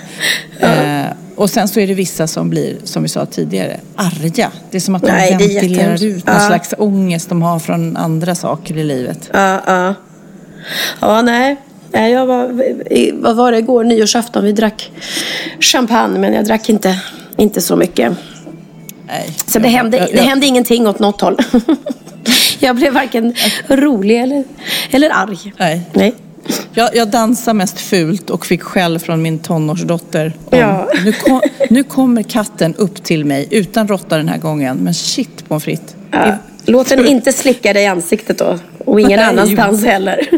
Eh, 0.60 1.12
och 1.36 1.50
sen 1.50 1.68
så 1.68 1.80
är 1.80 1.86
det 1.86 1.94
vissa 1.94 2.26
som 2.26 2.50
blir, 2.50 2.76
som 2.84 3.02
vi 3.02 3.08
sa 3.08 3.26
tidigare, 3.26 3.76
arga. 3.96 4.50
Det 4.70 4.76
är 4.76 4.80
som 4.80 4.94
att 4.94 5.02
de 5.02 5.08
Nej, 5.08 5.36
ventilerar 5.38 6.04
ut 6.04 6.26
någon 6.26 6.36
Ja. 6.36 6.46
slags 6.46 6.74
ångest 6.78 7.28
de 7.28 7.42
har 7.42 7.58
från 7.58 7.96
andra 7.96 8.34
saker 8.34 8.76
i 8.76 8.84
livet. 8.84 9.30
Ja, 9.32 9.60
ja. 9.66 9.94
Ja, 11.00 11.22
nej. 11.22 11.56
nej 11.92 12.12
jag 12.12 12.26
var, 12.26 12.62
vad 13.22 13.36
var 13.36 13.52
det 13.52 13.58
igår? 13.58 13.84
Nyårsafton. 13.84 14.44
Vi 14.44 14.52
drack 14.52 14.92
champagne, 15.60 16.18
men 16.18 16.32
jag 16.34 16.44
drack 16.44 16.68
inte, 16.68 17.00
inte 17.36 17.60
så 17.60 17.76
mycket. 17.76 18.12
Nej, 19.10 19.30
Så 19.46 19.58
det 19.58 19.64
jag- 19.68 19.72
hände, 19.72 19.96
jag- 19.96 20.08
det 20.12 20.22
hände 20.22 20.46
ingenting 20.46 20.86
åt 20.86 20.98
något 20.98 21.20
håll. 21.20 21.36
jag 22.58 22.76
blev 22.76 22.92
varken 22.94 23.34
rolig 23.68 24.20
eller, 24.22 24.44
eller 24.90 25.10
arg. 25.10 25.52
Nej. 25.58 25.80
Nej. 25.92 26.14
Jag, 26.74 26.96
jag 26.96 27.08
dansar 27.08 27.54
mest 27.54 27.80
fult 27.80 28.30
och 28.30 28.46
fick 28.46 28.62
skäll 28.62 28.98
från 28.98 29.22
min 29.22 29.38
tonårsdotter. 29.38 30.32
Om, 30.50 30.58
Ja. 30.58 30.88
nu, 31.04 31.12
kom, 31.12 31.40
nu 31.70 31.82
kommer 31.82 32.22
katten 32.22 32.74
upp 32.74 33.02
till 33.04 33.24
mig, 33.24 33.48
utan 33.50 33.88
råtta 33.88 34.16
den 34.16 34.28
här 34.28 34.38
gången. 34.38 34.76
Men 34.76 34.94
shit 34.94 35.48
pommes 35.48 35.64
frites. 35.64 35.94
Ja. 36.10 36.36
Låt 36.64 36.88
den 36.88 37.06
inte 37.06 37.32
slicka 37.32 37.72
dig 37.72 37.82
i 37.82 37.86
ansiktet 37.86 38.38
då. 38.38 38.58
Och 38.84 39.00
ingen 39.00 39.16
Nej. 39.20 39.28
annanstans 39.28 39.84
heller. 39.84 40.28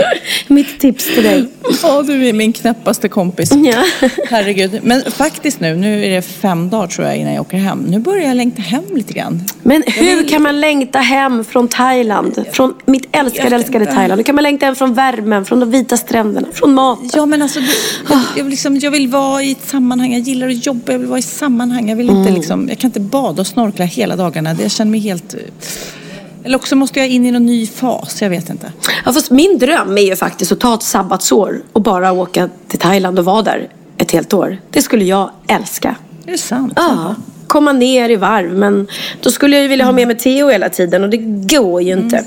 Mitt 0.48 0.80
tips 0.80 1.04
till 1.14 1.22
dig. 1.22 1.46
Ja, 1.82 2.02
du 2.02 2.28
är 2.28 2.32
min 2.32 2.52
knäppaste 2.52 3.08
kompis. 3.08 3.50
Ja. 3.52 3.84
Herregud. 4.30 4.80
Men 4.82 5.02
faktiskt 5.10 5.60
nu, 5.60 5.76
nu 5.76 6.04
är 6.04 6.10
det 6.10 6.22
fem 6.22 6.70
dagar 6.70 6.86
tror 6.86 7.06
jag 7.06 7.16
innan 7.16 7.32
jag 7.34 7.40
åker 7.40 7.56
hem. 7.56 7.78
Nu 7.88 7.98
börjar 7.98 8.28
jag 8.28 8.36
längta 8.36 8.62
hem 8.62 8.84
lite 8.94 9.12
grann. 9.12 9.42
Men 9.62 9.82
hur 9.86 10.28
kan 10.28 10.42
man 10.42 10.60
längta 10.60 10.98
hem 10.98 11.44
från 11.44 11.68
Thailand? 11.68 12.44
Från 12.52 12.74
mitt 12.86 13.06
älskade, 13.12 13.56
älskade. 13.56 13.86
Thailand. 13.86 14.18
Hur 14.18 14.22
kan 14.24 14.34
man 14.34 14.42
längta 14.42 14.66
hem 14.66 14.76
från 14.76 14.94
värmen, 14.94 15.44
från 15.44 15.60
de 15.60 15.70
vita 15.70 15.96
stränderna, 15.96 16.46
från 16.52 16.74
maten? 16.74 17.10
Ja, 17.14 17.26
men 17.26 17.42
alltså, 17.42 17.60
jag, 18.08 18.18
jag, 18.36 18.44
vill 18.44 18.50
liksom, 18.50 18.76
jag 18.76 18.90
vill 18.90 19.08
vara 19.08 19.42
i 19.42 19.52
ett 19.52 19.68
sammanhang. 19.68 20.12
Jag 20.12 20.20
gillar 20.22 20.48
att 20.48 20.66
jobba, 20.66 20.92
jag 20.92 20.98
vill 20.98 21.08
vara 21.08 21.18
i 21.18 21.22
sammanhang. 21.22 21.88
Jag, 21.88 21.96
vill 21.96 22.10
inte, 22.10 22.32
liksom, 22.32 22.68
jag 22.68 22.78
kan 22.78 22.88
inte 22.88 23.00
bada 23.00 23.40
och 23.40 23.46
snorkla 23.46 23.84
hela 23.84 24.16
dagarna. 24.16 24.54
Det- 24.54 24.62
Jag 24.62 24.70
känner 24.72 24.90
mig 24.90 25.00
helt... 25.00 25.34
Eller 26.46 26.56
också 26.56 26.76
måste 26.76 26.98
jag 26.98 27.08
in 27.08 27.26
i 27.26 27.30
någon 27.30 27.46
ny 27.46 27.66
fas, 27.66 28.22
jag 28.22 28.30
vet 28.30 28.50
inte. 28.50 28.72
Ja, 29.04 29.12
fast 29.12 29.30
min 29.30 29.58
dröm 29.58 29.98
är 29.98 30.02
ju 30.02 30.16
faktiskt 30.16 30.52
att 30.52 30.60
ta 30.60 30.74
ett 30.74 30.82
sabbatsår 30.82 31.62
och 31.72 31.82
bara 31.82 32.12
åka 32.12 32.48
till 32.68 32.78
Thailand 32.78 33.18
och 33.18 33.24
vara 33.24 33.42
där 33.42 33.68
ett 33.98 34.12
helt 34.12 34.34
år. 34.34 34.58
Det 34.70 34.82
skulle 34.82 35.04
jag 35.04 35.30
älska. 35.48 35.96
Är 36.26 36.32
det 36.32 36.38
sant? 36.38 36.72
Ja, 36.76 37.14
komma 37.46 37.72
ner 37.72 38.08
i 38.08 38.16
varv. 38.16 38.52
Men 38.52 38.88
då 39.20 39.30
skulle 39.30 39.56
jag 39.56 39.62
ju 39.62 39.68
vilja 39.68 39.84
ha 39.84 39.92
med 39.92 40.06
mig 40.06 40.18
Theo 40.18 40.48
hela 40.48 40.68
tiden 40.68 41.04
och 41.04 41.10
det 41.10 41.16
går 41.56 41.82
ju 41.82 41.92
inte. 41.92 42.24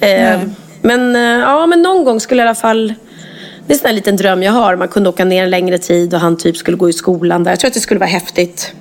Eh, 0.00 0.40
men, 0.82 1.16
eh, 1.16 1.22
ja, 1.22 1.66
men 1.66 1.82
någon 1.82 2.04
gång 2.04 2.20
skulle 2.20 2.42
jag 2.42 2.46
i 2.46 2.48
alla 2.48 2.54
fall... 2.54 2.94
Det 3.66 3.72
är 3.72 3.74
en 3.74 3.78
sån 3.78 3.86
här 3.86 3.94
liten 3.94 4.16
dröm 4.16 4.42
jag 4.42 4.52
har. 4.52 4.76
Man 4.76 4.88
kunde 4.88 5.08
åka 5.08 5.24
ner 5.24 5.44
en 5.44 5.50
längre 5.50 5.78
tid 5.78 6.14
och 6.14 6.20
han 6.20 6.36
typ 6.36 6.56
skulle 6.56 6.76
gå 6.76 6.88
i 6.88 6.92
skolan 6.92 7.44
där. 7.44 7.52
Jag 7.52 7.60
tror 7.60 7.68
att 7.68 7.74
det 7.74 7.80
skulle 7.80 8.00
vara 8.00 8.10
häftigt. 8.10 8.72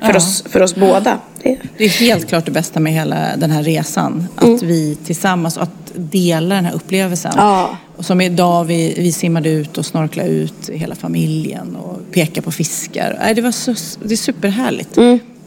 För, 0.00 0.08
Ja. 0.08 0.16
oss, 0.16 0.44
för 0.46 0.62
oss 0.62 0.74
båda. 0.74 1.18
Det, 1.42 1.84
är 1.84 1.88
helt 1.88 2.28
klart 2.28 2.44
det 2.44 2.50
bästa 2.50 2.80
med 2.80 2.92
hela 2.92 3.36
den 3.36 3.50
här 3.50 3.62
resan. 3.62 4.26
Att 4.36 4.62
vi 4.62 4.98
tillsammans, 5.04 5.58
att 5.58 5.70
dela 5.94 6.54
den 6.54 6.64
här 6.64 6.74
upplevelsen. 6.74 7.32
Ja. 7.36 7.76
Och 7.96 8.04
som 8.04 8.20
idag, 8.20 8.64
vi, 8.64 8.94
vi 8.98 9.12
simmade 9.12 9.48
ut 9.50 9.78
och 9.78 9.86
snorklade 9.86 10.28
ut 10.28 10.70
hela 10.72 10.94
familjen 10.94 11.76
och 11.76 11.98
pekade 12.12 12.42
på 12.42 12.52
fiskar. 12.52 13.16
Nej, 13.20 13.34
det, 13.34 13.42
var 13.42 13.52
så, 13.52 13.74
det 14.04 14.14
är 14.14 14.16
superhärligt. 14.16 14.98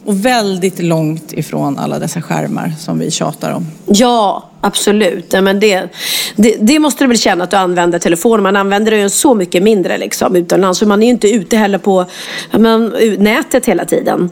Och 0.04 0.24
väldigt 0.24 0.82
långt 0.82 1.32
ifrån 1.32 1.78
alla 1.78 1.98
dessa 1.98 2.22
skärmar 2.22 2.72
som 2.78 2.98
vi 2.98 3.10
tjatar 3.10 3.52
om. 3.52 3.66
Ja, 3.86 4.50
absolut. 4.60 5.32
Nej, 5.32 5.42
men 5.42 5.60
det, 5.60 5.88
det, 6.36 6.56
det 6.60 6.78
måste 6.78 7.04
du 7.04 7.08
väl 7.08 7.18
känna 7.18 7.44
att 7.44 7.50
du 7.50 7.56
använder 7.56 7.98
telefonen. 7.98 8.42
Man 8.42 8.56
använder 8.56 8.90
den 8.90 9.00
ju 9.00 9.10
så 9.10 9.34
mycket 9.34 9.62
mindre 9.62 9.98
liksom, 9.98 10.36
utomlands. 10.36 10.82
Man 10.82 11.02
är 11.02 11.06
ju 11.06 11.12
inte 11.12 11.30
ute 11.30 11.56
heller 11.56 11.78
på 11.78 12.06
men, 12.50 12.94
nätet 13.18 13.66
hela 13.66 13.84
tiden. 13.84 14.30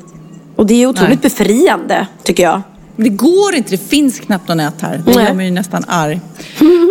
Och 0.57 0.67
det 0.67 0.83
är 0.83 0.87
otroligt 0.87 1.23
befriande, 1.23 2.07
tycker 2.23 2.43
jag. 2.43 2.63
Det 2.97 3.09
går 3.09 3.55
inte, 3.55 3.71
det 3.71 3.89
finns 3.89 4.21
knappt 4.21 4.49
något 4.49 4.57
nät 4.57 4.75
här. 4.81 5.03
Det 5.07 5.13
gör 5.13 5.33
mig 5.35 5.47
ju 5.47 5.53
nästan 5.53 5.85
arg. 5.89 6.21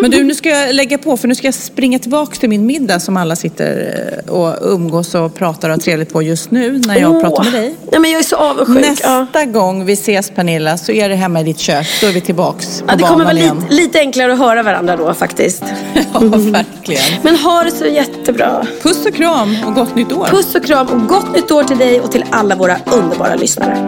Men 0.01 0.11
du, 0.11 0.23
nu 0.23 0.35
ska 0.35 0.49
jag 0.49 0.75
lägga 0.75 0.97
på 0.97 1.17
för 1.17 1.27
nu 1.27 1.35
ska 1.35 1.47
jag 1.47 1.53
springa 1.53 1.99
tillbaka 1.99 2.35
till 2.35 2.49
min 2.49 2.65
middag 2.65 2.99
som 2.99 3.17
alla 3.17 3.35
sitter 3.35 3.95
eh, 4.27 4.33
och 4.33 4.55
umgås 4.73 5.15
och 5.15 5.35
pratar 5.35 5.69
och 5.69 5.73
har 5.75 5.79
trevligt 5.79 6.13
på 6.13 6.21
just 6.21 6.51
nu 6.51 6.81
när 6.85 6.99
jag 6.99 7.11
Åh. 7.15 7.21
pratar 7.21 7.43
med 7.43 7.53
dig. 7.53 7.75
Ja, 7.91 7.99
men 7.99 8.11
jag 8.11 8.19
är 8.19 8.23
så 8.23 8.35
avundsjuk. 8.35 8.85
Nästa 8.85 9.27
Ja. 9.33 9.45
gång 9.45 9.85
vi 9.85 9.93
ses 9.93 10.29
Pernilla 10.31 10.77
så 10.77 10.91
är 10.91 11.09
det 11.09 11.15
hemma 11.15 11.41
i 11.41 11.43
ditt 11.43 11.59
kök. 11.59 11.87
Då 12.01 12.07
är 12.07 12.11
vi 12.11 12.21
tillbaks 12.21 12.81
på 12.81 12.85
Ja, 12.91 12.95
det 12.95 13.03
kommer 13.03 13.23
vara 13.23 13.33
lite, 13.33 13.55
lite 13.69 13.99
enklare 13.99 14.33
att 14.33 14.39
höra 14.39 14.63
varandra 14.63 14.97
då 14.97 15.13
faktiskt. 15.13 15.63
Ja, 16.13 16.19
verkligen. 16.19 17.03
Men 17.23 17.35
ha 17.35 17.63
det 17.63 17.71
så 17.71 17.85
jättebra. 17.85 18.67
Puss 18.83 19.05
och 19.05 19.15
kram 19.15 19.55
och 19.67 19.73
gott 19.73 19.95
nytt 19.95 20.11
år. 20.11 20.25
Puss 20.25 20.55
och 20.55 20.65
kram 20.65 20.87
och 20.87 21.07
gott 21.07 21.35
nytt 21.35 21.51
år 21.51 21.63
till 21.63 21.77
dig 21.77 21.99
och 22.01 22.11
till 22.11 22.23
alla 22.31 22.55
våra 22.55 22.77
underbara 22.93 23.35
lyssnare. 23.35 23.87